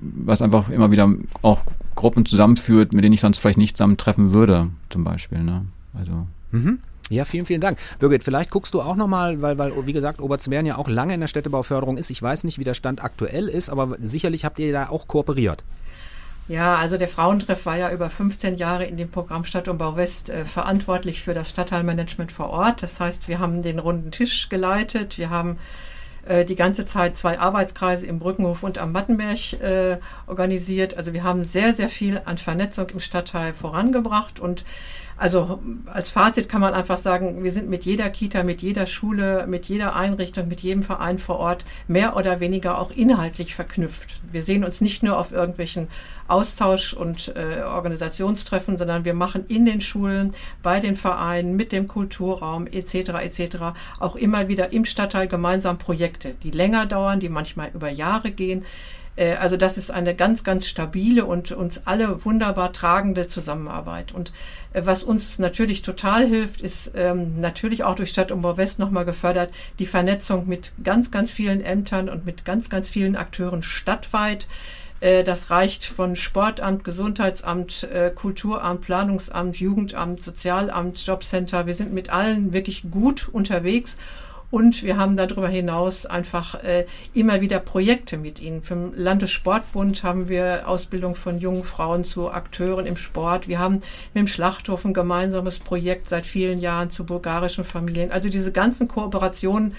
was 0.00 0.42
einfach 0.42 0.68
immer 0.70 0.90
wieder 0.90 1.12
auch 1.42 1.60
Gruppen 1.94 2.26
zusammenführt, 2.26 2.92
mit 2.92 3.04
denen 3.04 3.14
ich 3.14 3.20
sonst 3.20 3.38
vielleicht 3.38 3.58
nicht 3.58 3.76
zusammentreffen 3.76 4.32
würde, 4.32 4.68
zum 4.90 5.04
Beispiel. 5.04 5.42
Ne? 5.42 5.66
Also. 5.94 6.26
Mhm. 6.52 6.78
Ja, 7.08 7.24
vielen, 7.24 7.46
vielen 7.46 7.60
Dank. 7.60 7.78
Birgit, 8.00 8.24
vielleicht 8.24 8.50
guckst 8.50 8.74
du 8.74 8.82
auch 8.82 8.96
nochmal, 8.96 9.40
weil, 9.40 9.58
weil, 9.58 9.72
wie 9.86 9.92
gesagt, 9.92 10.20
Oberzwern 10.20 10.66
ja 10.66 10.76
auch 10.76 10.88
lange 10.88 11.14
in 11.14 11.20
der 11.20 11.28
Städtebauförderung 11.28 11.96
ist. 11.96 12.10
Ich 12.10 12.20
weiß 12.20 12.42
nicht, 12.44 12.58
wie 12.58 12.64
der 12.64 12.74
Stand 12.74 13.02
aktuell 13.02 13.48
ist, 13.48 13.68
aber 13.68 13.96
sicherlich 14.00 14.44
habt 14.44 14.58
ihr 14.58 14.72
da 14.72 14.88
auch 14.88 15.06
kooperiert. 15.06 15.62
Ja, 16.48 16.76
also 16.76 16.96
der 16.96 17.08
Frauentreff 17.08 17.66
war 17.66 17.76
ja 17.76 17.90
über 17.92 18.10
15 18.10 18.56
Jahre 18.56 18.84
in 18.84 18.96
dem 18.96 19.08
Programm 19.08 19.44
Stadtumbau 19.44 19.96
West 19.96 20.30
äh, 20.30 20.44
verantwortlich 20.44 21.22
für 21.22 21.34
das 21.34 21.50
Stadtteilmanagement 21.50 22.32
vor 22.32 22.50
Ort. 22.50 22.82
Das 22.82 22.98
heißt, 22.98 23.28
wir 23.28 23.38
haben 23.38 23.62
den 23.62 23.78
runden 23.78 24.10
Tisch 24.10 24.48
geleitet, 24.48 25.18
wir 25.18 25.30
haben 25.30 25.52
äh, 25.52 25.85
die 26.44 26.56
ganze 26.56 26.86
Zeit 26.86 27.16
zwei 27.16 27.38
Arbeitskreise 27.38 28.06
im 28.06 28.18
Brückenhof 28.18 28.62
und 28.62 28.78
am 28.78 28.92
Mattenberg 28.92 29.52
äh, 29.54 29.98
organisiert. 30.26 30.96
Also 30.96 31.12
wir 31.12 31.22
haben 31.24 31.44
sehr, 31.44 31.74
sehr 31.74 31.88
viel 31.88 32.20
an 32.24 32.38
Vernetzung 32.38 32.88
im 32.90 33.00
Stadtteil 33.00 33.54
vorangebracht 33.54 34.40
und 34.40 34.64
also 35.18 35.60
als 35.86 36.10
Fazit 36.10 36.48
kann 36.48 36.60
man 36.60 36.74
einfach 36.74 36.98
sagen, 36.98 37.42
wir 37.42 37.52
sind 37.52 37.70
mit 37.70 37.84
jeder 37.84 38.10
Kita, 38.10 38.42
mit 38.42 38.60
jeder 38.60 38.86
Schule, 38.86 39.46
mit 39.46 39.66
jeder 39.66 39.96
Einrichtung, 39.96 40.46
mit 40.46 40.60
jedem 40.60 40.82
Verein 40.82 41.18
vor 41.18 41.38
Ort 41.38 41.64
mehr 41.88 42.16
oder 42.16 42.40
weniger 42.40 42.78
auch 42.78 42.90
inhaltlich 42.90 43.54
verknüpft. 43.54 44.20
Wir 44.30 44.42
sehen 44.42 44.62
uns 44.62 44.82
nicht 44.82 45.02
nur 45.02 45.18
auf 45.18 45.32
irgendwelchen 45.32 45.88
Austausch- 46.28 46.92
und 46.92 47.32
äh, 47.34 47.62
Organisationstreffen, 47.62 48.76
sondern 48.76 49.04
wir 49.06 49.14
machen 49.14 49.44
in 49.48 49.64
den 49.64 49.80
Schulen, 49.80 50.34
bei 50.62 50.80
den 50.80 50.96
Vereinen, 50.96 51.56
mit 51.56 51.72
dem 51.72 51.88
Kulturraum 51.88 52.66
etc. 52.66 52.94
etc. 53.22 53.56
auch 54.00 54.16
immer 54.16 54.48
wieder 54.48 54.72
im 54.72 54.84
Stadtteil 54.84 55.28
gemeinsam 55.28 55.78
Projekte, 55.78 56.34
die 56.42 56.50
länger 56.50 56.84
dauern, 56.84 57.20
die 57.20 57.28
manchmal 57.30 57.70
über 57.72 57.88
Jahre 57.88 58.32
gehen 58.32 58.64
also 59.16 59.56
das 59.56 59.78
ist 59.78 59.90
eine 59.90 60.14
ganz, 60.14 60.44
ganz 60.44 60.66
stabile 60.66 61.24
und 61.24 61.50
uns 61.52 61.82
alle 61.86 62.24
wunderbar 62.24 62.72
tragende 62.72 63.28
Zusammenarbeit. 63.28 64.12
Und 64.12 64.32
äh, 64.72 64.82
was 64.84 65.02
uns 65.02 65.38
natürlich 65.38 65.82
total 65.82 66.26
hilft, 66.26 66.60
ist 66.60 66.92
ähm, 66.94 67.40
natürlich 67.40 67.82
auch 67.82 67.94
durch 67.94 68.10
Stadtumbau 68.10 68.56
West 68.56 68.78
nochmal 68.78 69.04
gefördert, 69.04 69.52
die 69.78 69.86
Vernetzung 69.86 70.46
mit 70.46 70.72
ganz, 70.84 71.10
ganz 71.10 71.32
vielen 71.32 71.62
Ämtern 71.62 72.08
und 72.08 72.26
mit 72.26 72.44
ganz, 72.44 72.68
ganz 72.68 72.88
vielen 72.88 73.16
Akteuren 73.16 73.62
stadtweit. 73.62 74.48
Äh, 75.00 75.24
das 75.24 75.50
reicht 75.50 75.86
von 75.86 76.14
Sportamt, 76.16 76.84
Gesundheitsamt, 76.84 77.88
Kulturamt, 78.14 78.82
Planungsamt, 78.82 79.56
Jugendamt, 79.56 80.22
Sozialamt, 80.22 81.06
Jobcenter. 81.06 81.66
Wir 81.66 81.74
sind 81.74 81.92
mit 81.92 82.10
allen 82.10 82.52
wirklich 82.52 82.90
gut 82.90 83.28
unterwegs 83.32 83.96
und 84.50 84.82
wir 84.82 84.96
haben 84.96 85.16
darüber 85.16 85.48
hinaus 85.48 86.06
einfach 86.06 86.62
äh, 86.62 86.86
immer 87.14 87.40
wieder 87.40 87.58
Projekte 87.58 88.16
mit 88.16 88.40
ihnen. 88.40 88.62
Vom 88.62 88.92
Landessportbund 88.94 90.02
haben 90.02 90.28
wir 90.28 90.68
Ausbildung 90.68 91.16
von 91.16 91.38
jungen 91.38 91.64
Frauen 91.64 92.04
zu 92.04 92.30
Akteuren 92.30 92.86
im 92.86 92.96
Sport. 92.96 93.48
Wir 93.48 93.58
haben 93.58 93.82
mit 94.14 94.20
dem 94.22 94.28
Schlachthof 94.28 94.84
ein 94.84 94.94
gemeinsames 94.94 95.58
Projekt 95.58 96.08
seit 96.08 96.26
vielen 96.26 96.60
Jahren 96.60 96.90
zu 96.90 97.04
bulgarischen 97.04 97.64
Familien. 97.64 98.12
Also 98.12 98.28
diese 98.28 98.52
ganzen 98.52 98.86
Kooperationen 98.86 99.74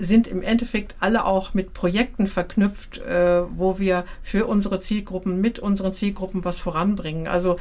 sind 0.00 0.26
im 0.26 0.42
Endeffekt 0.42 0.94
alle 0.98 1.26
auch 1.26 1.52
mit 1.52 1.74
Projekten 1.74 2.26
verknüpft, 2.26 2.98
äh, 2.98 3.42
wo 3.54 3.78
wir 3.78 4.04
für 4.22 4.46
unsere 4.46 4.80
Zielgruppen, 4.80 5.40
mit 5.40 5.58
unseren 5.58 5.92
Zielgruppen 5.92 6.42
was 6.44 6.58
voranbringen. 6.58 7.28
Also 7.28 7.58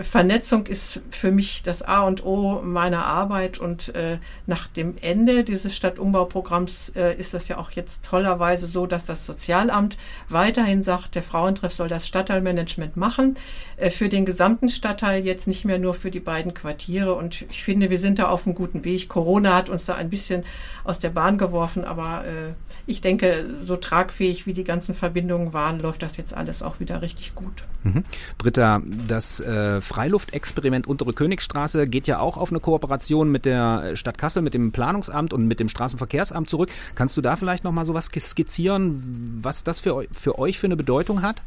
Vernetzung 0.00 0.66
ist 0.66 1.00
für 1.10 1.30
mich 1.30 1.62
das 1.62 1.82
A 1.82 2.02
und 2.02 2.24
O 2.24 2.62
meiner 2.62 3.04
Arbeit 3.04 3.58
und 3.58 3.94
äh, 3.94 4.18
nach 4.46 4.66
dem 4.68 4.94
Ende 5.00 5.44
dieses 5.44 5.76
Stadtumbauprogramms 5.76 6.92
äh, 6.94 7.16
ist 7.16 7.34
das 7.34 7.48
ja 7.48 7.58
auch 7.58 7.70
jetzt 7.72 8.04
tollerweise 8.04 8.66
so, 8.66 8.86
dass 8.86 9.06
das 9.06 9.26
Sozialamt 9.26 9.98
weiterhin 10.28 10.84
sagt, 10.84 11.14
der 11.14 11.22
Frauentreff 11.22 11.72
soll 11.72 11.88
das 11.88 12.06
Stadtteilmanagement 12.06 12.96
machen 12.96 13.36
äh, 13.76 13.90
für 13.90 14.08
den 14.08 14.24
gesamten 14.24 14.68
Stadtteil, 14.68 15.24
jetzt 15.24 15.46
nicht 15.46 15.64
mehr 15.64 15.78
nur 15.78 15.94
für 15.94 16.10
die 16.10 16.20
beiden 16.20 16.54
Quartiere 16.54 17.14
und 17.14 17.42
ich 17.50 17.64
finde, 17.64 17.90
wir 17.90 17.98
sind 17.98 18.18
da 18.18 18.28
auf 18.28 18.46
einem 18.46 18.54
guten 18.54 18.84
Weg. 18.84 19.08
Corona 19.08 19.54
hat 19.54 19.68
uns 19.68 19.86
da 19.86 19.94
ein 19.94 20.10
bisschen 20.10 20.44
aus 20.84 20.98
der 20.98 21.10
Bahn 21.10 21.38
geworfen, 21.38 21.84
aber 21.84 22.24
äh, 22.24 22.52
ich 22.86 23.00
denke, 23.00 23.44
so 23.64 23.76
tragfähig 23.76 24.46
wie 24.46 24.54
die 24.54 24.64
ganzen 24.64 24.94
Verbindungen 24.94 25.52
waren, 25.52 25.80
läuft 25.80 26.02
das 26.02 26.16
jetzt 26.16 26.34
alles 26.34 26.62
auch 26.62 26.80
wieder 26.80 27.02
richtig 27.02 27.34
gut. 27.34 27.64
Mhm. 27.84 28.04
Britta, 28.38 28.82
das 29.06 29.40
äh, 29.40 29.80
Freiluftexperiment 29.80 30.86
Untere 30.86 31.12
Königstraße 31.12 31.86
geht 31.86 32.06
ja 32.06 32.18
auch 32.18 32.36
auf 32.36 32.50
eine 32.50 32.60
Kooperation 32.60 33.30
mit 33.30 33.44
der 33.44 33.96
Stadt 33.96 34.18
Kassel, 34.18 34.42
mit 34.42 34.54
dem 34.54 34.72
Planungsamt 34.72 35.32
und 35.32 35.46
mit 35.46 35.60
dem 35.60 35.68
Straßenverkehrsamt 35.68 36.50
zurück. 36.50 36.70
Kannst 36.94 37.16
du 37.16 37.20
da 37.20 37.36
vielleicht 37.36 37.64
noch 37.64 37.72
mal 37.72 37.84
so 37.84 37.94
was 37.94 38.06
skizzieren, 38.06 39.38
was 39.42 39.64
das 39.64 39.78
für, 39.80 40.04
für 40.12 40.38
euch 40.38 40.58
für 40.58 40.66
eine 40.66 40.76
Bedeutung 40.76 41.22
hat? 41.22 41.42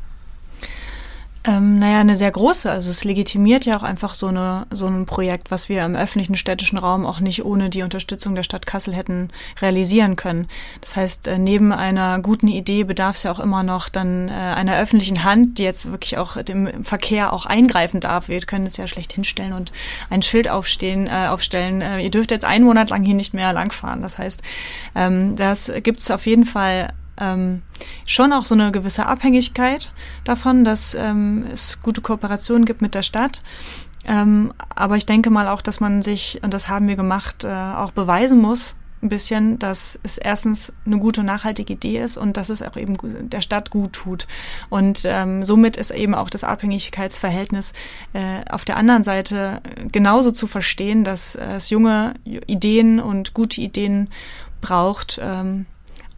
Ähm, 1.43 1.79
naja, 1.79 2.01
eine 2.01 2.15
sehr 2.15 2.29
große. 2.29 2.69
Also 2.69 2.91
es 2.91 3.03
legitimiert 3.03 3.65
ja 3.65 3.75
auch 3.75 3.81
einfach 3.81 4.13
so, 4.13 4.27
eine, 4.27 4.67
so 4.69 4.85
ein 4.85 5.07
Projekt, 5.07 5.49
was 5.49 5.69
wir 5.69 5.83
im 5.83 5.95
öffentlichen 5.95 6.35
städtischen 6.35 6.77
Raum 6.77 7.03
auch 7.03 7.19
nicht 7.19 7.43
ohne 7.43 7.71
die 7.71 7.81
Unterstützung 7.81 8.35
der 8.35 8.43
Stadt 8.43 8.67
Kassel 8.67 8.93
hätten 8.93 9.29
realisieren 9.59 10.15
können. 10.15 10.47
Das 10.81 10.95
heißt, 10.95 11.27
äh, 11.27 11.39
neben 11.39 11.71
einer 11.71 12.19
guten 12.19 12.47
Idee 12.47 12.83
bedarf 12.83 13.15
es 13.15 13.23
ja 13.23 13.31
auch 13.31 13.39
immer 13.39 13.63
noch 13.63 13.89
dann 13.89 14.29
äh, 14.29 14.33
einer 14.33 14.77
öffentlichen 14.77 15.23
Hand, 15.23 15.57
die 15.57 15.63
jetzt 15.63 15.89
wirklich 15.91 16.19
auch 16.19 16.39
dem 16.43 16.83
Verkehr 16.83 17.33
auch 17.33 17.47
eingreifen 17.47 18.01
darf. 18.01 18.27
Wir 18.27 18.39
können 18.41 18.67
es 18.67 18.77
ja 18.77 18.85
schlecht 18.85 19.13
hinstellen 19.13 19.53
und 19.53 19.71
ein 20.11 20.21
Schild 20.21 20.47
aufstehen, 20.47 21.07
äh, 21.07 21.27
aufstellen. 21.27 21.81
Äh, 21.81 22.01
ihr 22.01 22.11
dürft 22.11 22.29
jetzt 22.29 22.45
einen 22.45 22.65
Monat 22.65 22.91
lang 22.91 23.01
hier 23.01 23.15
nicht 23.15 23.33
mehr 23.33 23.51
langfahren. 23.51 24.03
Das 24.03 24.19
heißt, 24.19 24.43
ähm, 24.93 25.35
das 25.37 25.71
gibt 25.81 26.01
es 26.01 26.11
auf 26.11 26.27
jeden 26.27 26.45
Fall 26.45 26.93
ähm, 27.17 27.61
schon 28.05 28.33
auch 28.33 28.45
so 28.45 28.55
eine 28.55 28.71
gewisse 28.71 29.05
Abhängigkeit 29.05 29.91
davon, 30.23 30.63
dass 30.63 30.95
ähm, 30.95 31.45
es 31.51 31.81
gute 31.81 32.01
Kooperationen 32.01 32.65
gibt 32.65 32.81
mit 32.81 32.95
der 32.95 33.03
Stadt. 33.03 33.43
Ähm, 34.05 34.53
aber 34.69 34.97
ich 34.97 35.05
denke 35.05 35.29
mal 35.29 35.47
auch, 35.47 35.61
dass 35.61 35.79
man 35.79 36.01
sich, 36.01 36.39
und 36.43 36.53
das 36.53 36.67
haben 36.67 36.87
wir 36.87 36.95
gemacht, 36.95 37.43
äh, 37.43 37.49
auch 37.49 37.91
beweisen 37.91 38.39
muss, 38.39 38.75
ein 39.03 39.09
bisschen, 39.09 39.57
dass 39.59 39.99
es 40.03 40.17
erstens 40.17 40.73
eine 40.85 40.99
gute 40.99 41.21
und 41.21 41.25
nachhaltige 41.25 41.73
Idee 41.73 42.01
ist 42.01 42.17
und 42.17 42.37
dass 42.37 42.49
es 42.49 42.61
auch 42.61 42.77
eben 42.77 42.97
der 43.29 43.41
Stadt 43.41 43.71
gut 43.71 43.93
tut. 43.93 44.27
Und 44.69 45.03
ähm, 45.05 45.43
somit 45.43 45.77
ist 45.77 45.91
eben 45.91 46.13
auch 46.13 46.29
das 46.29 46.43
Abhängigkeitsverhältnis 46.43 47.73
äh, 48.13 48.49
auf 48.49 48.65
der 48.65 48.77
anderen 48.77 49.03
Seite 49.03 49.61
genauso 49.91 50.31
zu 50.31 50.47
verstehen, 50.47 51.03
dass 51.03 51.35
es 51.35 51.69
junge 51.69 52.13
Ideen 52.23 52.99
und 52.99 53.33
gute 53.33 53.61
Ideen 53.61 54.09
braucht, 54.61 55.19
ähm, 55.21 55.65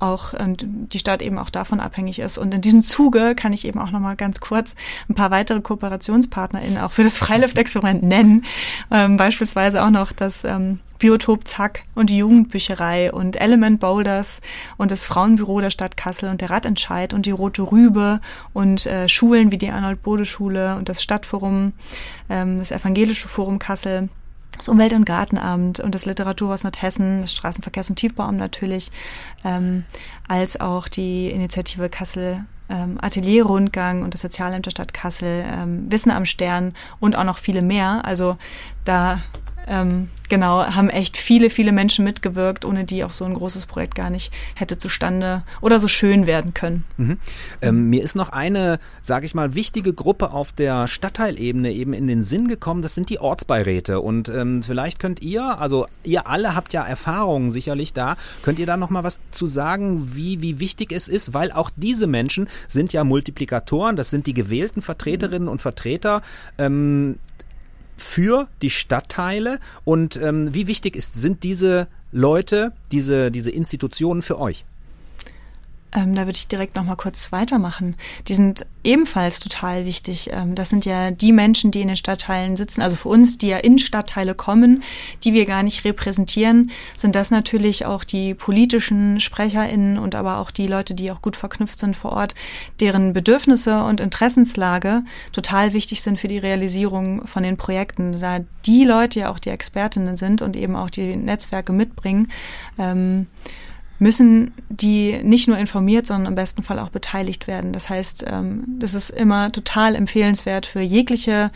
auch 0.04 0.34
und 0.34 0.66
die 0.68 1.00
Stadt 1.00 1.22
eben 1.22 1.38
auch 1.38 1.50
davon 1.50 1.80
abhängig 1.80 2.20
ist. 2.20 2.38
Und 2.38 2.54
in 2.54 2.62
diesem 2.62 2.84
Zuge 2.84 3.36
kann 3.36 3.54
ich 3.54 3.66
eben 3.66 3.80
auch 3.80 3.92
nochmal 3.92 4.16
ganz 4.16 4.40
kurz 4.40 4.76
ein 5.10 5.16
paar 5.16 5.32
weitere 5.32 5.62
KooperationspartnerInnen 5.62 6.78
auch 6.78 6.92
für 6.92 7.04
das 7.04 7.18
Freiluftexperiment 7.18 8.04
nennen. 8.04 8.46
Ähm, 8.92 9.18
beispielsweise 9.18 9.84
auch 9.84 9.90
noch 9.90 10.12
das 10.12 10.44
ähm, 10.44 10.80
Biotop 11.00 11.48
Zack 11.48 11.84
und 11.96 12.10
die 12.10 12.18
Jugendbücherei 12.18 13.12
und 13.12 13.40
Element 13.40 13.80
Boulders 13.80 14.42
und 14.78 14.92
das 14.92 15.06
Frauenbüro 15.06 15.62
der 15.62 15.70
Stadt 15.70 15.98
Kassel 15.98 16.30
und 16.30 16.42
der 16.42 16.50
Radentscheid 16.50 17.14
und 17.14 17.26
die 17.26 17.32
Rote 17.32 17.62
Rübe 17.62 18.20
und 18.54 18.86
äh, 18.86 19.10
Schulen 19.10 19.52
wie 19.52 19.58
die 19.58 19.70
Arnold-Bode-Schule 19.70 20.76
und 20.76 20.90
das 20.90 21.02
Stadtforum, 21.04 21.74
ähm, 22.30 22.60
das 22.60 22.72
Evangelische 22.72 23.28
Forum 23.28 23.60
Kassel 23.60 24.10
das 24.58 24.68
Umwelt- 24.70 24.94
und 24.94 25.06
Gartenamt 25.06 25.80
und 25.80 25.96
das 25.96 26.06
Literaturhaus 26.06 26.64
Nordhessen, 26.64 27.22
das 27.22 27.34
Straßenverkehrs- 27.36 27.90
und 27.90 27.96
Tiefbauamt 27.96 28.38
natürlich, 28.38 28.92
ähm, 29.44 29.86
als 30.28 30.60
auch 30.60 30.88
die 30.88 31.30
Initiative 31.30 31.90
Kassel 31.90 32.46
ähm, 32.70 32.98
Atelierrundgang 33.02 34.04
und 34.04 34.14
das 34.14 34.22
Sozialamt 34.22 34.66
der 34.66 34.72
Stadt 34.72 34.94
Kassel, 34.94 35.44
ähm, 35.46 35.92
Wissen 35.92 36.12
am 36.12 36.26
Stern 36.26 36.74
und 37.00 37.16
auch 37.18 37.24
noch 37.24 37.38
viele 37.38 37.62
mehr. 37.62 38.06
Also 38.06 38.38
da 38.86 39.20
ähm, 39.68 40.10
genau, 40.30 40.66
haben 40.66 40.90
echt 40.90 41.18
viele, 41.18 41.50
viele 41.50 41.72
Menschen 41.72 42.04
mitgewirkt, 42.04 42.66
ohne 42.66 42.84
die 42.84 43.04
auch 43.04 43.12
so 43.12 43.26
ein 43.26 43.34
großes 43.34 43.66
Projekt 43.66 43.96
gar 43.96 44.10
nicht 44.10 44.32
hätte 44.56 44.78
zustande 44.78 45.44
oder 45.62 45.80
so 45.80 45.88
schön 45.88 46.28
werden 46.28 46.54
können. 46.54 46.84
Mhm. 46.98 47.18
Ähm, 47.62 47.90
mir 47.90 48.04
ist 48.04 48.16
noch 48.16 48.30
eine, 48.30 48.80
sage 49.02 49.26
ich 49.26 49.36
mal, 49.36 49.56
wichtige 49.56 49.94
Gruppe 49.94 50.32
auf 50.32 50.52
der 50.52 50.88
Stadtteilebene 50.88 51.72
eben 51.72 51.94
in 51.94 52.08
den 52.08 52.24
Sinn 52.24 52.48
gekommen, 52.48 52.82
das 52.82 52.96
sind 52.96 53.10
die 53.10 53.20
Ortsbeiräte. 53.20 54.00
Und 54.00 54.30
ähm, 54.30 54.64
vielleicht 54.64 55.00
könnt 55.00 55.22
ihr, 55.22 55.60
also 55.60 55.86
ihr 56.04 56.28
alle 56.28 56.56
habt 56.56 56.74
ja 56.74 56.84
Erfahrungen 56.84 57.52
sicherlich 57.52 57.94
da, 57.94 58.18
könnt 58.42 58.60
ihr 58.60 58.66
da 58.66 58.78
noch 58.78 58.90
mal 58.90 59.04
was 59.04 59.20
zu 59.32 59.48
sagen, 59.48 60.16
wie, 60.16 60.42
wie 60.42 60.60
wichtig 60.60 60.92
es 60.92 61.08
ist, 61.08 61.34
weil 61.34 61.52
auch 61.52 61.70
diese 61.76 62.08
Menschen 62.08 62.48
sind 62.68 62.94
ja 62.94 63.04
Multiplikatoren, 63.04 63.96
das 63.96 64.10
sind 64.10 64.28
die 64.28 64.34
gewählten 64.34 64.82
Vertreterinnen 64.82 65.48
und 65.48 65.62
Vertreter. 65.62 66.22
Für 67.98 68.48
die 68.62 68.70
Stadtteile 68.70 69.60
und 69.84 70.18
ähm, 70.18 70.54
wie 70.54 70.68
wichtig 70.68 70.96
ist, 70.96 71.14
sind 71.14 71.44
diese 71.44 71.88
Leute, 72.12 72.72
diese, 72.92 73.32
diese 73.32 73.52
Institutionen 73.52 74.22
für 74.22 74.40
euch? 74.40 74.66
Ähm, 75.96 76.16
da 76.16 76.26
würde 76.26 76.38
ich 76.38 76.48
direkt 76.48 76.76
noch 76.76 76.84
mal 76.84 76.96
kurz 76.96 77.32
weitermachen. 77.32 77.96
Die 78.28 78.34
sind 78.34 78.66
ebenfalls 78.84 79.40
total 79.40 79.86
wichtig. 79.86 80.30
Ähm, 80.32 80.56
das 80.56 80.70
sind 80.70 80.86
ja 80.86 81.12
die 81.12 81.32
Menschen, 81.32 81.72
die 81.72 81.82
in 81.82 81.88
den 81.88 81.96
Stadtteilen 81.96 82.58
sitzen, 82.58 82.82
also 82.82 82.96
für 82.96 83.10
uns, 83.10 83.38
die 83.38 83.48
ja 83.48 83.58
in 83.58 83.78
Stadtteile 83.78 84.34
kommen, 84.34 84.84
die 85.24 85.34
wir 85.34 85.46
gar 85.46 85.62
nicht 85.62 85.86
repräsentieren, 85.86 86.72
sind 86.98 87.16
das 87.16 87.30
natürlich 87.30 87.86
auch 87.86 88.04
die 88.04 88.34
politischen 88.34 89.20
SprecherInnen 89.20 90.00
und 90.00 90.16
aber 90.16 90.40
auch 90.40 90.50
die 90.50 90.68
Leute, 90.68 90.96
die 90.96 91.12
auch 91.12 91.22
gut 91.22 91.36
verknüpft 91.36 91.80
sind 91.80 91.96
vor 91.96 92.14
Ort, 92.14 92.34
deren 92.80 93.14
Bedürfnisse 93.14 93.84
und 93.84 94.02
Interessenslage 94.02 95.04
total 95.32 95.74
wichtig 95.74 96.02
sind 96.02 96.20
für 96.20 96.28
die 96.28 96.40
Realisierung 96.40 97.28
von 97.28 97.44
den 97.44 97.58
Projekten. 97.58 98.20
Da 98.20 98.40
die 98.66 98.84
Leute 98.84 99.22
ja 99.22 99.32
auch 99.32 99.40
die 99.40 99.50
Expertinnen 99.50 100.18
sind 100.18 100.42
und 100.42 100.56
eben 100.56 100.76
auch 100.76 100.90
die 100.90 101.16
Netzwerke 101.16 101.72
mitbringen, 101.72 102.32
ähm, 102.80 103.28
müssen 104.00 104.52
die 104.70 105.22
nicht 105.24 105.48
nur 105.48 105.58
informiert, 105.58 106.08
sondern 106.08 106.34
im 106.34 106.36
besten 106.36 106.64
Fall 106.64 106.80
auch 106.80 106.90
beteiligt 106.90 107.48
werden. 107.48 107.72
Das 107.72 107.90
heißt, 107.90 108.26
ähm, 108.28 108.64
das 108.80 108.94
ist 108.94 109.10
immer 109.10 109.52
total 109.52 109.96
empfehlenswert 109.96 110.66
für 110.66 110.82
jegliche 110.82 111.52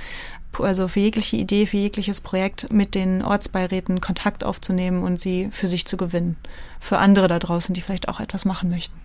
also 0.60 0.88
für 0.88 1.00
jegliche 1.00 1.38
Idee, 1.38 1.66
für 1.66 1.78
jegliches 1.78 2.22
Projekt 2.22 2.72
mit 2.72 2.96
den 2.96 3.22
Ortsbeiräten 3.22 4.02
Kontakt 4.02 4.44
aufzunehmen 4.44 5.04
und 5.04 5.20
sie 5.20 5.50
für 5.52 5.68
sich 5.68 5.86
zu 5.86 5.98
gewinnen. 5.98 6.36
Für 6.80 6.98
andere 6.98 7.28
da 7.28 7.40
draußen, 7.40 7.74
die 7.74 7.82
vielleicht 7.82 8.10
auch 8.10 8.20
etwas 8.20 8.46
machen 8.46 8.70
möchten. 8.70 8.98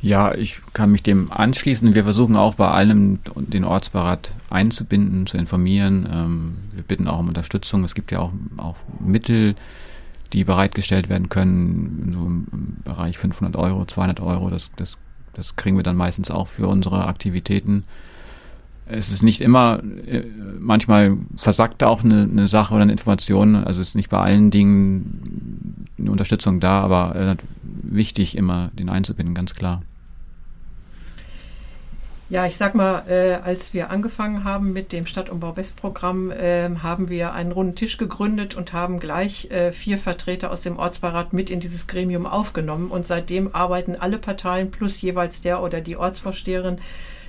Ja, 0.00 0.34
ich 0.34 0.60
kann 0.72 0.92
mich 0.92 1.02
dem 1.02 1.32
anschließen. 1.32 1.94
Wir 1.94 2.04
versuchen 2.04 2.36
auch 2.36 2.54
bei 2.54 2.68
allem 2.68 3.18
den 3.34 3.64
Ortsbeirat 3.64 4.32
einzubinden, 4.50 5.26
zu 5.26 5.36
informieren. 5.36 6.08
Ähm, 6.10 6.56
wir 6.72 6.82
bitten 6.82 7.08
auch 7.08 7.18
um 7.18 7.28
Unterstützung. 7.28 7.82
Es 7.82 7.94
gibt 7.94 8.12
ja 8.12 8.20
auch, 8.20 8.32
auch 8.56 8.76
Mittel, 9.00 9.54
die 10.32 10.44
bereitgestellt 10.44 11.08
werden 11.08 11.28
können, 11.28 12.10
so 12.12 12.26
im 12.26 12.76
Bereich 12.84 13.18
500 13.18 13.56
Euro, 13.56 13.84
200 13.84 14.20
Euro, 14.20 14.50
das, 14.50 14.70
das, 14.76 14.98
das 15.34 15.56
kriegen 15.56 15.76
wir 15.76 15.82
dann 15.82 15.96
meistens 15.96 16.30
auch 16.30 16.48
für 16.48 16.68
unsere 16.68 17.06
Aktivitäten. 17.06 17.84
Es 18.86 19.10
ist 19.10 19.22
nicht 19.22 19.40
immer, 19.40 19.82
äh, 20.06 20.22
manchmal 20.60 21.16
versagt 21.36 21.82
auch 21.82 22.04
eine, 22.04 22.22
eine 22.22 22.46
Sache 22.46 22.74
oder 22.74 22.82
eine 22.82 22.92
Information, 22.92 23.56
also 23.56 23.80
es 23.80 23.88
ist 23.88 23.94
nicht 23.94 24.10
bei 24.10 24.18
allen 24.18 24.50
Dingen 24.50 25.86
eine 25.98 26.10
Unterstützung 26.10 26.60
da, 26.60 26.80
aber 26.80 27.16
äh, 27.16 27.36
wichtig 27.82 28.36
immer 28.36 28.70
den 28.78 28.88
einzubinden, 28.88 29.34
ganz 29.34 29.54
klar. 29.54 29.82
Ja, 32.28 32.44
ich 32.44 32.56
sag 32.56 32.74
mal, 32.74 33.04
äh, 33.08 33.34
als 33.34 33.72
wir 33.72 33.88
angefangen 33.90 34.42
haben 34.42 34.72
mit 34.72 34.90
dem 34.90 35.06
Stadtumbau 35.06 35.56
West-Programm, 35.56 36.32
äh, 36.32 36.68
haben 36.82 37.08
wir 37.08 37.32
einen 37.32 37.52
runden 37.52 37.76
Tisch 37.76 37.98
gegründet 37.98 38.56
und 38.56 38.72
haben 38.72 38.98
gleich 38.98 39.48
äh, 39.52 39.70
vier 39.70 39.96
Vertreter 39.96 40.50
aus 40.50 40.62
dem 40.62 40.76
Ortsbeirat 40.76 41.32
mit 41.32 41.50
in 41.50 41.60
dieses 41.60 41.86
Gremium 41.86 42.26
aufgenommen. 42.26 42.90
Und 42.90 43.06
seitdem 43.06 43.54
arbeiten 43.54 43.94
alle 43.94 44.18
Parteien 44.18 44.72
plus 44.72 45.00
jeweils 45.00 45.40
der 45.40 45.62
oder 45.62 45.80
die 45.80 45.96
Ortsvorsteherin 45.96 46.80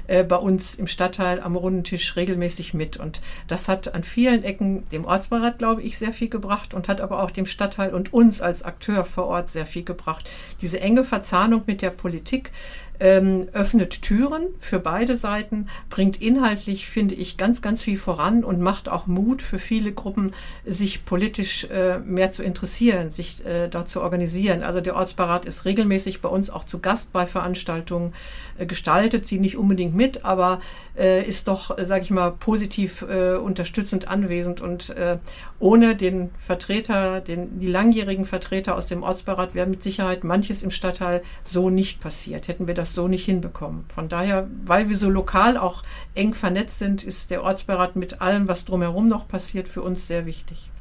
äh, 0.08 0.24
bei 0.24 0.38
uns 0.38 0.74
im 0.74 0.88
Stadtteil 0.88 1.42
am 1.42 1.56
runden 1.56 1.84
Tisch 1.84 2.16
regelmäßig 2.16 2.74
mit. 2.74 2.98
Und 2.98 3.22
das 3.48 3.68
hat 3.68 3.94
an 3.94 4.04
vielen 4.04 4.44
Ecken 4.44 4.86
dem 4.86 5.06
Ortsbeirat, 5.06 5.60
glaube 5.60 5.84
ich, 5.84 5.98
sehr 5.98 6.14
viel 6.14 6.30
gebracht 6.30 6.74
und 6.74 6.88
hat 6.88 7.02
aber 7.02 7.22
auch 7.22 7.32
dem 7.32 7.46
Stadtteil 7.46 7.94
und 7.94 8.14
uns 8.14 8.42
als 8.42 8.64
Akteur 8.64 9.06
vor 9.06 9.26
Ort 9.26 9.52
sehr 9.52 9.66
viel 9.66 9.84
gebracht. 9.84 10.28
Diese 10.62 10.80
enge 10.80 11.04
Verzahnung 11.04 11.64
mit 11.68 11.82
der 11.82 11.92
Politik, 11.92 12.52
ähm, 13.00 13.48
öffnet 13.54 14.02
Türen 14.02 14.44
für 14.60 14.80
beide 14.80 15.18
Seiten, 15.18 15.68
bringt 15.90 16.22
inhaltlich, 16.22 16.88
finde 16.88 17.16
ich, 17.16 17.38
ganz, 17.38 17.62
ganz 17.62 17.82
viel 17.82 17.98
voran 17.98 18.44
und 18.44 18.60
macht 18.60 18.90
auch 18.90 19.08
Mut 19.08 19.42
für 19.42 19.60
viele 19.60 19.92
Gruppen, 19.92 20.34
sich 20.66 21.06
politisch 21.06 21.66
äh, 21.66 22.00
mehr 22.00 22.32
zu 22.32 22.44
interessieren, 22.44 23.12
sich 23.12 23.46
äh, 23.46 23.68
dort 23.68 23.90
zu 23.90 24.02
organisieren. 24.02 24.64
Also 24.64 24.82
der 24.82 24.96
Ortsbeirat 24.96 25.46
ist 25.46 25.66
regelmäßig 25.66 26.22
bei 26.22 26.30
uns 26.30 26.50
auch 26.50 26.66
zu 26.66 26.80
Gast 26.80 27.14
bei 27.14 27.26
Veranstaltungen, 27.26 28.14
äh, 28.58 28.66
gestaltet 28.66 29.28
sie 29.28 29.40
nicht 29.40 29.58
unbedingt 29.58 29.96
mit, 29.96 30.26
aber 30.26 30.62
äh, 30.98 31.24
ist 31.24 31.48
doch, 31.48 31.78
äh, 31.78 31.86
sage 31.86 32.04
ich 32.04 32.12
mal, 32.12 32.32
positiv 32.32 33.04
äh, 33.04 33.36
unterstützend 33.36 34.08
anwesend 34.08 34.62
und 34.62 34.90
äh, 34.92 35.18
ohne 35.60 35.96
den 35.96 36.30
Vertreter, 36.40 37.22
den, 37.22 37.60
die 37.60 37.68
langjährigen 37.68 38.26
Vertreter 38.26 38.76
aus 38.76 38.88
dem 38.88 39.04
Ortsbeirat 39.04 39.56
wäre 39.56 39.68
mit 39.68 39.84
Sicherheit 39.84 40.24
manches 40.24 40.64
im 40.64 40.72
Stadtteil 40.72 41.24
so 41.46 41.70
nicht 41.70 42.00
passiert. 42.00 42.48
Hätten 42.48 42.68
wir 42.68 42.74
das 42.74 42.87
so 42.94 43.08
nicht 43.08 43.26
hinbekommen. 43.26 43.86
Von 43.94 44.10
daher, 44.10 44.48
weil 44.66 44.90
wir 44.90 44.98
so 44.98 45.10
lokal 45.10 45.58
auch 45.58 45.84
eng 46.16 46.34
vernetzt 46.34 46.80
sind, 46.80 47.04
ist 47.04 47.32
der 47.32 47.44
Ortsbeirat 47.44 47.96
mit 47.96 48.22
allem, 48.22 48.48
was 48.48 48.66
drumherum 48.66 49.08
noch 49.08 49.28
passiert, 49.28 49.68
für 49.68 49.82
uns 49.82 50.08
sehr 50.08 50.26
wichtig. 50.26 50.72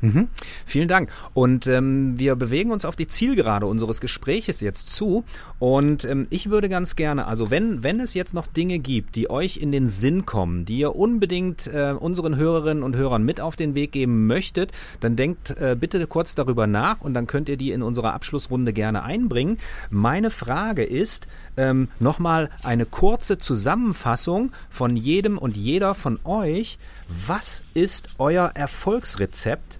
Mhm. 0.00 0.28
Vielen 0.66 0.88
Dank. 0.88 1.10
Und 1.32 1.66
ähm, 1.66 2.18
wir 2.18 2.36
bewegen 2.36 2.70
uns 2.70 2.84
auf 2.84 2.96
die 2.96 3.06
Zielgerade 3.06 3.66
unseres 3.66 4.00
Gespräches 4.00 4.60
jetzt 4.60 4.94
zu. 4.94 5.24
Und 5.58 6.04
ähm, 6.04 6.26
ich 6.30 6.50
würde 6.50 6.68
ganz 6.68 6.96
gerne, 6.96 7.26
also 7.26 7.50
wenn, 7.50 7.82
wenn 7.82 8.00
es 8.00 8.14
jetzt 8.14 8.34
noch 8.34 8.46
Dinge 8.46 8.78
gibt, 8.78 9.16
die 9.16 9.30
euch 9.30 9.56
in 9.56 9.72
den 9.72 9.88
Sinn 9.88 10.26
kommen, 10.26 10.64
die 10.64 10.78
ihr 10.78 10.94
unbedingt 10.96 11.66
äh, 11.66 11.94
unseren 11.98 12.36
Hörerinnen 12.36 12.82
und 12.82 12.96
Hörern 12.96 13.24
mit 13.24 13.40
auf 13.40 13.56
den 13.56 13.74
Weg 13.74 13.92
geben 13.92 14.26
möchtet, 14.26 14.72
dann 15.00 15.16
denkt 15.16 15.50
äh, 15.58 15.76
bitte 15.78 16.06
kurz 16.06 16.34
darüber 16.34 16.66
nach 16.66 17.00
und 17.00 17.14
dann 17.14 17.26
könnt 17.26 17.48
ihr 17.48 17.56
die 17.56 17.72
in 17.72 17.82
unserer 17.82 18.12
Abschlussrunde 18.12 18.72
gerne 18.72 19.02
einbringen. 19.02 19.58
Meine 19.90 20.30
Frage 20.30 20.84
ist 20.84 21.26
ähm, 21.56 21.88
nochmal 21.98 22.50
eine 22.62 22.86
kurze 22.86 23.38
Zusammenfassung 23.38 24.52
von 24.70 24.96
jedem 24.96 25.38
und 25.38 25.56
jeder 25.56 25.94
von 25.94 26.18
euch. 26.24 26.78
Was 27.26 27.62
ist 27.74 28.08
euer 28.18 28.52
Erfolgsrezept 28.54 29.78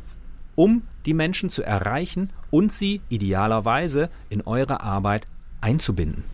um 0.55 0.83
die 1.05 1.15
Menschen 1.15 1.51
zu 1.51 1.63
erreichen 1.63 2.31
und 2.51 2.73
sie 2.73 3.01
idealerweise 3.09 4.09
in 4.31 4.43
eure 4.43 4.81
Arbeit 4.81 5.27
einzubinden? 5.61 6.25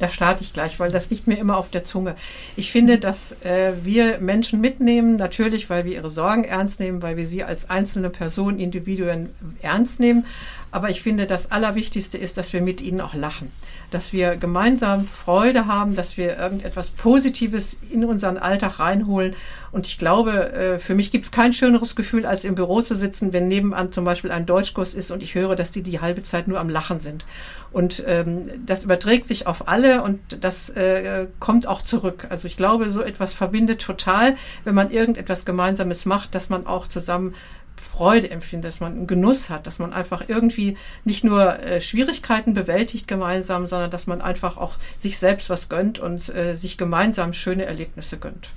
Da 0.00 0.08
starte 0.08 0.42
ich 0.42 0.54
gleich, 0.54 0.80
weil 0.80 0.90
das 0.90 1.10
liegt 1.10 1.26
mir 1.26 1.36
immer 1.36 1.58
auf 1.58 1.68
der 1.68 1.84
Zunge. 1.84 2.16
Ich 2.56 2.72
finde, 2.72 2.98
dass 2.98 3.32
äh, 3.44 3.74
wir 3.82 4.18
Menschen 4.18 4.58
mitnehmen, 4.58 5.16
natürlich, 5.16 5.68
weil 5.68 5.84
wir 5.84 5.92
ihre 5.92 6.10
Sorgen 6.10 6.44
ernst 6.44 6.80
nehmen, 6.80 7.02
weil 7.02 7.18
wir 7.18 7.26
sie 7.26 7.44
als 7.44 7.68
einzelne 7.68 8.08
Person, 8.08 8.58
Individuen 8.58 9.28
ernst 9.60 10.00
nehmen. 10.00 10.24
Aber 10.72 10.90
ich 10.90 11.02
finde, 11.02 11.26
das 11.26 11.50
Allerwichtigste 11.50 12.18
ist, 12.18 12.36
dass 12.36 12.52
wir 12.52 12.60
mit 12.62 12.80
ihnen 12.80 13.00
auch 13.00 13.14
lachen 13.14 13.50
dass 13.90 14.12
wir 14.12 14.36
gemeinsam 14.36 15.04
Freude 15.06 15.66
haben, 15.66 15.96
dass 15.96 16.16
wir 16.16 16.38
irgendetwas 16.38 16.90
Positives 16.90 17.76
in 17.90 18.04
unseren 18.04 18.38
Alltag 18.38 18.78
reinholen. 18.78 19.34
Und 19.72 19.86
ich 19.86 19.98
glaube, 19.98 20.52
äh, 20.52 20.78
für 20.78 20.94
mich 20.94 21.10
gibt 21.10 21.26
es 21.26 21.30
kein 21.30 21.52
schöneres 21.52 21.96
Gefühl, 21.96 22.26
als 22.26 22.44
im 22.44 22.54
Büro 22.54 22.82
zu 22.82 22.94
sitzen, 22.94 23.32
wenn 23.32 23.48
nebenan 23.48 23.92
zum 23.92 24.04
Beispiel 24.04 24.30
ein 24.30 24.46
Deutschkurs 24.46 24.94
ist 24.94 25.10
und 25.10 25.22
ich 25.22 25.34
höre, 25.34 25.56
dass 25.56 25.72
die 25.72 25.82
die 25.82 26.00
halbe 26.00 26.22
Zeit 26.22 26.48
nur 26.48 26.60
am 26.60 26.68
Lachen 26.68 27.00
sind. 27.00 27.24
Und 27.72 28.02
ähm, 28.06 28.48
das 28.66 28.82
überträgt 28.82 29.28
sich 29.28 29.46
auf 29.46 29.68
alle 29.68 30.02
und 30.02 30.18
das 30.40 30.70
äh, 30.70 31.26
kommt 31.38 31.68
auch 31.68 31.82
zurück. 31.82 32.26
Also 32.28 32.48
ich 32.48 32.56
glaube, 32.56 32.90
so 32.90 33.02
etwas 33.02 33.32
verbindet 33.32 33.80
total, 33.80 34.36
wenn 34.64 34.74
man 34.74 34.90
irgendetwas 34.90 35.44
Gemeinsames 35.44 36.04
macht, 36.04 36.34
dass 36.34 36.48
man 36.48 36.66
auch 36.66 36.88
zusammen 36.88 37.34
Freude 37.80 38.30
empfindet, 38.30 38.68
dass 38.68 38.80
man 38.80 38.92
einen 38.92 39.06
Genuss 39.06 39.50
hat, 39.50 39.66
dass 39.66 39.78
man 39.78 39.92
einfach 39.92 40.24
irgendwie 40.28 40.76
nicht 41.04 41.24
nur 41.24 41.58
äh, 41.60 41.80
Schwierigkeiten 41.80 42.54
bewältigt 42.54 43.08
gemeinsam, 43.08 43.66
sondern 43.66 43.90
dass 43.90 44.06
man 44.06 44.20
einfach 44.20 44.56
auch 44.56 44.76
sich 44.98 45.18
selbst 45.18 45.50
was 45.50 45.68
gönnt 45.68 45.98
und 45.98 46.28
äh, 46.34 46.56
sich 46.56 46.78
gemeinsam 46.78 47.32
schöne 47.32 47.64
Erlebnisse 47.64 48.18
gönnt. 48.18 48.50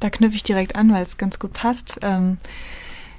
Da 0.00 0.10
knüpfe 0.10 0.36
ich 0.36 0.42
direkt 0.42 0.76
an, 0.76 0.92
weil 0.92 1.02
es 1.02 1.16
ganz 1.16 1.38
gut 1.38 1.52
passt. 1.52 1.96
Ähm, 2.02 2.38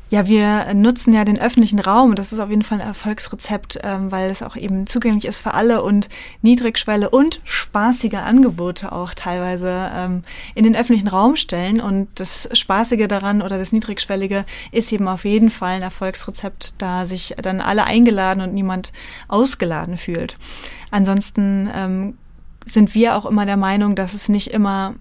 ja, 0.10 0.28
wir 0.28 0.74
nutzen 0.74 1.14
ja 1.14 1.26
den 1.26 1.40
öffentlichen 1.40 1.80
Raum 1.80 2.16
das 2.16 2.34
ist 2.34 2.40
auf 2.40 2.50
jeden 2.50 2.62
Fall 2.62 2.82
ein 2.82 2.88
Erfolgsrezept, 2.88 3.80
ähm, 3.84 4.12
weil 4.12 4.30
es 4.30 4.42
auch 4.42 4.56
eben 4.56 4.88
zugänglich 4.88 5.26
ist 5.26 5.38
für 5.38 5.54
alle 5.54 5.84
und 5.84 6.10
Niedrigschwelle 6.42 7.10
und 7.10 7.42
spaßige 7.44 8.16
Angebote 8.16 8.92
auch 8.92 9.14
teilweise 9.14 9.92
ähm, 9.94 10.24
in 10.56 10.64
den 10.64 10.76
öffentlichen 10.76 11.08
Raum 11.08 11.36
stellen. 11.36 11.80
Und 11.82 12.08
das 12.16 12.50
Spaßige 12.54 13.08
daran 13.08 13.42
oder 13.42 13.58
das 13.58 13.72
Niedrigschwellige 13.72 14.46
ist 14.72 14.92
eben 14.92 15.08
auf 15.08 15.26
jeden 15.26 15.50
Fall 15.50 15.76
ein 15.76 15.84
Erfolgsrezept, 15.84 16.76
da 16.78 17.06
sich 17.06 17.36
dann 17.42 17.62
alle 17.62 17.86
eingeladen 17.86 18.42
und 18.42 18.54
niemand 18.54 18.94
ausgeladen 19.28 19.98
fühlt. 19.98 20.38
Ansonsten 20.90 21.70
ähm, 21.76 22.18
sind 22.66 22.96
wir 22.96 23.16
auch 23.16 23.26
immer 23.26 23.46
der 23.46 23.58
Meinung, 23.58 23.96
dass 23.96 24.14
es 24.14 24.30
nicht 24.30 24.52
immer 24.52 24.96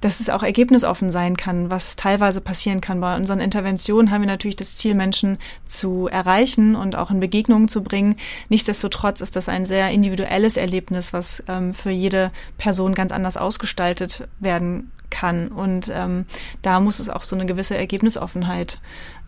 dass 0.00 0.20
es 0.20 0.30
auch 0.30 0.42
ergebnisoffen 0.42 1.10
sein 1.10 1.36
kann, 1.36 1.70
was 1.70 1.96
teilweise 1.96 2.40
passieren 2.40 2.80
kann. 2.80 3.00
Bei 3.00 3.16
unseren 3.16 3.40
Interventionen 3.40 4.10
haben 4.10 4.22
wir 4.22 4.28
natürlich 4.28 4.56
das 4.56 4.74
Ziel, 4.74 4.94
Menschen 4.94 5.38
zu 5.66 6.08
erreichen 6.08 6.76
und 6.76 6.96
auch 6.96 7.10
in 7.10 7.20
Begegnungen 7.20 7.68
zu 7.68 7.82
bringen. 7.82 8.16
Nichtsdestotrotz 8.48 9.20
ist 9.20 9.36
das 9.36 9.48
ein 9.48 9.66
sehr 9.66 9.90
individuelles 9.90 10.56
Erlebnis, 10.56 11.12
was 11.12 11.42
ähm, 11.48 11.72
für 11.72 11.90
jede 11.90 12.30
Person 12.58 12.94
ganz 12.94 13.12
anders 13.12 13.36
ausgestaltet 13.36 14.28
werden 14.40 14.90
kann. 15.10 15.48
Und 15.48 15.90
ähm, 15.92 16.26
da 16.62 16.80
muss 16.80 16.98
es 16.98 17.08
auch 17.08 17.24
so 17.24 17.34
eine 17.34 17.46
gewisse 17.46 17.76
Ergebnisoffenheit 17.76 18.80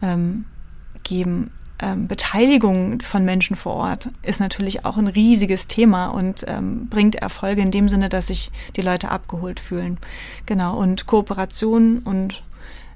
ähm, 0.03 0.45
geben 1.03 1.51
ähm, 1.81 2.09
Beteiligung 2.09 3.01
von 3.01 3.25
Menschen 3.25 3.57
vor 3.57 3.75
Ort 3.75 4.09
ist 4.23 4.41
natürlich 4.41 4.85
auch 4.85 4.97
ein 4.97 5.07
riesiges 5.07 5.67
Thema 5.67 6.09
und 6.09 6.45
ähm, 6.47 6.89
bringt 6.89 7.17
Erfolge 7.17 7.63
in 7.63 7.71
dem 7.71 7.89
Sinne, 7.89 8.09
dass 8.09 8.27
sich 8.27 8.51
die 8.77 8.83
Leute 8.83 9.11
abgeholt 9.11 9.61
fühlen. 9.61 9.99
Genau. 10.47 10.77
Und 10.77 11.07
Kooperation 11.07 12.01
und 12.01 12.43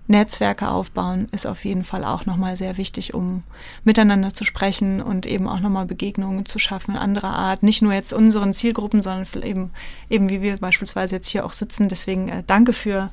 Netzwerke 0.07 0.69
aufbauen 0.69 1.29
ist 1.33 1.47
auf 1.47 1.65
jeden 1.65 1.83
Fall 1.83 2.05
auch 2.05 2.27
nochmal 2.27 2.59
sehr 2.59 2.77
wichtig, 2.77 3.15
um 3.15 3.43
miteinander 3.85 4.35
zu 4.35 4.45
sprechen 4.45 5.01
und 5.01 5.25
eben 5.25 5.49
auch 5.49 5.61
nochmal 5.61 5.87
Begegnungen 5.87 6.45
zu 6.45 6.59
schaffen, 6.59 6.97
anderer 6.97 7.33
Art. 7.35 7.63
Nicht 7.63 7.81
nur 7.81 7.95
jetzt 7.95 8.13
unseren 8.13 8.53
Zielgruppen, 8.53 9.01
sondern 9.01 9.27
eben, 9.43 9.71
eben 10.11 10.29
wie 10.29 10.43
wir 10.43 10.59
beispielsweise 10.59 11.17
jetzt 11.17 11.29
hier 11.29 11.47
auch 11.47 11.53
sitzen. 11.53 11.89
Deswegen 11.89 12.29
äh, 12.29 12.43
danke 12.47 12.75
für 12.75 13.11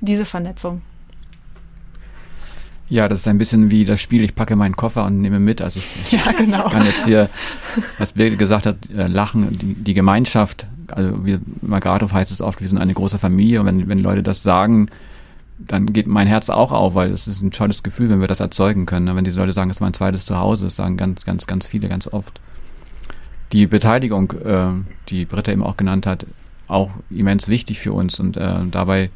diese 0.00 0.26
Vernetzung. 0.26 0.82
Ja, 2.88 3.08
das 3.08 3.20
ist 3.20 3.28
ein 3.28 3.38
bisschen 3.38 3.70
wie 3.70 3.84
das 3.84 4.00
Spiel, 4.00 4.22
ich 4.22 4.34
packe 4.34 4.54
meinen 4.54 4.76
Koffer 4.76 5.04
und 5.06 5.20
nehme 5.20 5.40
mit. 5.40 5.60
Also 5.60 5.80
ich 5.80 6.12
ja, 6.24 6.32
genau. 6.32 6.68
kann 6.68 6.84
jetzt 6.84 7.04
hier, 7.06 7.28
was 7.98 8.12
Birgit 8.12 8.38
gesagt 8.38 8.66
hat, 8.66 8.76
äh, 8.96 9.08
lachen, 9.08 9.58
die, 9.58 9.74
die 9.74 9.94
Gemeinschaft, 9.94 10.66
also 10.88 11.26
wie 11.26 11.38
Margarethof 11.62 12.12
heißt 12.12 12.30
es 12.30 12.40
oft, 12.40 12.60
wir 12.60 12.68
sind 12.68 12.78
eine 12.78 12.94
große 12.94 13.18
Familie 13.18 13.60
und 13.60 13.66
wenn, 13.66 13.88
wenn 13.88 13.98
Leute 13.98 14.22
das 14.22 14.42
sagen, 14.42 14.88
dann 15.58 15.92
geht 15.92 16.06
mein 16.06 16.26
Herz 16.26 16.50
auch 16.50 16.70
auf, 16.70 16.94
weil 16.94 17.10
es 17.10 17.26
ist 17.26 17.40
ein 17.40 17.50
tolles 17.50 17.82
Gefühl, 17.82 18.10
wenn 18.10 18.20
wir 18.20 18.28
das 18.28 18.40
erzeugen 18.40 18.86
können. 18.86 19.14
Wenn 19.16 19.24
diese 19.24 19.38
Leute 19.38 19.52
sagen, 19.52 19.70
es 19.70 19.78
ist 19.78 19.80
mein 19.80 19.94
zweites 19.94 20.26
Zuhause, 20.26 20.66
das 20.66 20.76
sagen 20.76 20.96
ganz, 20.96 21.24
ganz, 21.24 21.46
ganz 21.46 21.66
viele, 21.66 21.88
ganz 21.88 22.06
oft. 22.06 22.40
Die 23.52 23.66
Beteiligung, 23.66 24.32
äh, 24.32 24.68
die 25.08 25.24
Britta 25.24 25.52
eben 25.52 25.62
auch 25.62 25.76
genannt 25.76 26.06
hat, 26.06 26.26
auch 26.68 26.90
immens 27.10 27.48
wichtig 27.48 27.80
für 27.80 27.92
uns 27.92 28.20
und 28.20 28.36
äh, 28.36 28.56
dabei 28.70 29.10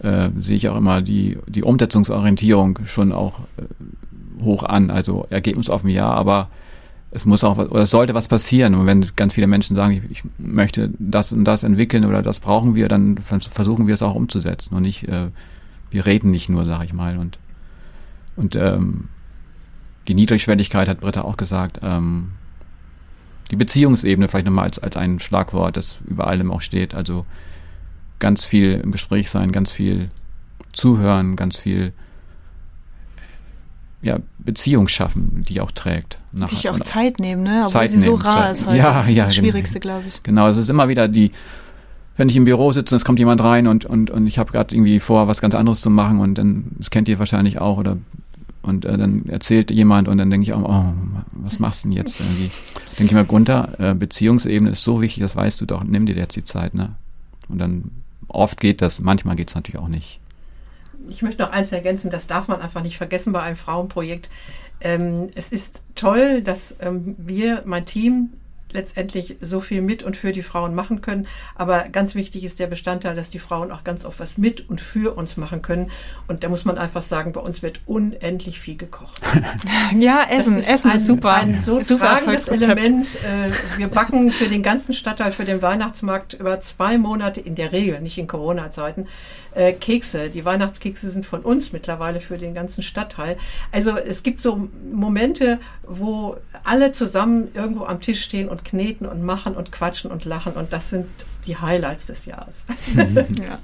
äh, 0.00 0.28
sehe 0.38 0.56
ich 0.56 0.68
auch 0.68 0.76
immer 0.76 1.02
die, 1.02 1.38
die 1.46 1.62
Umsetzungsorientierung 1.62 2.80
schon 2.86 3.12
auch 3.12 3.40
äh, 3.56 4.42
hoch 4.42 4.62
an. 4.62 4.90
Also 4.90 5.26
ergebnisoffen 5.30 5.90
ja, 5.90 6.10
aber 6.10 6.48
es 7.10 7.24
muss 7.24 7.44
auch 7.44 7.56
oder 7.56 7.82
es 7.82 7.90
sollte 7.90 8.14
was 8.14 8.28
passieren. 8.28 8.74
Und 8.74 8.86
wenn 8.86 9.06
ganz 9.16 9.34
viele 9.34 9.46
Menschen 9.46 9.76
sagen, 9.76 9.92
ich, 9.92 10.10
ich 10.10 10.22
möchte 10.38 10.90
das 10.98 11.32
und 11.32 11.44
das 11.44 11.62
entwickeln 11.62 12.04
oder 12.04 12.22
das 12.22 12.40
brauchen 12.40 12.74
wir, 12.74 12.88
dann 12.88 13.16
versuchen 13.18 13.86
wir 13.86 13.94
es 13.94 14.02
auch 14.02 14.14
umzusetzen 14.14 14.74
und 14.74 14.82
nicht, 14.82 15.08
äh, 15.08 15.28
wir 15.90 16.06
reden 16.06 16.30
nicht 16.30 16.48
nur, 16.48 16.66
sage 16.66 16.84
ich 16.84 16.92
mal. 16.92 17.16
Und, 17.16 17.38
und 18.36 18.56
ähm, 18.56 19.08
die 20.08 20.14
Niedrigschwelligkeit 20.14 20.88
hat 20.88 21.00
Britta 21.00 21.22
auch 21.22 21.36
gesagt, 21.36 21.80
ähm, 21.82 22.32
die 23.50 23.56
Beziehungsebene 23.56 24.28
vielleicht 24.28 24.46
nochmal 24.46 24.64
als, 24.64 24.78
als 24.78 24.96
ein 24.96 25.20
Schlagwort, 25.20 25.76
das 25.76 25.98
über 26.06 26.26
allem 26.26 26.50
auch 26.50 26.60
steht. 26.60 26.94
Also 26.94 27.24
ganz 28.18 28.44
viel 28.44 28.72
im 28.72 28.92
Gespräch 28.92 29.30
sein, 29.30 29.52
ganz 29.52 29.70
viel 29.70 30.10
zuhören, 30.72 31.36
ganz 31.36 31.56
viel 31.56 31.92
ja, 34.02 34.18
Beziehung 34.38 34.88
schaffen, 34.88 35.44
die 35.48 35.60
auch 35.60 35.72
trägt. 35.72 36.18
Nach, 36.32 36.48
Sich 36.48 36.68
auch 36.68 36.78
Zeit 36.80 37.18
nehmen, 37.18 37.42
ne? 37.42 37.64
Obwohl 37.66 37.80
Zeit 37.80 37.90
sie 37.90 37.98
so 37.98 38.14
rar 38.14 38.42
Zeit, 38.42 38.52
ist 38.52 38.66
heute. 38.66 38.78
Ja, 38.78 38.92
das 38.92 39.08
ist 39.08 39.14
ja, 39.14 39.24
das 39.24 39.34
genau. 39.34 39.44
Schwierigste, 39.44 39.80
glaube 39.80 40.04
ich. 40.06 40.22
Genau, 40.22 40.48
es 40.48 40.58
ist 40.58 40.68
immer 40.68 40.88
wieder 40.88 41.08
die, 41.08 41.32
wenn 42.16 42.28
ich 42.28 42.36
im 42.36 42.44
Büro 42.44 42.72
sitze 42.72 42.94
und 42.94 42.96
es 42.96 43.04
kommt 43.04 43.18
jemand 43.18 43.40
rein 43.42 43.66
und, 43.66 43.84
und, 43.84 44.10
und 44.10 44.26
ich 44.26 44.38
habe 44.38 44.52
gerade 44.52 44.74
irgendwie 44.74 45.00
vor, 45.00 45.28
was 45.28 45.40
ganz 45.40 45.54
anderes 45.54 45.80
zu 45.80 45.90
machen 45.90 46.20
und 46.20 46.36
dann, 46.36 46.66
das 46.78 46.90
kennt 46.90 47.08
ihr 47.08 47.18
wahrscheinlich 47.18 47.60
auch, 47.60 47.78
oder 47.78 47.96
und 48.62 48.84
äh, 48.84 48.98
dann 48.98 49.26
erzählt 49.26 49.70
jemand 49.70 50.08
und 50.08 50.18
dann 50.18 50.28
denke 50.28 50.44
ich 50.44 50.52
auch, 50.52 50.62
oh, 50.62 50.92
was 51.32 51.58
machst 51.58 51.84
du 51.84 51.88
denn 51.88 51.96
jetzt 51.96 52.20
irgendwie? 52.20 52.50
Denke 52.98 53.04
ich 53.04 53.12
mal, 53.12 53.24
Gunther, 53.24 53.72
äh, 53.78 53.94
Beziehungsebene 53.94 54.70
ist 54.70 54.82
so 54.82 55.00
wichtig, 55.00 55.22
das 55.22 55.36
weißt 55.36 55.60
du 55.60 55.66
doch, 55.66 55.84
nimm 55.84 56.04
dir 56.06 56.16
jetzt 56.16 56.34
die 56.36 56.44
Zeit, 56.44 56.74
ne? 56.74 56.96
Und 57.48 57.58
dann 57.58 57.90
Oft 58.28 58.60
geht 58.60 58.82
das, 58.82 59.00
manchmal 59.00 59.36
geht 59.36 59.48
es 59.48 59.54
natürlich 59.54 59.80
auch 59.80 59.88
nicht. 59.88 60.20
Ich 61.08 61.22
möchte 61.22 61.42
noch 61.42 61.50
eins 61.50 61.72
ergänzen, 61.72 62.10
das 62.10 62.26
darf 62.26 62.48
man 62.48 62.60
einfach 62.60 62.82
nicht 62.82 62.96
vergessen 62.96 63.32
bei 63.32 63.40
einem 63.40 63.56
Frauenprojekt. 63.56 64.28
Ähm, 64.80 65.28
es 65.34 65.52
ist 65.52 65.82
toll, 65.94 66.42
dass 66.42 66.76
ähm, 66.80 67.14
wir, 67.18 67.62
mein 67.64 67.86
Team, 67.86 68.32
letztendlich 68.72 69.36
so 69.40 69.60
viel 69.60 69.80
mit 69.80 70.02
und 70.02 70.16
für 70.16 70.32
die 70.32 70.42
Frauen 70.42 70.74
machen 70.74 71.00
können. 71.00 71.26
Aber 71.54 71.88
ganz 71.88 72.14
wichtig 72.14 72.44
ist 72.44 72.58
der 72.58 72.66
Bestandteil, 72.66 73.14
dass 73.14 73.30
die 73.30 73.38
Frauen 73.38 73.70
auch 73.70 73.84
ganz 73.84 74.04
oft 74.04 74.20
was 74.20 74.38
mit 74.38 74.68
und 74.68 74.80
für 74.80 75.16
uns 75.16 75.36
machen 75.36 75.62
können. 75.62 75.90
Und 76.28 76.44
da 76.44 76.48
muss 76.48 76.64
man 76.64 76.78
einfach 76.78 77.02
sagen, 77.02 77.32
bei 77.32 77.40
uns 77.40 77.62
wird 77.62 77.80
unendlich 77.86 78.60
viel 78.60 78.76
gekocht. 78.76 79.20
ja, 79.98 80.24
Essen, 80.28 80.58
ist 80.58 80.68
Essen 80.68 80.90
ein, 80.90 80.96
ist 80.96 81.06
super. 81.06 81.34
Ein 81.34 81.62
so 81.62 81.82
super 81.82 82.06
tragendes 82.06 82.48
Element. 82.48 83.08
Äh, 83.16 83.78
wir 83.78 83.88
backen 83.88 84.30
für 84.30 84.48
den 84.48 84.62
ganzen 84.62 84.94
Stadtteil, 84.94 85.32
für 85.32 85.44
den 85.44 85.62
Weihnachtsmarkt 85.62 86.34
über 86.34 86.60
zwei 86.60 86.98
Monate 86.98 87.40
in 87.40 87.54
der 87.54 87.72
Regel, 87.72 88.00
nicht 88.00 88.18
in 88.18 88.26
Corona-Zeiten, 88.26 89.06
äh, 89.54 89.72
Kekse. 89.72 90.28
Die 90.28 90.44
Weihnachtskekse 90.44 91.10
sind 91.10 91.24
von 91.24 91.40
uns 91.40 91.72
mittlerweile 91.72 92.20
für 92.20 92.38
den 92.38 92.54
ganzen 92.54 92.82
Stadtteil. 92.82 93.36
Also 93.72 93.96
es 93.96 94.22
gibt 94.22 94.42
so 94.42 94.68
Momente, 94.92 95.58
wo 95.86 96.36
alle 96.64 96.92
zusammen 96.92 97.48
irgendwo 97.54 97.84
am 97.84 98.00
Tisch 98.00 98.22
stehen 98.22 98.48
und 98.48 98.55
kneten 98.64 99.06
und 99.06 99.22
machen 99.22 99.54
und 99.54 99.72
quatschen 99.72 100.10
und 100.10 100.24
lachen 100.24 100.54
und 100.54 100.72
das 100.72 100.90
sind 100.90 101.06
die 101.46 101.56
Highlights 101.56 102.06
des 102.06 102.26
Jahres. 102.26 102.64
ja. 102.96 103.58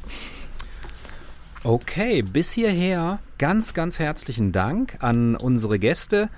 Okay, 1.64 2.22
bis 2.22 2.52
hierher 2.52 3.20
ganz, 3.38 3.74
ganz 3.74 3.98
herzlichen 3.98 4.52
Dank 4.52 4.96
an 5.00 5.36
unsere 5.36 5.78
Gäste 5.78 6.28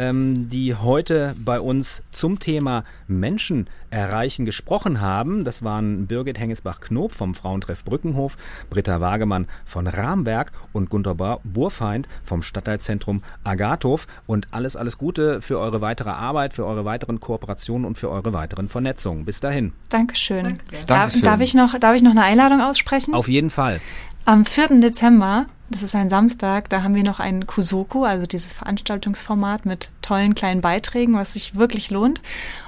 ähm, 0.00 0.48
die 0.48 0.74
heute 0.74 1.34
bei 1.38 1.60
uns 1.60 2.02
zum 2.10 2.38
Thema 2.38 2.84
Menschen 3.06 3.68
erreichen 3.90 4.46
gesprochen 4.46 5.02
haben. 5.02 5.44
Das 5.44 5.62
waren 5.62 6.06
Birgit 6.06 6.38
Hengesbach-Knob 6.38 7.12
vom 7.12 7.34
Frauentreff 7.34 7.84
Brückenhof, 7.84 8.38
Britta 8.70 9.02
Wagemann 9.02 9.46
von 9.66 9.86
Rahmberg 9.86 10.52
und 10.72 10.88
Gunter 10.88 11.14
Burfeind 11.44 12.08
vom 12.24 12.40
Stadtteilzentrum 12.40 13.22
Agathof. 13.44 14.06
Und 14.26 14.48
alles, 14.52 14.74
alles 14.74 14.96
Gute 14.96 15.42
für 15.42 15.58
eure 15.58 15.82
weitere 15.82 16.10
Arbeit, 16.10 16.54
für 16.54 16.64
eure 16.64 16.86
weiteren 16.86 17.20
Kooperationen 17.20 17.84
und 17.84 17.98
für 17.98 18.10
eure 18.10 18.32
weiteren 18.32 18.70
Vernetzungen. 18.70 19.26
Bis 19.26 19.40
dahin. 19.40 19.74
Dankeschön. 19.90 20.44
Danke 20.44 20.86
Darf, 20.86 21.20
darf, 21.20 21.40
ich 21.40 21.52
noch, 21.52 21.78
darf 21.78 21.94
ich 21.94 22.02
noch 22.02 22.12
eine 22.12 22.22
Einladung 22.22 22.62
aussprechen? 22.62 23.12
Auf 23.12 23.28
jeden 23.28 23.50
Fall. 23.50 23.82
Am 24.24 24.46
4. 24.46 24.80
Dezember 24.80 25.46
das 25.70 25.84
ist 25.84 25.94
ein 25.94 26.08
Samstag, 26.08 26.68
da 26.68 26.82
haben 26.82 26.96
wir 26.96 27.04
noch 27.04 27.20
ein 27.20 27.46
Kusoko, 27.46 28.04
also 28.04 28.26
dieses 28.26 28.52
Veranstaltungsformat 28.52 29.66
mit 29.66 29.90
tollen 30.02 30.34
kleinen 30.34 30.60
Beiträgen, 30.60 31.14
was 31.14 31.34
sich 31.34 31.54
wirklich 31.54 31.90
lohnt. 31.90 32.20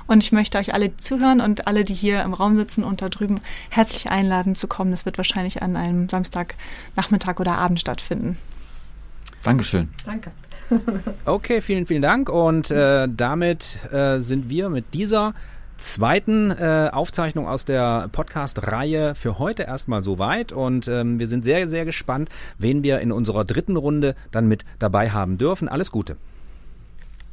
Und 0.07 0.23
ich 0.23 0.31
möchte 0.31 0.59
euch 0.59 0.73
alle 0.73 0.97
zuhören 0.97 1.41
und 1.41 1.67
alle, 1.67 1.85
die 1.85 1.95
hier 1.95 2.23
im 2.23 2.33
Raum 2.33 2.55
sitzen 2.55 2.85
und 2.85 3.03
da 3.03 3.09
drüben, 3.09 3.41
herzlich 3.71 4.11
einladen 4.11 4.55
zu 4.55 4.69
kommen. 4.69 4.93
Das 4.93 5.05
wird 5.05 5.19
wahrscheinlich 5.19 5.63
an 5.63 5.77
einem 5.77 6.09
Samstagnachmittag 6.09 7.41
oder 7.41 7.59
Abend 7.59 7.81
stattfinden. 7.81 8.39
Dankeschön. 9.43 9.89
Danke. 10.07 10.31
okay, 11.25 11.61
vielen, 11.61 11.87
vielen 11.87 12.03
Dank. 12.03 12.29
Und 12.29 12.71
äh, 12.71 13.09
damit 13.11 13.79
äh, 13.93 14.21
sind 14.21 14.49
wir 14.49 14.69
mit 14.69 14.95
dieser 14.95 15.35
zweiten 15.83 16.51
äh, 16.51 16.91
Aufzeichnung 16.93 17.47
aus 17.47 17.64
der 17.64 18.09
Podcast-Reihe 18.12 19.14
für 19.14 19.39
heute 19.39 19.64
erstmal 19.64 20.03
soweit 20.03 20.53
und 20.53 20.89
ähm, 20.89 21.18
wir 21.18 21.26
sind 21.26 21.45
sehr, 21.45 21.68
sehr 21.68 21.85
gespannt, 21.85 22.28
wen 22.59 22.83
wir 22.83 23.01
in 23.01 23.12
unserer 23.12 23.45
dritten 23.45 23.76
Runde 23.76 24.14
dann 24.30 24.47
mit 24.47 24.64
dabei 24.78 25.11
haben 25.11 25.39
dürfen. 25.39 25.68
Alles 25.68 25.93
Gute. 25.93 26.16